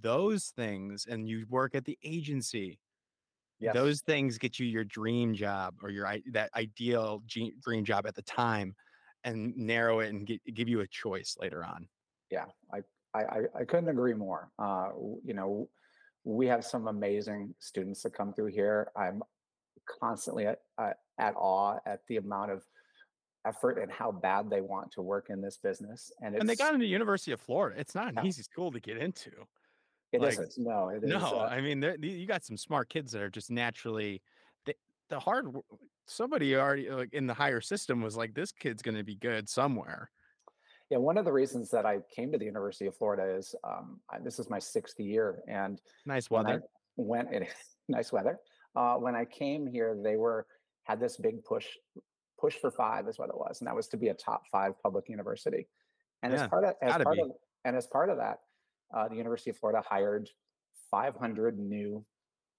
Those 0.00 0.52
things, 0.56 1.06
and 1.08 1.28
you 1.28 1.46
work 1.48 1.74
at 1.74 1.84
the 1.84 1.98
agency 2.02 2.78
yes 3.60 3.74
those 3.74 4.00
things 4.02 4.38
get 4.38 4.58
you 4.58 4.66
your 4.66 4.84
dream 4.84 5.34
job 5.34 5.74
or 5.82 5.90
your 5.90 6.08
that 6.32 6.50
ideal 6.54 7.22
dream 7.26 7.84
job 7.84 8.06
at 8.06 8.14
the 8.14 8.22
time 8.22 8.74
and 9.24 9.56
narrow 9.56 10.00
it 10.00 10.10
and 10.10 10.26
get, 10.26 10.40
give 10.54 10.68
you 10.68 10.80
a 10.80 10.86
choice 10.86 11.36
later 11.40 11.64
on 11.64 11.88
yeah 12.30 12.44
I, 12.72 12.80
I 13.14 13.40
i 13.54 13.64
couldn't 13.64 13.88
agree 13.88 14.14
more 14.14 14.50
uh 14.58 14.90
you 15.24 15.34
know 15.34 15.68
we 16.24 16.46
have 16.46 16.64
some 16.64 16.88
amazing 16.88 17.54
students 17.58 18.02
that 18.02 18.14
come 18.14 18.32
through 18.32 18.46
here 18.46 18.90
i'm 18.96 19.22
constantly 20.00 20.46
at, 20.46 20.60
uh, 20.78 20.92
at 21.18 21.34
awe 21.36 21.78
at 21.86 22.00
the 22.08 22.16
amount 22.16 22.50
of 22.50 22.62
effort 23.46 23.78
and 23.78 23.92
how 23.92 24.10
bad 24.10 24.48
they 24.48 24.60
want 24.60 24.90
to 24.90 25.02
work 25.02 25.26
in 25.28 25.40
this 25.40 25.58
business 25.58 26.10
and 26.22 26.34
and 26.34 26.48
they 26.48 26.56
got 26.56 26.72
into 26.72 26.86
university 26.86 27.32
of 27.32 27.40
florida 27.40 27.78
it's 27.78 27.94
not 27.94 28.12
an 28.16 28.26
easy 28.26 28.42
school 28.42 28.72
to 28.72 28.80
get 28.80 28.96
into 28.96 29.30
it 30.12 30.20
like 30.20 30.32
isn't 30.32 30.54
no 30.56 30.88
it 30.88 31.04
is 31.04 31.10
no 31.10 31.18
uh, 31.18 31.48
i 31.50 31.60
mean 31.60 31.82
you 32.00 32.26
got 32.26 32.44
some 32.44 32.56
smart 32.56 32.88
kids 32.88 33.12
that 33.12 33.20
are 33.20 33.30
just 33.30 33.50
naturally 33.50 34.22
the, 34.64 34.74
the 35.10 35.20
hard 35.20 35.46
somebody 36.06 36.56
already 36.56 36.88
like 36.90 37.12
in 37.12 37.26
the 37.26 37.34
higher 37.34 37.60
system 37.60 38.00
was 38.00 38.16
like 38.16 38.34
this 38.34 38.50
kid's 38.50 38.82
going 38.82 38.96
to 38.96 39.04
be 39.04 39.16
good 39.16 39.48
somewhere 39.48 40.10
Yeah, 40.90 40.98
one 40.98 41.16
of 41.16 41.24
the 41.24 41.32
reasons 41.32 41.70
that 41.70 41.86
I 41.86 42.00
came 42.14 42.30
to 42.32 42.38
the 42.38 42.44
University 42.44 42.86
of 42.86 42.94
Florida 42.94 43.34
is 43.34 43.54
um, 43.64 44.00
I, 44.10 44.18
this 44.18 44.38
is 44.38 44.50
my 44.50 44.58
sixth 44.58 45.00
year, 45.00 45.40
and 45.48 45.80
nice 46.04 46.30
when 46.30 46.46
I 46.46 46.50
weather 46.50 46.62
went, 46.96 47.32
it 47.32 47.42
is 47.42 47.54
nice 47.88 48.12
weather. 48.12 48.38
Uh, 48.76 48.96
when 48.96 49.14
I 49.14 49.24
came 49.24 49.66
here, 49.66 49.96
they 50.00 50.16
were 50.16 50.46
had 50.84 51.00
this 51.00 51.16
big 51.16 51.44
push, 51.44 51.66
push 52.38 52.54
for 52.56 52.70
five 52.70 53.08
is 53.08 53.18
what 53.18 53.28
it 53.28 53.36
was, 53.36 53.60
and 53.60 53.66
that 53.66 53.74
was 53.74 53.88
to 53.88 53.96
be 53.96 54.08
a 54.08 54.14
top 54.14 54.44
five 54.50 54.72
public 54.82 55.08
university. 55.08 55.66
And 56.22 56.32
as 56.32 56.48
part 56.48 56.64
of 56.64 56.74
as 56.80 57.02
part 57.02 57.16
be. 57.16 57.22
of 57.22 57.30
and 57.64 57.76
as 57.76 57.86
part 57.86 58.08
of 58.08 58.16
that, 58.18 58.40
uh, 58.94 59.08
the 59.08 59.16
University 59.16 59.50
of 59.50 59.58
Florida 59.58 59.82
hired 59.86 60.28
500 60.90 61.58
new 61.58 62.04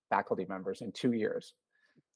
faculty 0.09 0.45
members 0.47 0.81
in 0.81 0.91
two 0.91 1.13
years, 1.13 1.53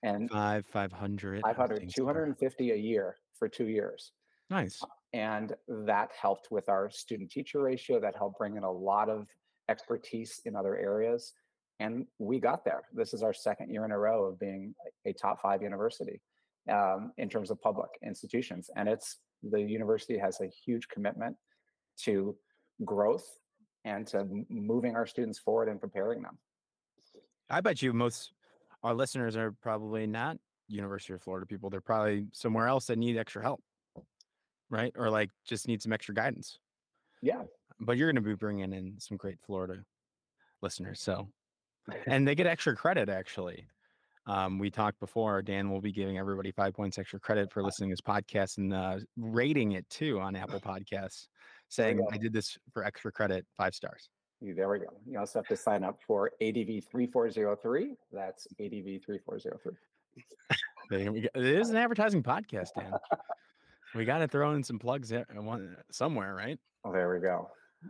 and 0.04 0.30
five 0.30 0.66
500 0.68 1.42
500 1.42 1.64
everything's 1.64 1.94
different. 1.94 2.38
250 2.38 2.72
a 2.72 2.76
year 2.76 3.16
for 3.38 3.48
two 3.48 3.68
years. 3.68 4.12
Nice. 4.50 4.82
And 5.14 5.56
that 5.68 6.10
helped 6.20 6.52
with 6.52 6.70
our 6.70 6.90
student 6.90 7.32
teacher 7.32 7.62
ratio 7.62 8.00
that 8.00 8.16
helped 8.16 8.38
bring 8.38 8.58
in 8.58 8.64
a 8.64 8.72
lot 8.72 9.10
of 9.10 9.28
expertise 9.70 10.42
in 10.46 10.56
other 10.56 10.76
areas 10.78 11.34
and 11.80 12.06
we 12.18 12.40
got 12.40 12.66
there 12.66 12.84
this 12.94 13.14
is 13.14 13.24
our 13.24 13.34
second 13.34 13.70
year 13.70 13.86
in 13.86 13.92
a 13.92 13.98
row 13.98 14.26
of 14.26 14.40
being 14.40 14.74
a 15.06 15.14
top 15.14 15.42
five 15.42 15.62
university 15.62 16.22
um, 16.72 17.12
in 17.18 17.30
terms 17.30 17.50
of 17.52 17.62
public 17.62 17.90
institutions 18.04 18.70
and 18.76 18.88
it's 18.88 19.18
the 19.44 19.62
university 19.62 20.18
has 20.18 20.42
a 20.42 20.48
huge 20.48 20.88
commitment 20.88 21.36
to 21.98 22.36
growth 22.86 23.26
and 23.86 24.06
to 24.08 24.46
moving 24.50 24.96
our 24.96 25.06
students 25.06 25.40
forward 25.40 25.70
and 25.70 25.80
preparing 25.80 26.22
them. 26.22 26.38
I 27.50 27.62
bet 27.62 27.82
you 27.82 27.94
most 27.94 28.34
our 28.84 28.94
listeners 28.94 29.36
are 29.36 29.52
probably 29.62 30.08
not 30.08 30.38
University 30.68 31.14
of 31.14 31.22
Florida 31.22 31.46
people. 31.46 31.70
They're 31.70 31.82
probably 31.82 32.28
somewhere 32.32 32.68
else 32.68 32.86
that 32.86 32.98
need 32.98 33.18
extra 33.18 33.42
help, 33.42 33.62
right? 34.70 34.94
Or 34.96 35.10
like 35.10 35.32
just 35.46 35.68
need 35.68 35.82
some 35.82 35.92
extra 35.92 36.14
guidance. 36.14 36.60
Yeah. 37.22 37.44
But 37.80 37.98
you're 37.98 38.08
going 38.08 38.24
to 38.24 38.30
be 38.30 38.36
bringing 38.36 38.72
in 38.74 38.96
some 39.00 39.18
great 39.18 39.40
Florida 39.46 39.84
listeners. 40.62 41.02
So, 41.02 41.30
and 42.08 42.28
they 42.28 42.36
get 42.36 42.48
extra 42.48 42.76
credit 42.76 43.10
actually. 43.10 43.68
Um, 44.28 44.60
we 44.60 44.70
talked 44.70 45.00
before. 45.00 45.42
Dan 45.42 45.72
will 45.72 45.82
be 45.82 45.92
giving 45.92 46.20
everybody 46.20 46.52
five 46.52 46.74
points 46.74 47.00
extra 47.00 47.20
credit 47.20 47.52
for 47.52 47.64
listening 47.64 47.90
to 47.90 47.94
this 47.94 48.02
podcast 48.02 48.60
and 48.60 48.74
uh, 48.74 48.98
rating 49.18 49.72
it 49.72 49.90
too 49.90 50.20
on 50.20 50.36
Apple 50.36 50.60
Podcasts, 50.66 51.28
saying 51.68 52.00
I 52.12 52.18
did 52.18 52.32
this 52.32 52.58
for 52.72 52.84
extra 52.84 53.12
credit, 53.12 53.46
five 53.58 53.74
stars. 53.74 54.10
There 54.42 54.70
we 54.70 54.80
go. 54.80 54.86
You 55.06 55.20
also 55.20 55.40
have 55.40 55.48
to 55.48 55.58
sign 55.58 55.84
up 55.84 56.00
for 56.06 56.32
ADV 56.42 56.86
3403. 56.92 57.96
That's 58.12 58.48
ADV 58.60 59.04
3403. 59.04 59.74
there 60.90 61.12
we 61.12 61.22
go. 61.22 61.30
it 61.34 61.46
is 61.46 61.72
an 61.72 61.78
advertising 61.78 62.24
podcast, 62.24 62.70
Dan. 62.78 62.94
we 63.96 64.06
got 64.06 64.20
to 64.20 64.28
throw 64.28 64.54
in 64.54 64.64
some 64.64 64.80
plugs 64.80 65.12
somewhere, 65.92 66.36
right? 66.36 66.60
Oh, 66.86 66.94
there 66.94 67.14
we 67.14 67.20
go. 67.20 67.50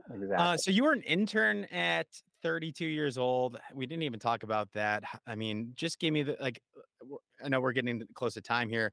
Exactly. 0.09 0.35
Uh, 0.35 0.57
so 0.57 0.71
you 0.71 0.83
were 0.83 0.93
an 0.93 1.03
intern 1.03 1.65
at 1.65 2.07
32 2.43 2.85
years 2.85 3.17
old. 3.17 3.59
We 3.73 3.85
didn't 3.85 4.03
even 4.03 4.19
talk 4.19 4.43
about 4.43 4.69
that. 4.73 5.03
I 5.27 5.35
mean, 5.35 5.71
just 5.75 5.99
give 5.99 6.13
me 6.13 6.23
the 6.23 6.37
like. 6.39 6.61
Uh, 6.75 7.15
I 7.43 7.49
know 7.49 7.61
we're 7.61 7.71
getting 7.71 8.03
close 8.13 8.33
to 8.33 8.41
time 8.41 8.69
here. 8.69 8.91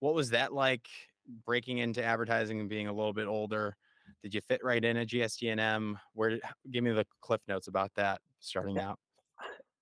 What 0.00 0.14
was 0.14 0.30
that 0.30 0.52
like 0.52 0.88
breaking 1.46 1.78
into 1.78 2.02
advertising 2.04 2.60
and 2.60 2.68
being 2.68 2.88
a 2.88 2.92
little 2.92 3.12
bit 3.12 3.26
older? 3.26 3.76
Did 4.22 4.34
you 4.34 4.40
fit 4.40 4.60
right 4.62 4.84
in 4.84 4.96
at 4.96 5.08
GSD&M? 5.08 5.98
Where? 6.14 6.30
Did, 6.30 6.42
give 6.70 6.84
me 6.84 6.92
the 6.92 7.06
cliff 7.20 7.40
notes 7.48 7.68
about 7.68 7.90
that 7.96 8.20
starting 8.40 8.78
out. 8.78 8.98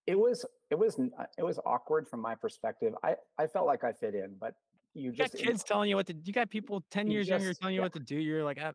It 0.07 0.19
was 0.19 0.45
it 0.71 0.79
was 0.79 0.99
uh, 0.99 1.25
it 1.39 1.45
was 1.45 1.59
awkward 1.65 2.09
from 2.09 2.21
my 2.21 2.35
perspective. 2.35 2.95
I 3.03 3.15
I 3.39 3.47
felt 3.47 3.67
like 3.67 3.85
I 3.85 3.93
fit 3.93 4.15
in, 4.15 4.35
but 4.41 4.55
you, 4.95 5.05
you 5.05 5.13
just 5.13 5.33
got 5.33 5.43
kids 5.43 5.65
telling 5.65 5.89
you 5.89 5.97
what 5.97 6.07
to. 6.07 6.15
You 6.25 6.33
got 6.33 6.51
people 6.51 6.85
ten 6.91 7.11
years 7.11 7.27
just, 7.27 7.43
younger 7.43 7.55
telling 7.55 7.75
you 7.75 7.81
yeah. 7.81 7.87
what 7.87 7.93
to 7.95 8.01
do. 8.01 8.17
You're 8.17 8.45
like, 8.45 8.59
ah, 8.61 8.73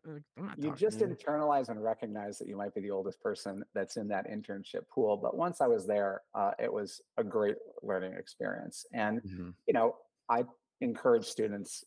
you 0.56 0.74
just 0.74 0.98
internalize 0.98 1.68
and 1.68 1.82
recognize 1.82 2.38
that 2.38 2.48
you 2.48 2.56
might 2.56 2.74
be 2.74 2.80
the 2.80 2.90
oldest 2.90 3.20
person 3.20 3.64
that's 3.74 3.96
in 3.96 4.08
that 4.08 4.28
internship 4.28 4.88
pool. 4.92 5.16
But 5.16 5.36
once 5.36 5.60
I 5.60 5.66
was 5.66 5.86
there, 5.86 6.22
uh, 6.34 6.52
it 6.58 6.72
was 6.72 7.00
a 7.18 7.24
great 7.24 7.56
learning 7.82 8.14
experience. 8.14 8.84
And 8.92 9.22
mm-hmm. 9.22 9.50
you 9.66 9.74
know, 9.74 9.96
I 10.28 10.44
encourage 10.80 11.24
students 11.24 11.84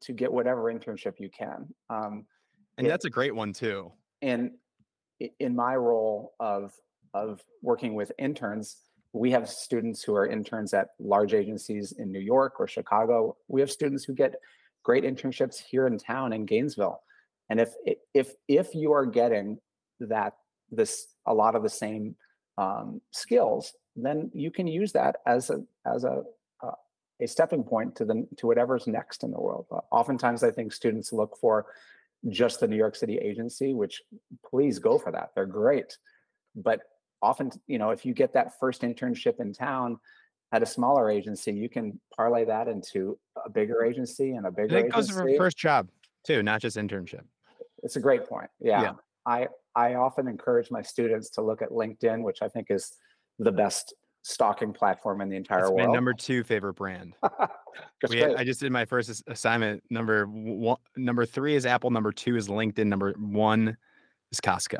to 0.00 0.12
get 0.12 0.32
whatever 0.32 0.72
internship 0.72 1.14
you 1.18 1.28
can. 1.28 1.68
Um, 1.90 2.24
and 2.78 2.86
it, 2.86 2.90
that's 2.90 3.04
a 3.04 3.10
great 3.10 3.34
one 3.34 3.52
too. 3.52 3.92
And 4.22 4.52
in 5.38 5.54
my 5.54 5.76
role 5.76 6.34
of 6.40 6.72
of 7.14 7.42
working 7.62 7.94
with 7.94 8.12
interns, 8.18 8.76
we 9.12 9.30
have 9.30 9.48
students 9.48 10.02
who 10.02 10.14
are 10.14 10.26
interns 10.26 10.74
at 10.74 10.88
large 10.98 11.34
agencies 11.34 11.92
in 11.92 12.12
New 12.12 12.20
York 12.20 12.54
or 12.58 12.66
Chicago. 12.66 13.36
We 13.48 13.60
have 13.60 13.70
students 13.70 14.04
who 14.04 14.14
get 14.14 14.34
great 14.82 15.04
internships 15.04 15.58
here 15.58 15.86
in 15.86 15.98
town 15.98 16.32
in 16.32 16.44
Gainesville. 16.44 17.00
And 17.48 17.60
if 17.60 17.74
if 18.14 18.34
if 18.48 18.74
you 18.74 18.92
are 18.92 19.06
getting 19.06 19.58
that 20.00 20.34
this 20.70 21.06
a 21.26 21.34
lot 21.34 21.54
of 21.54 21.62
the 21.62 21.68
same 21.68 22.16
um, 22.58 23.00
skills, 23.12 23.72
then 23.94 24.30
you 24.34 24.50
can 24.50 24.66
use 24.66 24.92
that 24.92 25.16
as 25.26 25.50
a 25.50 25.62
as 25.86 26.04
a 26.04 26.22
uh, 26.62 26.72
a 27.20 27.26
stepping 27.26 27.62
point 27.62 27.96
to 27.96 28.04
the 28.04 28.26
to 28.36 28.46
whatever's 28.46 28.86
next 28.86 29.22
in 29.22 29.30
the 29.30 29.40
world. 29.40 29.66
Uh, 29.70 29.80
oftentimes, 29.90 30.42
I 30.42 30.50
think 30.50 30.72
students 30.72 31.12
look 31.12 31.36
for 31.40 31.66
just 32.28 32.60
the 32.60 32.68
New 32.68 32.76
York 32.76 32.96
City 32.96 33.18
agency, 33.18 33.74
which 33.74 34.02
please 34.44 34.78
go 34.78 34.98
for 34.98 35.12
that. 35.12 35.30
They're 35.34 35.46
great, 35.46 35.96
but 36.54 36.80
often, 37.22 37.50
you 37.66 37.78
know, 37.78 37.90
if 37.90 38.04
you 38.04 38.14
get 38.14 38.32
that 38.34 38.58
first 38.58 38.82
internship 38.82 39.40
in 39.40 39.52
town 39.52 39.98
at 40.52 40.62
a 40.62 40.66
smaller 40.66 41.10
agency, 41.10 41.52
you 41.52 41.68
can 41.68 42.00
parlay 42.16 42.44
that 42.44 42.68
into 42.68 43.18
a 43.44 43.50
bigger 43.50 43.84
agency 43.84 44.32
and 44.32 44.46
a 44.46 44.50
bigger. 44.50 44.78
It 44.78 44.92
goes 44.92 45.10
for 45.10 45.28
first 45.36 45.56
job 45.56 45.88
too, 46.24 46.42
not 46.42 46.60
just 46.60 46.76
internship. 46.76 47.22
It's 47.82 47.96
a 47.96 48.00
great 48.00 48.28
point. 48.28 48.50
Yeah. 48.60 48.82
yeah. 48.82 48.92
I 49.26 49.48
I 49.74 49.94
often 49.94 50.28
encourage 50.28 50.70
my 50.70 50.82
students 50.82 51.30
to 51.30 51.42
look 51.42 51.62
at 51.62 51.70
LinkedIn, 51.70 52.22
which 52.22 52.42
I 52.42 52.48
think 52.48 52.68
is 52.70 52.92
the 53.38 53.52
best 53.52 53.94
stalking 54.22 54.72
platform 54.72 55.20
in 55.20 55.28
the 55.28 55.36
entire 55.36 55.60
it's 55.60 55.70
world. 55.70 55.88
My 55.88 55.94
number 55.94 56.12
two 56.12 56.42
favorite 56.42 56.74
brand. 56.74 57.14
we, 58.10 58.24
I 58.24 58.42
just 58.42 58.60
did 58.60 58.72
my 58.72 58.84
first 58.84 59.22
assignment. 59.28 59.82
Number 59.90 60.26
one, 60.26 60.78
number 60.96 61.26
three 61.26 61.54
is 61.54 61.66
Apple. 61.66 61.90
Number 61.90 62.12
two 62.12 62.36
is 62.36 62.48
LinkedIn. 62.48 62.86
Number 62.86 63.12
one 63.18 63.76
is 64.32 64.40
Costco. 64.40 64.78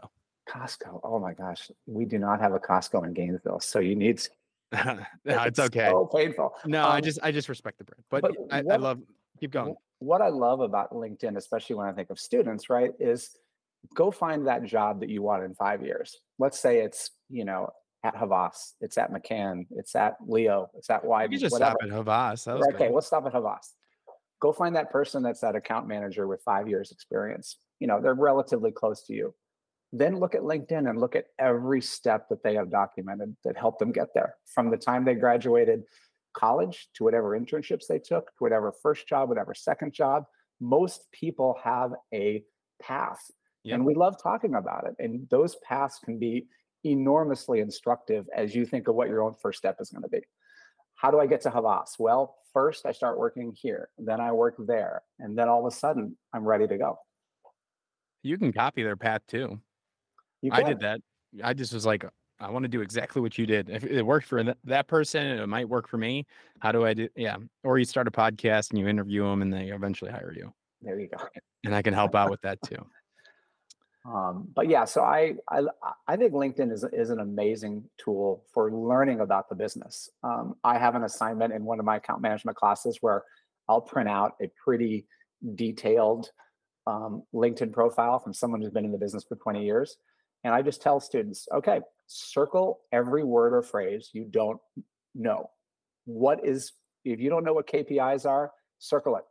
Costco. 0.49 1.01
Oh 1.03 1.19
my 1.19 1.35
gosh, 1.35 1.71
we 1.87 2.05
do 2.05 2.19
not 2.19 2.41
have 2.41 2.53
a 2.53 2.59
Costco 2.59 3.05
in 3.05 3.13
Gainesville, 3.13 3.61
so 3.61 3.79
you 3.79 3.97
need. 3.97 4.23
no, 4.73 4.99
it's, 5.25 5.59
okay. 5.59 5.89
So 5.91 6.07
painful. 6.07 6.55
No, 6.65 6.85
um, 6.85 6.93
I 6.93 7.01
just 7.01 7.19
I 7.23 7.33
just 7.33 7.49
respect 7.49 7.79
the 7.79 7.85
brand, 7.85 8.05
but, 8.11 8.23
but 8.23 8.33
I, 8.51 8.63
what, 8.63 8.75
I 8.75 8.77
love. 8.77 9.01
Keep 9.41 9.53
going. 9.53 9.75
What 9.99 10.23
I 10.23 10.29
love 10.29 10.61
about 10.61 10.93
LinkedIn, 10.93 11.37
especially 11.37 11.77
when 11.77 11.87
I 11.87 11.93
think 11.93 12.11
of 12.11 12.19
students, 12.19 12.71
right, 12.71 12.91
is 12.99 13.37
go 13.95 14.11
find 14.11 14.47
that 14.47 14.65
job 14.65 15.01
that 15.01 15.09
you 15.09 15.23
want 15.23 15.45
in 15.45 15.55
five 15.55 15.83
years. 15.83 16.17
Let's 16.39 16.59
say 16.59 16.81
it's 16.81 17.11
you 17.29 17.45
know 17.45 17.71
at 18.05 18.17
Havas, 18.17 18.75
it's 18.81 18.99
at 18.99 19.13
McCann, 19.13 19.67
it's 19.71 19.95
at 19.95 20.17
Leo, 20.27 20.69
it's 20.77 20.91
at 20.91 21.03
Wieden. 21.03 21.33
You 21.33 21.39
just 21.39 21.53
whatever. 21.53 21.77
stop 21.81 21.91
at 21.91 21.97
Havas. 21.97 22.49
okay, 22.49 22.87
good. 22.87 22.95
let's 22.95 23.07
stop 23.07 23.27
at 23.27 23.33
Havas. 23.33 23.75
Go 24.41 24.53
find 24.53 24.77
that 24.77 24.91
person 24.91 25.23
that's 25.23 25.41
that 25.41 25.57
account 25.57 25.89
manager 25.89 26.27
with 26.27 26.43
five 26.43 26.69
years 26.69 26.93
experience. 26.93 27.57
You 27.81 27.87
know, 27.87 28.01
they're 28.01 28.15
relatively 28.15 28.71
close 28.71 29.03
to 29.05 29.15
you 29.15 29.35
then 29.93 30.19
look 30.19 30.35
at 30.35 30.43
LinkedIn 30.43 30.89
and 30.89 31.01
look 31.01 31.17
at 31.17 31.27
every 31.39 31.81
step 31.81 32.29
that 32.29 32.43
they 32.43 32.55
have 32.55 32.71
documented 32.71 33.37
that 33.45 33.57
helped 33.57 33.79
them 33.79 33.93
get 33.93 34.09
there 34.15 34.35
from 34.47 34.71
the 34.71 34.77
time 34.77 35.05
they 35.05 35.15
graduated 35.15 35.83
college 36.35 36.89
to 36.95 37.05
whatever 37.05 37.39
internships 37.39 37.87
they 37.89 37.99
took, 37.99 38.27
to 38.27 38.39
whatever 38.39 38.73
first 38.83 39.09
job, 39.09 39.29
whatever 39.29 39.55
second 39.55 39.93
job. 39.93 40.25
Most 40.61 41.11
people 41.13 41.57
have 41.63 41.93
a 42.13 42.43
path. 42.83 43.31
Yep. 43.65 43.75
And 43.75 43.87
we 43.87 43.95
love 43.95 44.23
talking 44.23 44.55
about 44.55 44.87
it. 44.87 44.95
And 45.03 45.27
those 45.31 45.57
paths 45.57 45.99
can 46.05 46.19
be 46.19 46.47
enormously 46.85 47.61
instructive 47.61 48.27
as 48.35 48.55
you 48.55 48.65
think 48.67 48.89
of 48.89 48.95
what 48.95 49.09
your 49.09 49.23
own 49.23 49.35
first 49.41 49.59
step 49.59 49.77
is 49.81 49.91
going 49.91 50.03
to 50.03 50.09
be. 50.09 50.21
How 50.95 51.11
do 51.11 51.21
I 51.21 51.27
get 51.27 51.41
to 51.43 51.51
Havas? 51.51 51.97
Well, 51.99 52.37
first 52.53 52.87
I 52.87 52.93
start 52.93 53.19
working 53.19 53.55
here, 53.55 53.91
then 53.99 54.21
I 54.21 54.33
work 54.33 54.55
there, 54.67 55.03
and 55.19 55.37
then 55.37 55.49
all 55.49 55.67
of 55.67 55.73
a 55.73 55.77
sudden 55.77 56.17
I'm 56.33 56.45
ready 56.45 56.67
to 56.67 56.79
go. 56.79 56.99
You 58.23 58.39
can 58.39 58.53
copy 58.53 58.83
their 58.83 58.97
path 58.97 59.21
too. 59.29 59.61
I 60.51 60.63
did 60.63 60.81
that. 60.81 61.01
I 61.43 61.53
just 61.55 61.73
was 61.73 61.87
like, 61.87 62.05
I 62.39 62.51
want 62.51 62.65
to 62.65 62.69
do 62.69 62.83
exactly 62.83 63.23
what 63.23 63.39
you 63.39 63.47
did. 63.47 63.71
If 63.71 63.85
it 63.85 64.03
worked 64.03 64.27
for 64.27 64.55
that 64.65 64.89
person, 64.89 65.27
it 65.27 65.47
might 65.47 65.69
work 65.69 65.89
for 65.89 65.97
me. 65.97 66.27
How 66.61 66.73
do 66.73 66.85
I 66.85 66.93
do? 66.93 67.09
Yeah. 67.17 67.37
Or 67.65 67.79
you 67.79 67.85
start 67.85 68.09
a 68.09 68.11
podcast 68.11 68.71
and 68.71 68.79
you 68.79 68.89
interview 68.89 69.23
them 69.23 69.43
and 69.43 69.53
they 69.53 69.69
eventually 69.69 70.11
hire 70.11 70.35
you. 70.37 70.53
There 70.83 71.01
you 71.01 71.09
go. 71.09 71.25
And 71.65 71.75
I 71.75 71.83
can 71.83 71.95
help 71.95 72.15
out 72.15 72.31
with 72.31 72.43
that 72.43 72.61
too. 72.63 72.85
Um, 74.07 74.49
but 74.55 74.69
yeah, 74.69 74.85
so 74.85 75.03
I, 75.03 75.35
I 75.51 75.63
I 76.07 76.17
think 76.17 76.33
LinkedIn 76.33 76.71
is 76.71 76.85
is 76.93 77.11
an 77.11 77.19
amazing 77.19 77.83
tool 77.99 78.45
for 78.55 78.71
learning 78.71 79.19
about 79.19 79.49
the 79.49 79.57
business. 79.57 80.09
Um, 80.23 80.55
I 80.63 80.79
have 80.79 80.95
an 80.95 81.03
assignment 81.03 81.53
in 81.53 81.65
one 81.65 81.81
of 81.81 81.85
my 81.85 81.97
account 81.97 82.23
management 82.23 82.57
classes 82.57 82.99
where 83.01 83.25
I'll 83.69 83.81
print 83.81 84.09
out 84.09 84.35
a 84.41 84.49
pretty 84.63 85.07
detailed 85.57 86.31
um, 86.87 87.25
LinkedIn 87.35 87.73
profile 87.73 88.21
from 88.21 88.33
someone 88.33 88.61
who's 88.61 88.71
been 88.71 88.85
in 88.85 88.93
the 88.93 88.99
business 88.99 89.25
for 89.29 89.35
20 89.35 89.65
years 89.65 89.97
and 90.47 90.55
I 90.55 90.63
just 90.63 90.81
tell 90.81 91.01
students, 91.01 91.49
okay, 91.53 91.81
circle 92.07 92.79
every 92.93 93.25
word 93.25 93.53
or 93.53 93.63
phrase 93.63 94.11
you 94.13 94.25
don't 94.25 94.61
know. 95.13 95.51
What 96.05 96.47
is, 96.47 96.71
if 97.05 97.19
you 97.19 97.29
don't 97.31 97.43
know 97.43 97.53
what 97.53 97.67
KPIs 97.67 98.27
are, 98.27 98.53
circle 98.79 99.17
it. 99.17 99.25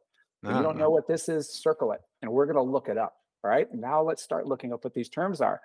If 0.44 0.50
you 0.50 0.58
ah, 0.58 0.62
don't 0.62 0.78
know 0.78 0.90
what 0.90 1.08
this 1.08 1.30
is, 1.30 1.50
circle 1.50 1.94
it. 1.94 2.02
And 2.22 2.30
we're 2.30 2.46
going 2.46 2.58
to 2.58 2.70
look 2.70 2.90
it 2.90 2.98
up. 2.98 3.14
All 3.46 3.50
right. 3.50 3.66
Now 3.74 4.02
let's 4.02 4.24
start 4.24 4.46
looking 4.46 4.74
up 4.74 4.84
what 4.84 4.94
these 4.94 5.08
terms 5.08 5.40
are. 5.40 5.62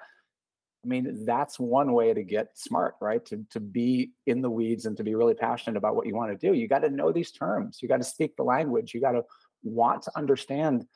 I 0.84 0.86
mean, 0.86 1.24
that's 1.24 1.58
one 1.58 1.94
way 1.94 2.14
to 2.14 2.22
get 2.22 2.56
smart, 2.56 2.94
right? 3.00 3.26
To, 3.26 3.44
to 3.50 3.58
be 3.58 4.12
in 4.28 4.42
the 4.42 4.50
weeds 4.50 4.86
and 4.86 4.96
to 4.98 5.02
be 5.02 5.16
really 5.16 5.34
passionate 5.34 5.78
about 5.78 5.96
what 5.96 6.06
you 6.06 6.14
want 6.14 6.30
to 6.30 6.46
do. 6.46 6.56
You 6.56 6.68
got 6.68 6.78
to 6.78 6.90
know 6.90 7.10
these 7.10 7.32
terms. 7.32 7.80
You 7.82 7.88
got 7.88 7.96
to 7.96 8.04
speak 8.04 8.36
the 8.36 8.44
language. 8.44 8.94
You 8.94 9.00
got 9.00 9.12
to 9.12 9.24
want 9.64 10.02
to 10.04 10.12
understand. 10.16 10.86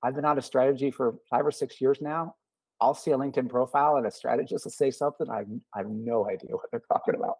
I've 0.00 0.14
been 0.14 0.24
out 0.24 0.38
of 0.38 0.44
strategy 0.44 0.92
for 0.92 1.16
five 1.28 1.44
or 1.44 1.50
six 1.50 1.80
years 1.80 1.98
now. 2.00 2.36
I'll 2.80 2.94
see 2.94 3.10
a 3.10 3.16
LinkedIn 3.16 3.48
profile 3.48 3.96
and 3.96 4.06
a 4.06 4.10
strategist 4.10 4.64
will 4.64 4.72
say 4.72 4.90
something. 4.90 5.28
I, 5.30 5.44
I 5.74 5.78
have 5.78 5.88
no 5.88 6.28
idea 6.28 6.52
what 6.52 6.70
they're 6.70 6.82
talking 6.92 7.14
about. 7.14 7.36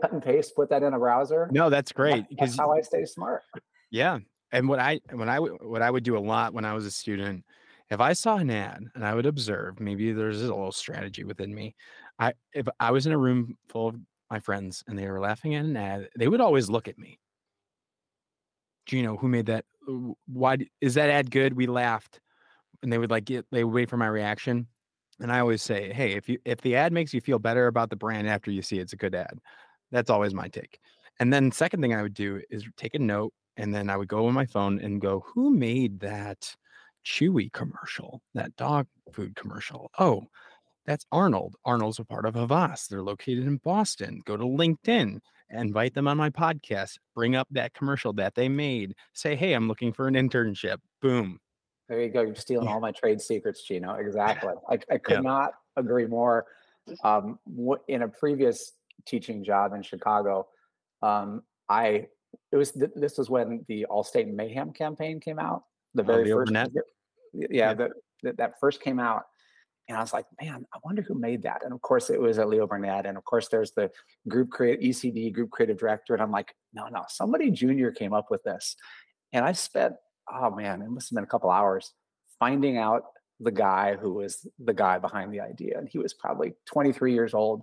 Cut 0.00 0.12
and 0.12 0.22
paste, 0.22 0.54
put 0.54 0.70
that 0.70 0.82
in 0.82 0.94
a 0.94 0.98
browser. 0.98 1.48
No, 1.50 1.70
that's 1.70 1.90
great 1.90 2.28
because 2.28 2.50
that's 2.50 2.58
how 2.58 2.72
I 2.72 2.82
stay 2.82 3.04
smart. 3.04 3.42
Yeah, 3.90 4.18
and 4.52 4.68
what 4.68 4.78
I 4.78 5.00
when 5.12 5.28
I 5.28 5.38
what 5.38 5.82
I 5.82 5.90
would 5.90 6.04
do 6.04 6.16
a 6.16 6.20
lot 6.20 6.54
when 6.54 6.64
I 6.64 6.72
was 6.74 6.86
a 6.86 6.90
student, 6.90 7.44
if 7.90 8.00
I 8.00 8.12
saw 8.12 8.36
an 8.36 8.50
ad 8.50 8.84
and 8.94 9.04
I 9.04 9.14
would 9.14 9.26
observe, 9.26 9.80
maybe 9.80 10.12
there's 10.12 10.42
a 10.42 10.54
little 10.54 10.70
strategy 10.70 11.24
within 11.24 11.52
me. 11.52 11.74
I 12.18 12.34
if 12.52 12.68
I 12.78 12.92
was 12.92 13.06
in 13.06 13.12
a 13.12 13.18
room 13.18 13.56
full 13.68 13.88
of 13.88 13.96
my 14.30 14.38
friends 14.38 14.84
and 14.86 14.96
they 14.96 15.08
were 15.08 15.20
laughing 15.20 15.56
at 15.56 15.64
an 15.64 15.76
ad, 15.76 16.08
they 16.16 16.28
would 16.28 16.40
always 16.40 16.70
look 16.70 16.86
at 16.86 16.98
me. 16.98 17.18
You 18.90 19.02
know 19.02 19.16
who 19.16 19.28
made 19.28 19.46
that? 19.46 19.64
Why 20.26 20.58
is 20.80 20.94
that 20.94 21.10
ad 21.10 21.30
good? 21.30 21.54
We 21.54 21.66
laughed 21.66 22.20
and 22.82 22.92
they 22.92 22.98
would 22.98 23.10
like 23.10 23.24
get 23.24 23.46
they 23.52 23.64
would 23.64 23.74
wait 23.74 23.90
for 23.90 23.96
my 23.96 24.06
reaction 24.08 24.66
And 25.20 25.32
I 25.32 25.40
always 25.40 25.62
say, 25.62 25.92
hey, 25.92 26.12
if 26.14 26.28
you 26.28 26.38
if 26.44 26.60
the 26.62 26.76
ad 26.76 26.92
makes 26.92 27.14
you 27.14 27.20
feel 27.20 27.38
better 27.40 27.66
about 27.68 27.90
the 27.90 27.96
brand 27.96 28.28
after 28.28 28.50
you 28.50 28.62
see 28.62 28.78
it, 28.78 28.82
it's 28.82 28.92
a 28.94 28.96
good 28.96 29.14
ad. 29.14 29.38
That's 29.92 30.10
always 30.10 30.34
my 30.34 30.48
take. 30.48 30.80
And 31.20 31.32
then 31.32 31.52
second 31.52 31.82
thing 31.82 31.94
I 31.94 32.02
would 32.02 32.14
do 32.14 32.40
is 32.50 32.64
take 32.76 32.94
a 32.94 32.98
note 33.00 33.32
and 33.56 33.74
then 33.74 33.90
I 33.90 33.96
would 33.96 34.08
go 34.08 34.26
on 34.28 34.34
my 34.34 34.46
phone 34.46 34.80
and 34.80 35.00
go, 35.00 35.24
who 35.34 35.50
made 35.50 36.00
that 36.00 36.54
Chewy 37.04 37.52
commercial, 37.52 38.22
that 38.34 38.54
dog 38.56 38.86
food 39.12 39.34
commercial? 39.36 39.90
Oh, 39.98 40.24
that's 40.86 41.06
Arnold. 41.12 41.56
Arnold's 41.64 41.98
a 41.98 42.04
part 42.04 42.26
of 42.26 42.34
Havas. 42.34 42.86
They're 42.88 43.02
located 43.02 43.46
in 43.46 43.58
Boston. 43.58 44.22
Go 44.26 44.36
to 44.36 44.44
LinkedIn, 44.44 45.20
invite 45.50 45.94
them 45.94 46.08
on 46.08 46.16
my 46.16 46.30
podcast, 46.30 46.98
bring 47.14 47.36
up 47.36 47.48
that 47.52 47.74
commercial 47.74 48.12
that 48.14 48.34
they 48.34 48.48
made. 48.48 48.94
Say, 49.14 49.36
hey, 49.36 49.52
I'm 49.54 49.68
looking 49.68 49.92
for 49.92 50.08
an 50.08 50.14
internship. 50.14 50.78
Boom. 51.02 51.40
There 51.88 52.02
you 52.02 52.10
go. 52.10 52.22
You're 52.22 52.34
stealing 52.34 52.68
all 52.68 52.80
my 52.80 52.92
trade 52.92 53.20
secrets, 53.20 53.62
Gino. 53.62 53.94
Exactly. 53.98 54.54
I, 54.68 54.74
I 54.90 54.98
could 54.98 55.14
yeah. 55.14 55.20
not 55.20 55.52
agree 55.76 56.06
more. 56.06 56.46
Um, 57.04 57.38
in 57.88 58.02
a 58.02 58.08
previous 58.08 58.72
teaching 59.06 59.44
job 59.44 59.74
in 59.74 59.82
Chicago, 59.82 60.46
um, 61.02 61.42
I 61.68 62.06
it 62.52 62.56
was 62.56 62.72
th- 62.72 62.90
this 62.94 63.18
was 63.18 63.30
when 63.30 63.64
the 63.68 63.86
Allstate 63.90 64.32
Mayhem 64.32 64.72
campaign 64.72 65.20
came 65.20 65.38
out. 65.38 65.64
The 65.94 66.02
very 66.02 66.32
oh, 66.32 66.44
the 66.44 66.52
first, 66.52 66.72
yeah, 67.32 67.46
yeah. 67.50 67.74
The, 67.74 67.90
the, 68.22 68.32
that 68.34 68.54
first 68.60 68.80
came 68.80 68.98
out, 68.98 69.24
and 69.88 69.96
I 69.96 70.00
was 70.00 70.12
like, 70.12 70.26
man, 70.40 70.64
I 70.74 70.78
wonder 70.84 71.02
who 71.02 71.14
made 71.14 71.42
that. 71.42 71.62
And 71.64 71.72
of 71.72 71.80
course, 71.82 72.10
it 72.10 72.20
was 72.20 72.38
a 72.38 72.46
Leo 72.46 72.66
Burnett, 72.66 73.06
and 73.06 73.16
of 73.16 73.24
course, 73.24 73.48
there's 73.48 73.72
the 73.72 73.90
group 74.28 74.50
create 74.50 74.80
ECD 74.80 75.32
group 75.32 75.50
creative 75.50 75.78
director, 75.78 76.14
and 76.14 76.22
I'm 76.22 76.30
like, 76.30 76.54
no, 76.72 76.88
no, 76.88 77.04
somebody 77.08 77.50
junior 77.50 77.90
came 77.90 78.12
up 78.12 78.30
with 78.30 78.42
this, 78.44 78.76
and 79.32 79.44
I 79.44 79.52
spent, 79.52 79.94
oh 80.32 80.50
man, 80.50 80.82
it 80.82 80.90
must 80.90 81.10
have 81.10 81.16
been 81.16 81.24
a 81.24 81.28
couple 81.28 81.50
hours 81.50 81.92
finding 82.38 82.78
out 82.78 83.04
the 83.40 83.50
guy 83.50 83.96
who 83.96 84.14
was 84.14 84.46
the 84.58 84.74
guy 84.74 84.98
behind 84.98 85.32
the 85.32 85.40
idea, 85.40 85.78
and 85.78 85.88
he 85.88 85.98
was 85.98 86.14
probably 86.14 86.54
23 86.66 87.12
years 87.14 87.34
old, 87.34 87.62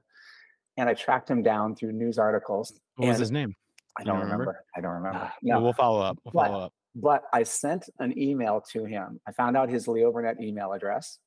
and 0.78 0.90
I 0.90 0.94
tracked 0.94 1.30
him 1.30 1.44
down 1.44 1.76
through 1.76 1.92
news 1.92 2.18
articles. 2.18 2.74
What 2.96 3.10
was 3.10 3.20
his 3.20 3.32
name? 3.32 3.56
I 3.98 4.04
don't 4.04 4.20
remember? 4.20 4.38
remember? 4.38 4.66
I 4.76 4.82
don't 4.82 4.92
remember. 4.92 5.20
Ah, 5.24 5.36
no. 5.42 5.62
we'll 5.62 5.74
follow 5.74 6.02
up. 6.02 6.18
We'll 6.26 6.34
but, 6.34 6.48
follow 6.48 6.66
up. 6.66 6.74
But 6.96 7.24
I 7.34 7.44
sent 7.44 7.90
an 8.00 8.18
email 8.18 8.62
to 8.72 8.86
him. 8.86 9.20
I 9.28 9.32
found 9.32 9.58
out 9.58 9.70
his 9.70 9.88
Leo 9.88 10.12
Burnett 10.12 10.42
email 10.42 10.74
address. 10.74 11.20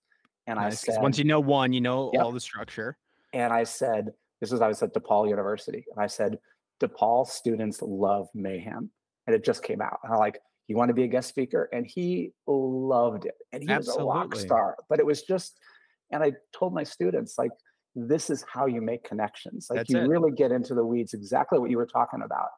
And 0.46 0.58
nice, 0.58 0.88
I 0.88 0.92
said, 0.94 1.02
once 1.02 1.18
you 1.18 1.24
know 1.24 1.40
one, 1.40 1.72
you 1.72 1.80
know 1.80 2.10
yep. 2.12 2.24
all 2.24 2.32
the 2.32 2.40
structure. 2.40 2.96
And 3.34 3.52
I 3.52 3.64
said, 3.64 4.12
this 4.40 4.52
is 4.52 4.62
I 4.62 4.68
was 4.68 4.82
at 4.82 4.94
DePaul 4.94 5.28
University. 5.28 5.84
And 5.94 6.02
I 6.02 6.06
said, 6.06 6.38
DePaul 6.80 7.26
students 7.26 7.82
love 7.82 8.28
mayhem. 8.34 8.90
And 9.26 9.36
it 9.36 9.44
just 9.44 9.62
came 9.62 9.82
out. 9.82 9.98
And 10.02 10.12
I'm 10.12 10.18
like, 10.18 10.40
you 10.68 10.76
want 10.76 10.90
to 10.90 10.94
be 10.94 11.02
a 11.02 11.08
guest 11.08 11.28
speaker? 11.28 11.68
And 11.72 11.86
he 11.86 12.32
loved 12.46 13.24
it. 13.24 13.34
And 13.52 13.62
he 13.62 13.68
Absolutely. 13.68 14.04
was 14.04 14.14
a 14.14 14.18
rock 14.18 14.36
star. 14.36 14.76
But 14.88 15.00
it 15.00 15.06
was 15.06 15.22
just, 15.22 15.58
and 16.12 16.22
I 16.22 16.34
told 16.56 16.74
my 16.74 16.84
students, 16.84 17.36
like, 17.36 17.50
this 17.96 18.30
is 18.30 18.44
how 18.52 18.66
you 18.66 18.80
make 18.80 19.02
connections. 19.02 19.66
Like 19.68 19.78
That's 19.78 19.90
you 19.90 19.98
it. 19.98 20.08
really 20.08 20.30
get 20.30 20.52
into 20.52 20.74
the 20.74 20.84
weeds, 20.84 21.14
exactly 21.14 21.58
what 21.58 21.70
you 21.70 21.78
were 21.78 21.86
talking 21.86 22.22
about. 22.22 22.48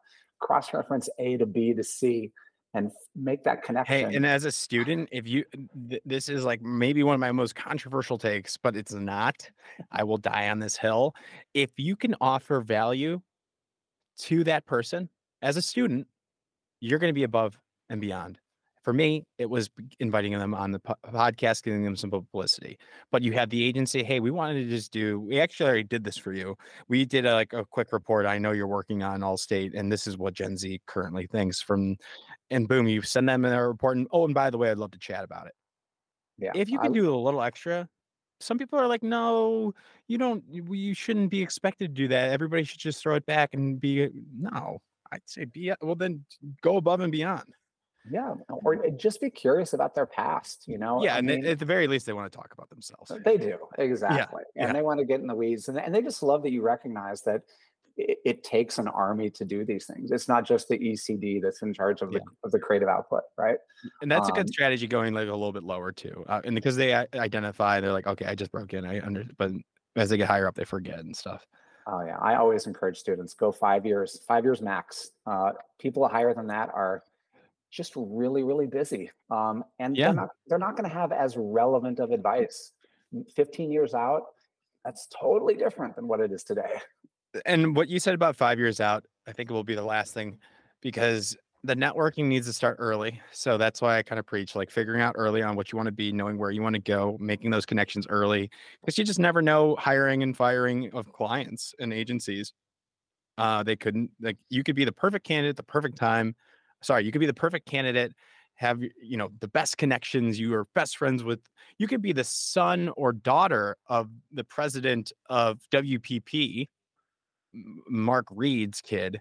Cross 0.40 0.74
reference 0.74 1.08
A 1.18 1.36
to 1.38 1.46
B 1.46 1.72
to 1.72 1.82
C 1.82 2.32
and 2.74 2.90
make 3.16 3.44
that 3.44 3.62
connection. 3.62 4.10
Hey, 4.10 4.16
and 4.16 4.26
as 4.26 4.44
a 4.44 4.52
student, 4.52 5.08
if 5.12 5.26
you, 5.26 5.44
th- 5.88 6.02
this 6.04 6.28
is 6.28 6.44
like 6.44 6.62
maybe 6.62 7.02
one 7.02 7.14
of 7.14 7.20
my 7.20 7.32
most 7.32 7.54
controversial 7.54 8.18
takes, 8.18 8.56
but 8.56 8.76
it's 8.76 8.92
not. 8.92 9.48
I 9.90 10.04
will 10.04 10.18
die 10.18 10.50
on 10.50 10.58
this 10.58 10.76
hill. 10.76 11.14
If 11.54 11.70
you 11.76 11.96
can 11.96 12.14
offer 12.20 12.60
value 12.60 13.20
to 14.18 14.44
that 14.44 14.66
person 14.66 15.08
as 15.42 15.56
a 15.56 15.62
student, 15.62 16.06
you're 16.80 16.98
going 16.98 17.10
to 17.10 17.14
be 17.14 17.24
above 17.24 17.58
and 17.90 18.00
beyond 18.00 18.38
for 18.82 18.92
me, 18.94 19.24
it 19.38 19.48
was 19.48 19.68
inviting 19.98 20.38
them 20.38 20.54
on 20.54 20.72
the 20.72 20.78
po- 20.78 20.94
podcast, 21.06 21.62
giving 21.62 21.84
them 21.84 21.96
some 21.96 22.10
publicity. 22.10 22.78
But 23.12 23.22
you 23.22 23.32
have 23.32 23.50
the 23.50 23.62
agency, 23.62 24.02
hey, 24.02 24.20
we 24.20 24.30
wanted 24.30 24.64
to 24.64 24.68
just 24.70 24.90
do. 24.90 25.20
We 25.20 25.38
actually 25.38 25.66
already 25.66 25.84
did 25.84 26.02
this 26.02 26.16
for 26.16 26.32
you. 26.32 26.56
We 26.88 27.04
did 27.04 27.26
a, 27.26 27.34
like 27.34 27.52
a 27.52 27.64
quick 27.64 27.92
report. 27.92 28.24
I 28.24 28.38
know 28.38 28.52
you're 28.52 28.66
working 28.66 29.02
on 29.02 29.20
Allstate, 29.20 29.78
and 29.78 29.92
this 29.92 30.06
is 30.06 30.16
what 30.16 30.34
Gen 30.34 30.56
Z 30.56 30.80
currently 30.86 31.26
thinks. 31.26 31.60
From 31.60 31.96
and 32.50 32.66
boom, 32.66 32.88
you 32.88 33.02
send 33.02 33.28
them 33.28 33.44
in 33.44 33.52
a 33.52 33.68
report. 33.68 33.98
And 33.98 34.08
oh, 34.12 34.24
and 34.24 34.34
by 34.34 34.48
the 34.48 34.58
way, 34.58 34.70
I'd 34.70 34.78
love 34.78 34.92
to 34.92 34.98
chat 34.98 35.24
about 35.24 35.46
it. 35.46 35.54
Yeah, 36.38 36.52
if 36.54 36.70
you 36.70 36.78
can 36.78 36.92
I, 36.92 36.94
do 36.94 37.14
a 37.14 37.16
little 37.16 37.42
extra. 37.42 37.86
Some 38.42 38.56
people 38.56 38.78
are 38.78 38.86
like, 38.86 39.02
no, 39.02 39.74
you 40.08 40.16
don't. 40.16 40.42
You 40.48 40.94
shouldn't 40.94 41.30
be 41.30 41.42
expected 41.42 41.94
to 41.94 42.02
do 42.02 42.08
that. 42.08 42.30
Everybody 42.30 42.64
should 42.64 42.80
just 42.80 43.02
throw 43.02 43.16
it 43.16 43.26
back 43.26 43.52
and 43.52 43.78
be. 43.78 44.04
Uh, 44.04 44.08
no, 44.38 44.78
I'd 45.12 45.20
say 45.26 45.44
be 45.44 45.70
uh, 45.70 45.76
well. 45.82 45.96
Then 45.96 46.24
go 46.62 46.78
above 46.78 47.00
and 47.00 47.12
beyond. 47.12 47.44
Yeah, 48.10 48.34
or 48.48 48.88
just 48.90 49.20
be 49.20 49.30
curious 49.30 49.72
about 49.72 49.94
their 49.94 50.06
past, 50.06 50.64
you 50.66 50.78
know? 50.78 51.02
Yeah, 51.02 51.16
I 51.16 51.18
and 51.18 51.26
mean, 51.26 51.44
at 51.44 51.58
the 51.58 51.64
very 51.64 51.86
least, 51.86 52.06
they 52.06 52.12
want 52.12 52.30
to 52.32 52.36
talk 52.36 52.52
about 52.52 52.70
themselves. 52.70 53.12
They 53.24 53.36
do, 53.36 53.58
exactly. 53.78 54.42
Yeah, 54.56 54.62
and 54.62 54.68
yeah. 54.68 54.72
they 54.72 54.82
want 54.82 55.00
to 55.00 55.04
get 55.04 55.20
in 55.20 55.26
the 55.26 55.34
weeds. 55.34 55.68
And, 55.68 55.78
and 55.78 55.94
they 55.94 56.00
just 56.00 56.22
love 56.22 56.42
that 56.44 56.50
you 56.50 56.62
recognize 56.62 57.22
that 57.22 57.42
it, 57.96 58.18
it, 58.24 58.44
takes 58.44 58.78
an 58.78 58.88
army 58.88 59.28
to 59.30 59.44
do 59.44 59.64
these 59.64 59.86
things. 59.86 60.10
It's 60.10 60.28
not 60.28 60.46
just 60.46 60.68
the 60.68 60.78
ECD 60.78 61.42
that's 61.42 61.60
in 61.60 61.74
charge 61.74 62.00
of 62.00 62.10
the, 62.10 62.18
yeah. 62.18 62.32
of 62.42 62.52
the 62.52 62.58
creative 62.58 62.88
output, 62.88 63.22
right? 63.36 63.58
And 64.00 64.10
that's 64.10 64.28
um, 64.28 64.32
a 64.32 64.36
good 64.36 64.46
um 64.46 64.48
strategy 64.48 64.86
going 64.86 65.12
like 65.12 65.28
a 65.28 65.32
little 65.32 65.52
bit 65.52 65.64
lower 65.64 65.92
too. 65.92 66.24
Uh, 66.26 66.40
and 66.44 66.54
because 66.54 66.76
they 66.76 66.94
identify, 66.94 67.80
they're 67.80 67.92
like, 67.92 68.06
okay, 68.06 68.24
I 68.24 68.34
just 68.34 68.50
broke 68.50 68.72
in. 68.72 68.86
I 68.86 69.00
under, 69.04 69.24
but 69.36 69.50
as 69.96 70.08
they 70.08 70.16
get 70.16 70.28
higher 70.28 70.48
up, 70.48 70.54
they 70.54 70.64
forget 70.64 71.00
and 71.00 71.14
stuff. 71.14 71.46
Oh 71.86 72.04
yeah, 72.04 72.18
I 72.18 72.36
always 72.36 72.66
encourage 72.66 72.98
students 72.98 73.34
go 73.34 73.50
five 73.50 73.84
years, 73.84 74.22
five 74.26 74.44
years 74.44 74.62
max. 74.62 75.10
Uh, 75.26 75.52
people 75.78 76.06
higher 76.08 76.32
than 76.32 76.46
that 76.46 76.70
are 76.72 77.02
just 77.70 77.92
really 77.96 78.42
really 78.42 78.66
busy 78.66 79.10
um, 79.30 79.64
and 79.78 79.96
yeah. 79.96 80.06
they're 80.06 80.14
not 80.14 80.28
they're 80.46 80.58
not 80.58 80.76
going 80.76 80.88
to 80.88 80.94
have 80.94 81.12
as 81.12 81.36
relevant 81.36 82.00
of 82.00 82.10
advice. 82.10 82.72
15 83.34 83.72
years 83.72 83.94
out 83.94 84.22
that's 84.84 85.08
totally 85.08 85.54
different 85.54 85.96
than 85.96 86.06
what 86.08 86.20
it 86.20 86.32
is 86.32 86.44
today. 86.44 86.80
And 87.44 87.76
what 87.76 87.88
you 87.88 87.98
said 87.98 88.14
about 88.14 88.36
five 88.36 88.58
years 88.58 88.80
out 88.80 89.04
i 89.26 89.32
think 89.32 89.50
it 89.50 89.52
will 89.52 89.62
be 89.62 89.76
the 89.76 89.82
last 89.82 90.12
thing 90.14 90.38
because 90.80 91.36
the 91.62 91.76
networking 91.76 92.24
needs 92.24 92.46
to 92.46 92.52
start 92.52 92.76
early 92.80 93.20
so 93.30 93.56
that's 93.56 93.80
why 93.80 93.98
i 93.98 94.02
kind 94.02 94.18
of 94.18 94.26
preach 94.26 94.56
like 94.56 94.68
figuring 94.68 95.00
out 95.00 95.14
early 95.16 95.42
on 95.42 95.54
what 95.54 95.70
you 95.70 95.76
want 95.76 95.86
to 95.86 95.92
be 95.92 96.10
knowing 96.10 96.38
where 96.38 96.50
you 96.50 96.62
want 96.62 96.74
to 96.74 96.80
go 96.80 97.16
making 97.20 97.50
those 97.50 97.64
connections 97.64 98.06
early 98.08 98.50
because 98.80 98.98
you 98.98 99.04
just 99.04 99.20
never 99.20 99.40
know 99.40 99.76
hiring 99.76 100.24
and 100.24 100.36
firing 100.36 100.90
of 100.92 101.12
clients 101.12 101.74
and 101.78 101.92
agencies. 101.92 102.52
Uh, 103.38 103.62
they 103.62 103.76
couldn't 103.76 104.10
like 104.20 104.36
you 104.48 104.62
could 104.64 104.74
be 104.74 104.84
the 104.84 104.92
perfect 104.92 105.24
candidate 105.24 105.56
the 105.56 105.62
perfect 105.62 105.96
time 105.96 106.34
sorry, 106.82 107.04
you 107.04 107.12
could 107.12 107.20
be 107.20 107.26
the 107.26 107.34
perfect 107.34 107.66
candidate, 107.66 108.12
have 108.54 108.82
you 108.82 109.16
know 109.16 109.30
the 109.40 109.48
best 109.48 109.78
connections, 109.78 110.38
you 110.38 110.54
are 110.54 110.66
best 110.74 110.96
friends 110.96 111.24
with. 111.24 111.40
You 111.78 111.88
could 111.88 112.02
be 112.02 112.12
the 112.12 112.24
son 112.24 112.90
or 112.96 113.12
daughter 113.12 113.76
of 113.86 114.10
the 114.32 114.44
president 114.44 115.12
of 115.30 115.60
WPP, 115.72 116.68
Mark 117.88 118.26
Read's 118.30 118.82
kid, 118.82 119.20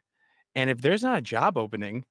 and 0.56 0.70
if 0.70 0.82
there's 0.82 1.04
not 1.04 1.18
a 1.18 1.22
job 1.22 1.58
opening, 1.58 2.04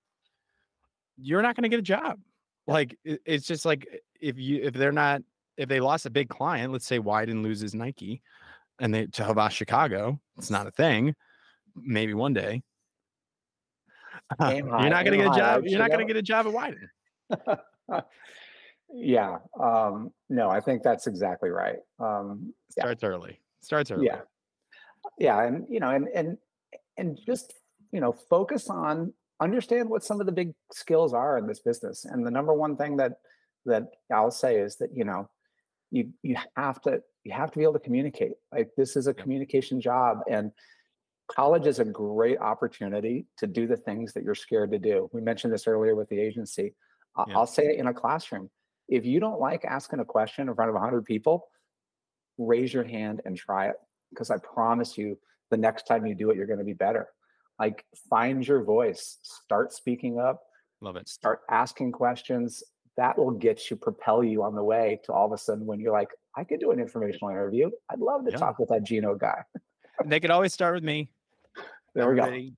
you're 1.18 1.42
not 1.42 1.54
going 1.54 1.64
to 1.64 1.68
get 1.68 1.78
a 1.78 1.82
job. 1.82 2.18
Like 2.66 2.96
it's 3.04 3.46
just 3.46 3.64
like 3.64 3.86
if 4.20 4.38
you 4.38 4.62
if 4.62 4.74
they're 4.74 4.92
not 4.92 5.22
if 5.56 5.68
they 5.68 5.80
lost 5.80 6.06
a 6.06 6.10
big 6.10 6.28
client, 6.28 6.72
let's 6.72 6.86
say 6.86 6.98
Wieden 6.98 7.42
loses 7.42 7.74
Nike, 7.74 8.22
and 8.78 8.94
they 8.94 9.06
to 9.06 9.24
Havas 9.24 9.52
Chicago, 9.52 10.18
it's 10.38 10.50
not 10.50 10.66
a 10.66 10.70
thing. 10.70 11.14
Maybe 11.76 12.14
one 12.14 12.32
day 12.32 12.62
you're 14.40 14.62
not 14.64 15.04
going 15.04 15.18
to 15.18 15.24
get 15.24 15.34
a 15.34 15.38
job. 15.38 15.64
You're 15.64 15.78
not 15.78 15.88
going 15.90 16.06
to 16.06 16.12
get 16.12 16.16
a 16.16 16.22
job 16.22 16.46
at 16.46 16.52
Wieden. 16.52 18.04
yeah. 18.92 19.38
Um, 19.60 20.12
no, 20.28 20.50
I 20.50 20.60
think 20.60 20.82
that's 20.82 21.06
exactly 21.06 21.50
right. 21.50 21.78
Um, 21.98 22.52
Starts 22.70 23.02
early. 23.04 23.40
Starts 23.60 23.90
early. 23.90 24.06
Yeah. 24.06 24.20
Yeah, 25.16 25.42
and 25.44 25.64
you 25.68 25.80
know, 25.80 25.90
and 25.90 26.08
and 26.14 26.38
and 26.96 27.18
just 27.24 27.54
you 27.92 28.00
know, 28.00 28.12
focus 28.12 28.68
on 28.68 29.12
understand 29.40 29.88
what 29.88 30.04
some 30.04 30.20
of 30.20 30.26
the 30.26 30.32
big 30.32 30.54
skills 30.72 31.14
are 31.14 31.38
in 31.38 31.46
this 31.46 31.60
business. 31.60 32.04
And 32.04 32.26
the 32.26 32.30
number 32.30 32.52
one 32.52 32.76
thing 32.76 32.96
that 32.96 33.18
that 33.66 33.84
I'll 34.12 34.30
say 34.30 34.56
is 34.56 34.76
that 34.76 34.90
you 34.94 35.04
know, 35.04 35.28
you 35.90 36.10
you 36.22 36.36
have 36.56 36.80
to 36.82 37.02
you 37.24 37.32
have 37.32 37.50
to 37.52 37.58
be 37.58 37.64
able 37.64 37.74
to 37.74 37.78
communicate. 37.80 38.32
Like 38.52 38.70
this 38.76 38.96
is 38.96 39.06
a 39.06 39.14
communication 39.14 39.80
job, 39.80 40.20
and 40.30 40.52
college 41.28 41.66
is 41.66 41.78
a 41.78 41.84
great 41.84 42.38
opportunity 42.38 43.26
to 43.38 43.46
do 43.46 43.66
the 43.66 43.76
things 43.76 44.12
that 44.14 44.24
you're 44.24 44.34
scared 44.34 44.72
to 44.72 44.78
do. 44.78 45.08
We 45.12 45.20
mentioned 45.20 45.52
this 45.52 45.66
earlier 45.66 45.94
with 45.94 46.08
the 46.08 46.20
agency. 46.20 46.74
Yeah. 47.26 47.38
I'll 47.38 47.46
say 47.46 47.64
it 47.66 47.78
in 47.78 47.86
a 47.86 47.94
classroom. 47.94 48.50
If 48.88 49.04
you 49.04 49.20
don't 49.20 49.40
like 49.40 49.64
asking 49.64 50.00
a 50.00 50.04
question 50.04 50.48
in 50.48 50.54
front 50.54 50.70
of 50.70 50.74
100 50.74 51.04
people, 51.04 51.48
raise 52.38 52.72
your 52.72 52.84
hand 52.84 53.20
and 53.24 53.36
try 53.36 53.68
it 53.68 53.76
because 54.10 54.30
I 54.30 54.38
promise 54.38 54.96
you 54.96 55.18
the 55.50 55.56
next 55.56 55.86
time 55.86 56.06
you 56.06 56.14
do 56.14 56.30
it, 56.30 56.36
you're 56.36 56.46
going 56.46 56.60
to 56.60 56.64
be 56.64 56.74
better. 56.74 57.08
Like 57.58 57.84
find 58.08 58.46
your 58.46 58.62
voice, 58.62 59.18
start 59.22 59.72
speaking 59.72 60.18
up, 60.18 60.40
love 60.80 60.96
it, 60.96 61.08
start 61.08 61.40
asking 61.50 61.92
questions. 61.92 62.62
That 62.96 63.18
will 63.18 63.32
get 63.32 63.70
you, 63.70 63.76
propel 63.76 64.24
you 64.24 64.42
on 64.42 64.54
the 64.54 64.62
way 64.62 65.00
to 65.04 65.12
all 65.12 65.26
of 65.26 65.32
a 65.32 65.38
sudden 65.38 65.66
when 65.66 65.78
you're 65.78 65.92
like, 65.92 66.10
I 66.36 66.44
could 66.44 66.60
do 66.60 66.70
an 66.70 66.80
informational 66.80 67.30
interview. 67.30 67.70
I'd 67.90 68.00
love 68.00 68.24
to 68.24 68.30
yeah. 68.30 68.38
talk 68.38 68.58
with 68.58 68.70
that 68.70 68.84
Gino 68.84 69.14
guy. 69.14 69.42
they 70.04 70.20
could 70.20 70.30
always 70.30 70.52
start 70.52 70.74
with 70.74 70.84
me. 70.84 71.10
There 71.98 72.10
we 72.10 72.16
go. 72.16 72.54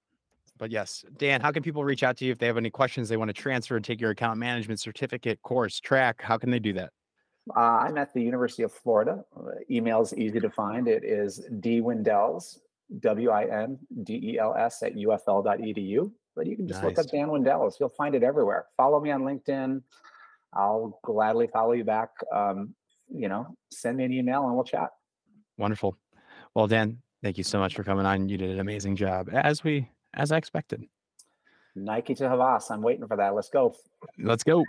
But 0.59 0.71
yes, 0.71 1.03
Dan, 1.17 1.41
how 1.41 1.51
can 1.51 1.63
people 1.63 1.83
reach 1.83 2.03
out 2.03 2.19
to 2.19 2.27
you 2.27 2.33
if 2.33 2.39
they 2.39 2.47
have 2.47 2.59
any 2.59 2.69
questions 2.69 3.09
they 3.09 3.17
want 3.17 3.31
to 3.31 3.33
transfer 3.33 3.77
and 3.77 3.85
take 3.85 3.99
your 3.99 4.11
account 4.11 4.39
management 4.39 4.79
certificate 4.79 5.41
course 5.41 5.81
track? 5.81 6.21
How 6.21 6.37
can 6.37 6.51
they 6.51 6.59
do 6.59 6.75
that? 6.75 6.91
Uh, 7.57 7.61
I'm 7.61 7.97
at 7.97 8.13
the 8.13 8.21
University 8.21 8.63
of 8.65 8.73
Florida. 8.73 9.25
Uh, 9.35 9.53
email 9.71 10.03
is 10.03 10.13
easy 10.15 10.39
to 10.39 10.51
find. 10.51 10.87
It 10.87 11.03
is 11.03 11.47
D 11.61 11.81
Windels, 11.81 12.59
W 13.01 13.31
I 13.31 13.45
N 13.45 13.79
D 14.03 14.21
E 14.35 14.39
L 14.39 14.55
S 14.55 14.83
at 14.83 14.95
ufl.edu. 14.95 16.13
But 16.37 16.47
you 16.47 16.57
can 16.57 16.69
just 16.69 16.85
look 16.85 16.99
up 16.99 17.07
Dan 17.07 17.29
Windels. 17.29 17.81
You'll 17.81 17.89
find 17.89 18.15
it 18.15 18.23
everywhere. 18.23 18.67
Follow 18.77 19.01
me 19.01 19.11
on 19.11 19.23
LinkedIn. 19.23 19.83
I'll 20.53 21.01
gladly 21.03 21.49
follow 21.51 21.73
you 21.73 21.85
back. 21.85 22.11
Um, 22.35 22.75
you 23.09 23.31
know, 23.31 23.57
send 23.73 23.97
me 23.97 24.05
an 24.05 24.13
email 24.13 24.45
and 24.45 24.55
we'll 24.55 24.65
chat. 24.65 24.91
Wonderful. 25.57 25.97
Well, 26.55 26.67
Dan, 26.67 26.99
thank 27.23 27.39
you 27.39 27.45
so 27.45 27.59
much 27.59 27.75
for 27.75 27.85
coming 27.85 28.07
on. 28.07 28.29
You 28.29 28.39
did 28.39 28.51
an 28.51 28.61
amazing 28.61 28.97
job, 28.97 29.29
as 29.33 29.65
we 29.65 29.89
as 30.15 30.33
I 30.33 30.37
expected. 30.37 30.85
Nike 31.77 32.15
to 32.17 32.29
Havas. 32.29 32.71
I'm 32.71 32.83
waiting 32.83 33.07
for 33.07 33.17
that. 33.17 33.35
Let's 33.35 33.49
go. 33.49 33.75
Let's 34.19 34.43
go. 34.43 34.65